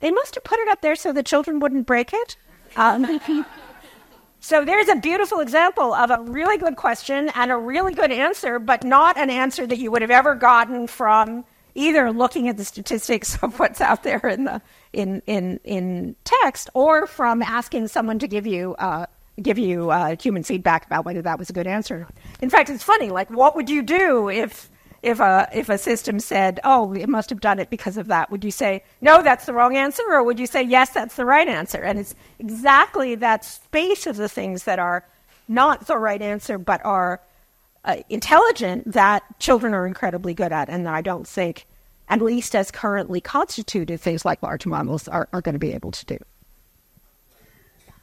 They 0.00 0.10
must 0.10 0.34
have 0.36 0.44
put 0.44 0.60
it 0.60 0.68
up 0.68 0.80
there 0.80 0.94
so 0.94 1.12
the 1.12 1.22
children 1.22 1.58
wouldn't 1.58 1.86
break 1.86 2.12
it. 2.12 2.36
Um, 2.76 3.20
so 4.40 4.64
there's 4.64 4.88
a 4.88 4.96
beautiful 4.96 5.40
example 5.40 5.92
of 5.92 6.10
a 6.10 6.22
really 6.22 6.56
good 6.56 6.76
question 6.76 7.30
and 7.34 7.50
a 7.50 7.56
really 7.56 7.94
good 7.94 8.12
answer, 8.12 8.58
but 8.58 8.84
not 8.84 9.16
an 9.16 9.30
answer 9.30 9.66
that 9.66 9.78
you 9.78 9.90
would 9.90 10.02
have 10.02 10.10
ever 10.10 10.34
gotten 10.34 10.86
from 10.86 11.44
either 11.74 12.12
looking 12.12 12.48
at 12.48 12.56
the 12.56 12.64
statistics 12.64 13.38
of 13.42 13.58
what's 13.58 13.80
out 13.80 14.02
there 14.02 14.26
in 14.28 14.44
the 14.44 14.62
in 14.92 15.22
in 15.26 15.58
in 15.64 16.16
text 16.24 16.70
or 16.74 17.06
from 17.06 17.42
asking 17.42 17.88
someone 17.88 18.18
to 18.18 18.28
give 18.28 18.46
you 18.46 18.74
uh, 18.78 19.06
give 19.42 19.58
you 19.58 19.90
uh, 19.90 20.16
human 20.16 20.42
feedback 20.42 20.86
about 20.86 21.04
whether 21.04 21.22
that 21.22 21.38
was 21.38 21.50
a 21.50 21.52
good 21.52 21.66
answer. 21.66 22.06
In 22.40 22.50
fact, 22.50 22.70
it's 22.70 22.84
funny. 22.84 23.10
Like, 23.10 23.30
what 23.30 23.56
would 23.56 23.70
you 23.70 23.82
do 23.82 24.28
if 24.28 24.70
if 25.02 25.18
a 25.18 25.48
if 25.52 25.68
a 25.68 25.78
system 25.78 26.20
said, 26.20 26.60
"Oh, 26.64 26.92
it 26.92 27.08
must 27.08 27.30
have 27.30 27.40
done 27.40 27.58
it 27.58 27.70
because 27.70 27.96
of 27.96 28.08
that"? 28.08 28.30
Would 28.30 28.44
you 28.44 28.50
say, 28.50 28.84
"No, 29.00 29.22
that's 29.22 29.46
the 29.46 29.52
wrong 29.52 29.76
answer," 29.76 30.02
or 30.10 30.22
would 30.22 30.38
you 30.38 30.46
say, 30.46 30.62
"Yes, 30.62 30.90
that's 30.90 31.16
the 31.16 31.24
right 31.24 31.48
answer"? 31.48 31.82
And 31.82 31.98
it's 31.98 32.14
exactly 32.38 33.14
that 33.16 33.44
space 33.44 34.06
of 34.06 34.16
the 34.16 34.28
things 34.28 34.64
that 34.64 34.78
are 34.78 35.04
not 35.48 35.86
the 35.86 35.96
right 35.96 36.20
answer, 36.20 36.58
but 36.58 36.84
are 36.84 37.20
uh, 37.84 37.96
intelligent 38.08 38.92
that 38.92 39.22
children 39.38 39.74
are 39.74 39.86
incredibly 39.86 40.34
good 40.34 40.52
at, 40.52 40.68
and 40.68 40.88
I 40.88 41.00
don't 41.00 41.26
think, 41.26 41.66
at 42.08 42.20
least 42.20 42.54
as 42.54 42.70
currently 42.70 43.20
constituted, 43.20 44.00
things 44.00 44.24
like 44.24 44.42
large 44.42 44.66
models 44.66 45.08
are, 45.08 45.28
are 45.32 45.40
going 45.40 45.54
to 45.54 45.58
be 45.58 45.72
able 45.72 45.90
to 45.92 46.06
do. 46.06 46.18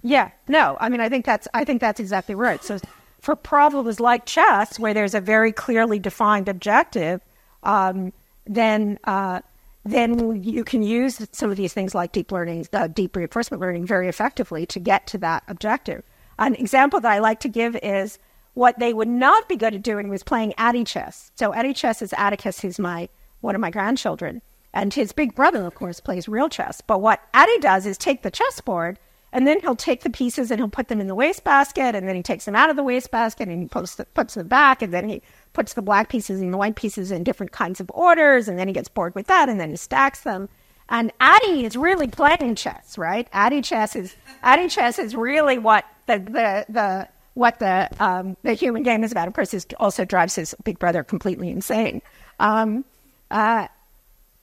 Yeah, 0.08 0.32
no, 0.48 0.78
I 0.80 0.88
mean, 0.88 1.02
I 1.02 1.10
think 1.10 1.26
that's 1.26 1.50
I 1.54 1.66
think 1.66 1.82
that's 1.82 2.00
exactly 2.00 2.34
right. 2.34 2.64
So, 2.64 2.80
for 3.20 3.36
problems 3.36 4.00
like 4.00 4.26
chess, 4.26 4.80
where 4.80 4.94
there's 4.94 5.14
a 5.14 5.20
very 5.20 5.52
clearly 5.52 6.00
defined 6.00 6.48
objective, 6.48 7.20
um, 7.64 8.14
then 8.46 9.00
uh, 9.04 9.42
then 9.84 10.42
you 10.42 10.64
can 10.64 10.82
use 10.82 11.28
some 11.34 11.52
of 11.52 11.58
these 11.58 11.74
things 11.74 11.94
like 11.94 12.14
deep 12.14 12.32
learning, 12.32 12.68
uh, 12.72 12.88
deep 12.88 13.18
reinforcement 13.18 13.60
learning, 13.60 13.86
very 13.86 14.08
effectively 14.08 14.66
to 14.68 14.80
get 14.80 15.08
to 15.08 15.18
that 15.18 15.44
objective. 15.50 16.04
An 16.40 16.56
example 16.56 17.02
that 17.02 17.12
I 17.12 17.20
like 17.20 17.42
to 17.42 17.50
give 17.50 17.76
is 17.84 18.18
what 18.54 18.80
they 18.80 18.94
would 18.94 19.10
not 19.10 19.50
be 19.50 19.58
good 19.58 19.76
at 19.76 19.84
doing 19.84 20.08
was 20.08 20.24
playing 20.24 20.54
Addy 20.58 20.86
chess. 20.86 21.32
So 21.36 21.54
Addy 21.54 21.74
chess 21.74 22.02
is 22.02 22.14
Atticus, 22.18 22.62
who's 22.62 22.80
my 22.80 23.10
one 23.42 23.56
of 23.56 23.62
my 23.62 23.72
grandchildren, 23.72 24.42
and 24.74 24.94
his 24.94 25.12
big 25.12 25.36
brother, 25.36 25.66
of 25.66 25.76
course, 25.76 26.00
plays 26.00 26.30
real 26.30 26.48
chess. 26.48 26.80
But 26.80 27.02
what 27.02 27.22
Addy 27.34 27.60
does 27.60 27.86
is 27.86 27.98
take 27.98 28.22
the 28.22 28.32
chessboard 28.32 29.00
and 29.34 29.46
then 29.46 29.60
he'll 29.62 29.76
take 29.76 30.04
the 30.04 30.10
pieces 30.10 30.52
and 30.52 30.60
he'll 30.60 30.70
put 30.70 30.88
them 30.88 31.02
in 31.02 31.08
the 31.08 31.16
wastebasket, 31.16 31.96
and 31.96 32.08
then 32.08 32.16
he 32.16 32.24
takes 32.24 32.46
them 32.46 32.56
out 32.56 32.70
of 32.70 32.76
the 32.76 32.84
wastebasket 32.84 33.48
and 33.48 33.62
he 33.62 33.68
puts, 33.68 33.96
the, 33.96 34.06
puts 34.06 34.36
them 34.36 34.48
back, 34.48 34.82
and 34.82 34.94
then 34.94 35.08
he 35.08 35.22
puts 35.54 35.74
the 35.74 35.82
black 35.82 36.10
pieces 36.10 36.42
and 36.42 36.54
the 36.54 36.58
white 36.58 36.76
pieces 36.76 37.12
in 37.12 37.24
different 37.24 37.52
kinds 37.52 37.80
of 37.80 37.90
orders, 37.94 38.48
and 38.48 38.58
then 38.58 38.68
he 38.68 38.74
gets 38.74 38.90
bored 38.90 39.16
with 39.16 39.28
that, 39.28 39.50
and 39.50 39.60
then 39.60 39.70
he 39.70 39.76
stacks 39.76 40.22
them. 40.22 40.50
And 40.90 41.12
Addy 41.20 41.66
is 41.66 41.76
really 41.76 42.08
playing 42.08 42.56
chess, 42.56 42.98
right? 42.98 43.28
Addy 43.34 43.62
chess 43.62 43.96
is 43.96 44.16
Addy 44.42 44.70
chess 44.70 45.00
is 45.00 45.16
really 45.16 45.58
what 45.58 45.84
the 46.06 46.20
the, 46.20 46.66
the 46.70 47.10
what 47.34 47.60
the 47.60 47.90
um, 48.00 48.38
the 48.44 48.54
human 48.54 48.84
game 48.84 49.04
is 49.04 49.12
about. 49.12 49.28
Of 49.28 49.34
course, 49.34 49.52
this 49.52 49.68
also 49.80 50.06
drives 50.06 50.36
his 50.36 50.56
big 50.64 50.80
brother 50.80 51.04
completely 51.04 51.50
insane. 51.50 52.02
Um, 52.40 52.86
uh, 53.30 53.68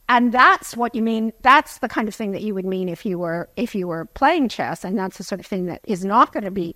and 0.08 0.32
that's 0.32 0.76
what 0.76 0.94
you 0.94 1.02
mean 1.02 1.32
that's 1.42 1.78
the 1.78 1.88
kind 1.88 2.08
of 2.08 2.14
thing 2.14 2.32
that 2.32 2.42
you 2.42 2.54
would 2.54 2.64
mean 2.66 2.88
if 2.88 3.06
you 3.06 3.18
were 3.18 3.48
if 3.56 3.74
you 3.74 3.86
were 3.86 4.04
playing 4.06 4.48
chess 4.48 4.84
and 4.84 4.98
that's 4.98 5.18
the 5.18 5.24
sort 5.24 5.40
of 5.40 5.46
thing 5.46 5.66
that 5.66 5.80
is 5.84 6.04
not 6.04 6.32
going 6.32 6.44
to 6.44 6.50
be 6.50 6.74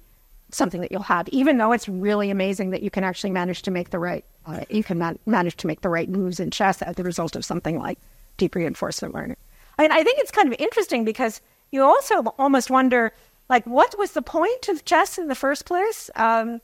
something 0.50 0.80
that 0.80 0.90
you'll 0.90 1.02
have, 1.02 1.28
even 1.28 1.58
though 1.58 1.72
it's 1.72 1.88
really 1.88 2.30
amazing 2.30 2.70
that 2.70 2.82
you 2.82 2.90
can 2.90 3.04
actually 3.04 3.30
manage 3.30 3.62
to 3.62 3.70
make 3.70 3.90
the 3.90 3.98
right 3.98 4.24
uh, 4.46 4.64
you 4.70 4.82
can 4.82 4.98
man- 4.98 5.18
manage 5.26 5.56
to 5.56 5.66
make 5.66 5.82
the 5.82 5.88
right 5.88 6.08
moves 6.08 6.40
in 6.40 6.50
chess 6.50 6.80
as 6.82 6.96
the 6.96 7.04
result 7.04 7.36
of 7.36 7.44
something 7.44 7.78
like 7.78 7.98
deep 8.38 8.54
reinforcement 8.54 9.14
learning. 9.14 9.36
I 9.78 9.82
mean, 9.82 9.92
I 9.92 10.02
think 10.02 10.18
it's 10.18 10.30
kind 10.30 10.48
of 10.48 10.58
interesting 10.58 11.04
because 11.04 11.40
you 11.70 11.82
also 11.82 12.22
almost 12.38 12.70
wonder, 12.70 13.12
like, 13.50 13.66
what 13.66 13.96
was 13.98 14.12
the 14.12 14.22
point 14.22 14.68
of 14.68 14.84
chess 14.84 15.18
in 15.18 15.28
the 15.28 15.34
first 15.34 15.66
place? 15.66 16.08
Um, 16.16 16.60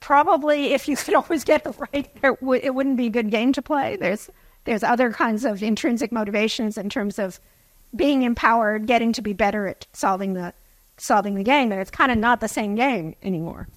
probably, 0.00 0.72
if 0.72 0.88
you 0.88 0.96
could 0.96 1.14
always 1.22 1.44
get 1.44 1.64
it 1.64 1.76
right, 1.78 2.10
it, 2.22 2.40
w- 2.40 2.60
it 2.62 2.74
wouldn't 2.74 2.96
be 2.96 3.06
a 3.06 3.10
good 3.10 3.30
game 3.30 3.52
to 3.52 3.62
play. 3.62 3.96
There's 3.96 4.28
there's 4.64 4.82
other 4.82 5.12
kinds 5.12 5.44
of 5.44 5.62
intrinsic 5.62 6.12
motivations 6.12 6.76
in 6.76 6.88
terms 6.88 7.18
of 7.18 7.40
being 7.94 8.22
empowered, 8.22 8.86
getting 8.86 9.12
to 9.14 9.22
be 9.22 9.32
better 9.32 9.66
at 9.66 9.86
solving 9.92 10.34
the 10.34 10.52
solving 10.98 11.36
the 11.36 11.44
game, 11.44 11.70
and 11.72 11.80
it's 11.80 11.90
kind 11.90 12.10
of 12.10 12.18
not 12.18 12.40
the 12.40 12.48
same 12.48 12.74
game 12.74 13.14
anymore. 13.22 13.68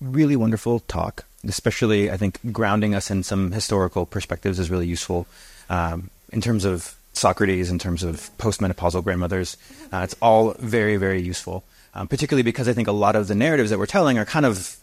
Really 0.00 0.36
wonderful 0.36 0.80
talk, 0.80 1.24
especially 1.46 2.10
I 2.10 2.16
think 2.16 2.38
grounding 2.50 2.94
us 2.94 3.10
in 3.10 3.22
some 3.22 3.52
historical 3.52 4.06
perspectives 4.06 4.58
is 4.58 4.70
really 4.70 4.86
useful 4.86 5.26
um, 5.68 6.10
in 6.32 6.40
terms 6.40 6.64
of 6.64 6.96
Socrates, 7.12 7.70
in 7.70 7.78
terms 7.78 8.02
of 8.02 8.30
postmenopausal 8.38 9.04
grandmothers. 9.04 9.56
Uh, 9.92 9.98
it's 9.98 10.16
all 10.22 10.54
very 10.58 10.96
very 10.96 11.20
useful, 11.20 11.62
um, 11.94 12.08
particularly 12.08 12.42
because 12.42 12.68
I 12.68 12.72
think 12.72 12.88
a 12.88 12.92
lot 12.92 13.16
of 13.16 13.28
the 13.28 13.34
narratives 13.34 13.70
that 13.70 13.78
we're 13.78 13.86
telling 13.86 14.18
are 14.18 14.24
kind 14.24 14.46
of 14.46 14.76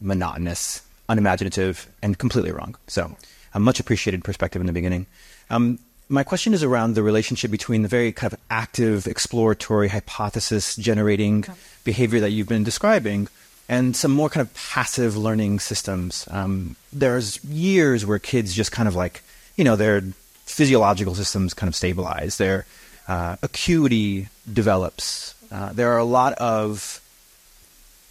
monotonous, 0.00 0.82
unimaginative, 1.08 1.88
and 2.02 2.18
completely 2.18 2.52
wrong. 2.52 2.76
So, 2.88 3.16
a 3.58 3.60
much 3.60 3.80
appreciated 3.80 4.22
perspective 4.22 4.62
in 4.62 4.66
the 4.66 4.72
beginning. 4.72 5.04
Um, 5.50 5.80
my 6.08 6.22
question 6.22 6.54
is 6.54 6.62
around 6.62 6.94
the 6.94 7.02
relationship 7.02 7.50
between 7.50 7.82
the 7.82 7.88
very 7.88 8.12
kind 8.12 8.32
of 8.32 8.38
active, 8.48 9.06
exploratory, 9.06 9.88
hypothesis 9.88 10.76
generating 10.76 11.44
behavior 11.82 12.20
that 12.20 12.30
you've 12.30 12.48
been 12.48 12.64
describing 12.64 13.26
and 13.68 13.96
some 13.96 14.12
more 14.12 14.30
kind 14.30 14.46
of 14.46 14.54
passive 14.54 15.16
learning 15.16 15.58
systems. 15.58 16.26
Um, 16.30 16.76
there's 16.92 17.44
years 17.44 18.06
where 18.06 18.20
kids 18.20 18.54
just 18.54 18.70
kind 18.70 18.88
of 18.88 18.94
like, 18.94 19.22
you 19.56 19.64
know, 19.64 19.76
their 19.76 20.00
physiological 20.46 21.16
systems 21.16 21.52
kind 21.52 21.68
of 21.68 21.74
stabilize, 21.74 22.38
their 22.38 22.64
uh, 23.08 23.36
acuity 23.42 24.28
develops. 24.50 25.34
Uh, 25.50 25.72
there 25.72 25.90
are 25.92 25.98
a 25.98 26.04
lot 26.04 26.32
of 26.34 27.02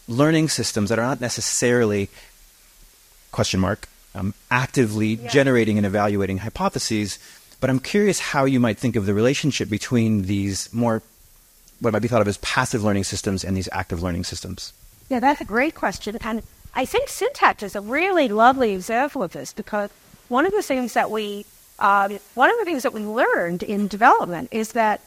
learning 0.10 0.50
systems 0.50 0.90
that 0.90 1.00
are 1.00 1.08
not 1.08 1.22
necessarily 1.22 2.10
question 3.32 3.60
mark 3.62 3.88
um, 4.18 4.34
actively 4.52 5.16
yeah. 5.16 5.30
generating 5.30 5.78
and 5.78 5.86
evaluating 5.86 6.40
hypotheses 6.40 7.20
but 7.60 7.70
I'm 7.70 7.80
curious 7.80 8.20
how 8.20 8.46
you 8.46 8.60
might 8.60 8.78
think 8.78 8.96
of 8.96 9.06
the 9.06 9.14
relationship 9.14 9.70
between 9.70 10.24
these 10.24 10.72
more, 10.74 11.02
what 11.80 11.94
might 11.94 12.02
be 12.02 12.08
thought 12.08 12.22
of 12.22 12.28
as 12.28 12.38
passive 12.38 12.84
learning 12.84 13.04
systems 13.04 13.44
and 13.44 13.58
these 13.58 13.70
active 13.72 14.04
learning 14.04 14.26
systems. 14.26 14.74
Yeah, 15.10 15.20
that's 15.20 15.42
a 15.42 15.46
great 15.46 15.74
question. 15.74 16.18
And 16.22 16.44
I 16.76 16.86
think 16.86 17.10
syntax 17.10 17.64
is 17.64 17.76
a 17.76 17.82
really 17.82 18.28
lovely 18.28 18.74
example 18.74 19.24
of 19.24 19.34
this 19.34 19.54
because 19.54 19.90
one 20.28 20.46
of 20.46 20.52
the 20.52 20.62
things 20.62 20.94
that 20.94 21.10
we, 21.10 21.46
um, 21.80 22.20
one 22.36 22.52
of 22.52 22.58
the 22.60 22.66
things 22.66 22.84
that 22.84 22.94
we 22.94 23.02
learned 23.02 23.64
in 23.64 23.88
development 23.88 24.50
is 24.52 24.74
that 24.74 25.02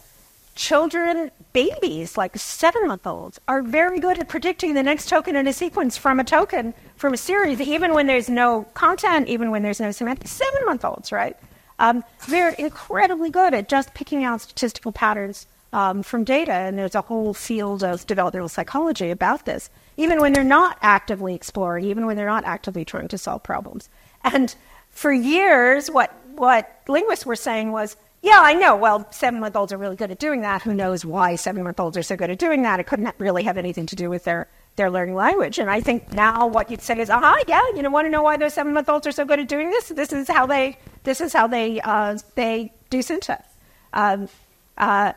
children, 0.56 1.30
babies, 1.52 2.16
like 2.16 2.36
seven 2.36 2.86
month 2.86 3.06
olds, 3.06 3.40
are 3.48 3.62
very 3.62 4.00
good 4.00 4.18
at 4.18 4.28
predicting 4.28 4.74
the 4.74 4.82
next 4.82 5.08
token 5.08 5.36
in 5.36 5.46
a 5.46 5.52
sequence 5.52 5.96
from 5.96 6.20
a 6.20 6.24
token 6.24 6.74
from 6.96 7.14
a 7.14 7.16
series, 7.16 7.60
even 7.60 7.94
when 7.94 8.06
there's 8.06 8.28
no 8.28 8.64
content, 8.74 9.28
even 9.28 9.50
when 9.50 9.62
there's 9.62 9.80
no 9.80 9.90
semantics. 9.90 10.30
Seven 10.30 10.64
month 10.66 10.84
olds, 10.84 11.12
right? 11.12 11.36
Um, 11.78 12.04
they're 12.28 12.50
incredibly 12.50 13.30
good 13.30 13.54
at 13.54 13.68
just 13.68 13.94
picking 13.94 14.22
out 14.22 14.42
statistical 14.42 14.92
patterns 14.92 15.46
um, 15.72 16.02
from 16.02 16.24
data, 16.24 16.52
and 16.52 16.78
there's 16.78 16.94
a 16.94 17.00
whole 17.00 17.32
field 17.32 17.82
of 17.82 18.06
developmental 18.06 18.48
psychology 18.48 19.10
about 19.10 19.46
this, 19.46 19.70
even 19.96 20.20
when 20.20 20.32
they're 20.32 20.44
not 20.44 20.78
actively 20.82 21.34
exploring, 21.34 21.84
even 21.84 22.06
when 22.06 22.16
they're 22.16 22.26
not 22.26 22.44
actively 22.44 22.84
trying 22.84 23.08
to 23.08 23.18
solve 23.18 23.42
problems. 23.42 23.88
And 24.22 24.54
for 24.90 25.12
years, 25.12 25.90
what, 25.90 26.12
what 26.34 26.82
linguists 26.88 27.24
were 27.24 27.36
saying 27.36 27.72
was, 27.72 27.96
yeah, 28.22 28.40
I 28.42 28.54
know. 28.54 28.76
Well, 28.76 29.06
seven 29.12 29.40
month 29.40 29.56
olds 29.56 29.72
are 29.72 29.78
really 29.78 29.96
good 29.96 30.10
at 30.10 30.18
doing 30.18 30.42
that. 30.42 30.62
Who 30.62 30.74
knows 30.74 31.04
why 31.04 31.36
seven 31.36 31.62
month 31.62 31.80
olds 31.80 31.96
are 31.96 32.02
so 32.02 32.16
good 32.16 32.30
at 32.30 32.38
doing 32.38 32.62
that? 32.62 32.80
It 32.80 32.86
couldn't 32.86 33.14
really 33.18 33.44
have 33.44 33.56
anything 33.56 33.86
to 33.86 33.96
do 33.96 34.10
with 34.10 34.24
their 34.24 34.48
they're 34.76 34.90
learning 34.90 35.14
language. 35.14 35.58
And 35.58 35.70
I 35.70 35.80
think 35.80 36.12
now 36.12 36.46
what 36.46 36.70
you'd 36.70 36.80
say 36.80 36.98
is, 36.98 37.10
aha, 37.10 37.42
yeah, 37.46 37.62
you 37.74 37.82
know, 37.82 37.90
want 37.90 38.06
to 38.06 38.10
know 38.10 38.22
why 38.22 38.36
those 38.36 38.54
seven 38.54 38.72
month 38.72 38.88
olds 38.88 39.06
are 39.06 39.12
so 39.12 39.24
good 39.24 39.40
at 39.40 39.48
doing 39.48 39.70
this? 39.70 39.88
This 39.88 40.12
is 40.12 40.28
how 40.28 40.46
they 40.46 40.78
this 41.04 41.20
is 41.20 41.32
how 41.32 41.46
they 41.46 41.80
uh, 41.80 42.18
they 42.34 42.72
do 42.88 43.02
syntax. 43.02 43.46
Um, 43.92 44.28
uh, 44.78 45.12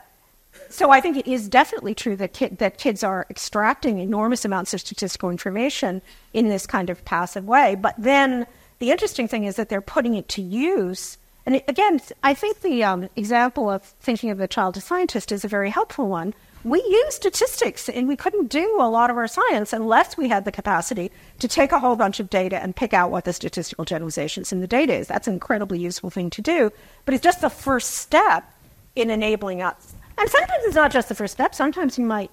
so 0.69 0.91
I 0.91 1.01
think 1.01 1.17
it 1.17 1.27
is 1.27 1.47
definitely 1.47 1.95
true 1.95 2.15
that 2.17 2.33
that 2.59 2.77
kids 2.77 3.03
are 3.03 3.25
extracting 3.29 3.99
enormous 3.99 4.43
amounts 4.43 4.73
of 4.73 4.81
statistical 4.81 5.29
information 5.29 6.01
in 6.33 6.49
this 6.49 6.65
kind 6.65 6.89
of 6.89 7.03
passive 7.05 7.45
way. 7.45 7.75
But 7.75 7.95
then 7.97 8.47
the 8.79 8.91
interesting 8.91 9.27
thing 9.27 9.43
is 9.43 9.55
that 9.55 9.69
they're 9.69 9.81
putting 9.81 10.15
it 10.15 10.27
to 10.29 10.41
use. 10.41 11.17
And 11.45 11.61
again, 11.67 11.99
I 12.23 12.33
think 12.33 12.61
the 12.61 12.83
um, 12.83 13.09
example 13.15 13.69
of 13.69 13.83
thinking 13.83 14.29
of 14.29 14.37
the 14.37 14.47
child 14.47 14.77
as 14.77 14.85
scientist 14.85 15.31
is 15.31 15.43
a 15.43 15.47
very 15.47 15.69
helpful 15.69 16.07
one 16.07 16.33
we 16.63 16.81
use 16.81 17.15
statistics 17.15 17.89
and 17.89 18.07
we 18.07 18.15
couldn't 18.15 18.47
do 18.47 18.77
a 18.79 18.89
lot 18.89 19.09
of 19.09 19.17
our 19.17 19.27
science 19.27 19.73
unless 19.73 20.15
we 20.15 20.29
had 20.29 20.45
the 20.45 20.51
capacity 20.51 21.11
to 21.39 21.47
take 21.47 21.71
a 21.71 21.79
whole 21.79 21.95
bunch 21.95 22.19
of 22.19 22.29
data 22.29 22.61
and 22.61 22.75
pick 22.75 22.93
out 22.93 23.11
what 23.11 23.25
the 23.25 23.33
statistical 23.33 23.83
generalizations 23.83 24.51
in 24.51 24.61
the 24.61 24.67
data 24.67 24.93
is. 24.93 25.07
That's 25.07 25.27
an 25.27 25.33
incredibly 25.33 25.79
useful 25.79 26.09
thing 26.09 26.29
to 26.31 26.41
do, 26.41 26.71
but 27.05 27.13
it's 27.13 27.23
just 27.23 27.41
the 27.41 27.49
first 27.49 27.91
step 27.91 28.49
in 28.95 29.09
enabling 29.09 29.61
us. 29.61 29.93
And 30.17 30.29
sometimes 30.29 30.63
it's 30.63 30.75
not 30.75 30.91
just 30.91 31.09
the 31.09 31.15
first 31.15 31.33
step. 31.33 31.53
Sometimes 31.53 31.97
you 31.97 32.05
might 32.05 32.31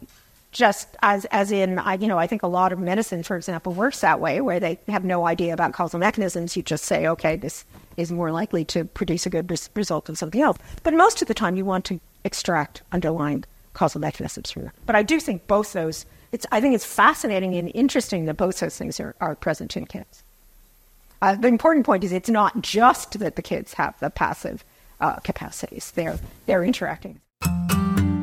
just 0.53 0.97
as 1.03 1.27
as 1.27 1.53
in 1.53 1.79
I 1.79 1.95
you 1.95 2.09
know 2.09 2.19
I 2.19 2.27
think 2.27 2.43
a 2.43 2.49
lot 2.49 2.73
of 2.73 2.79
medicine, 2.79 3.23
for 3.23 3.37
example, 3.37 3.73
works 3.73 4.01
that 4.01 4.21
way, 4.21 4.41
where 4.41 4.61
they 4.61 4.79
have 4.89 5.05
no 5.05 5.27
idea 5.27 5.55
about 5.55 5.73
causal 5.73 5.99
mechanisms. 5.99 6.57
You 6.57 6.63
just 6.63 6.85
say, 6.85 7.07
okay, 7.07 7.37
this 7.37 7.65
is 8.01 8.11
more 8.11 8.33
likely 8.33 8.65
to 8.67 8.85
produce 8.85 9.27
a 9.27 9.31
good 9.31 9.51
res- 9.51 9.71
result 9.75 10.07
than 10.07 10.17
something 10.17 10.41
else. 10.41 10.59
But 10.83 10.95
most 10.95 11.23
of 11.23 11.29
the 11.29 11.35
time, 11.35 11.57
you 11.57 11.65
want 11.65 11.85
to 11.87 12.01
extract 12.25 12.83
underlying 12.93 13.45
causal 13.75 14.01
mechanisms 14.01 14.51
from 14.51 14.65
that. 14.65 14.75
But 14.87 14.97
I 14.97 15.03
do 15.03 15.21
think 15.21 15.47
both 15.47 15.73
those, 15.73 16.07
it's, 16.33 16.47
I 16.51 16.61
think 16.61 16.75
it's 16.75 16.85
fascinating 16.85 17.55
and 17.55 17.71
interesting 17.75 18.25
that 18.27 18.35
both 18.35 18.61
those 18.61 18.77
things 18.77 18.99
are, 19.01 19.15
are 19.21 19.35
present 19.35 19.77
in 19.77 19.87
kids. 19.87 20.23
Uh, 21.23 21.35
the 21.35 21.49
important 21.49 21.85
point 21.85 22.03
is 22.03 22.13
it's 22.13 22.31
not 22.31 22.63
just 22.63 23.19
that 23.19 23.37
the 23.37 23.43
kids 23.43 23.75
have 23.75 23.99
the 24.01 24.11
passive 24.11 24.65
uh, 25.01 25.17
capacities, 25.17 25.93
they're, 25.93 26.19
they're 26.47 26.65
interacting. 26.65 27.21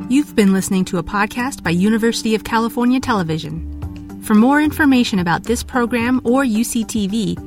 You've 0.09 0.35
been 0.35 0.53
listening 0.53 0.85
to 0.85 0.97
a 0.97 1.03
podcast 1.03 1.63
by 1.63 1.71
University 1.71 2.33
of 2.33 2.43
California 2.43 2.99
Television. 2.99 3.73
For 4.23 4.33
more 4.33 4.61
information 4.61 5.19
about 5.19 5.43
this 5.43 5.63
program 5.63 6.21
or 6.23 6.43
UCTV, 6.43 7.46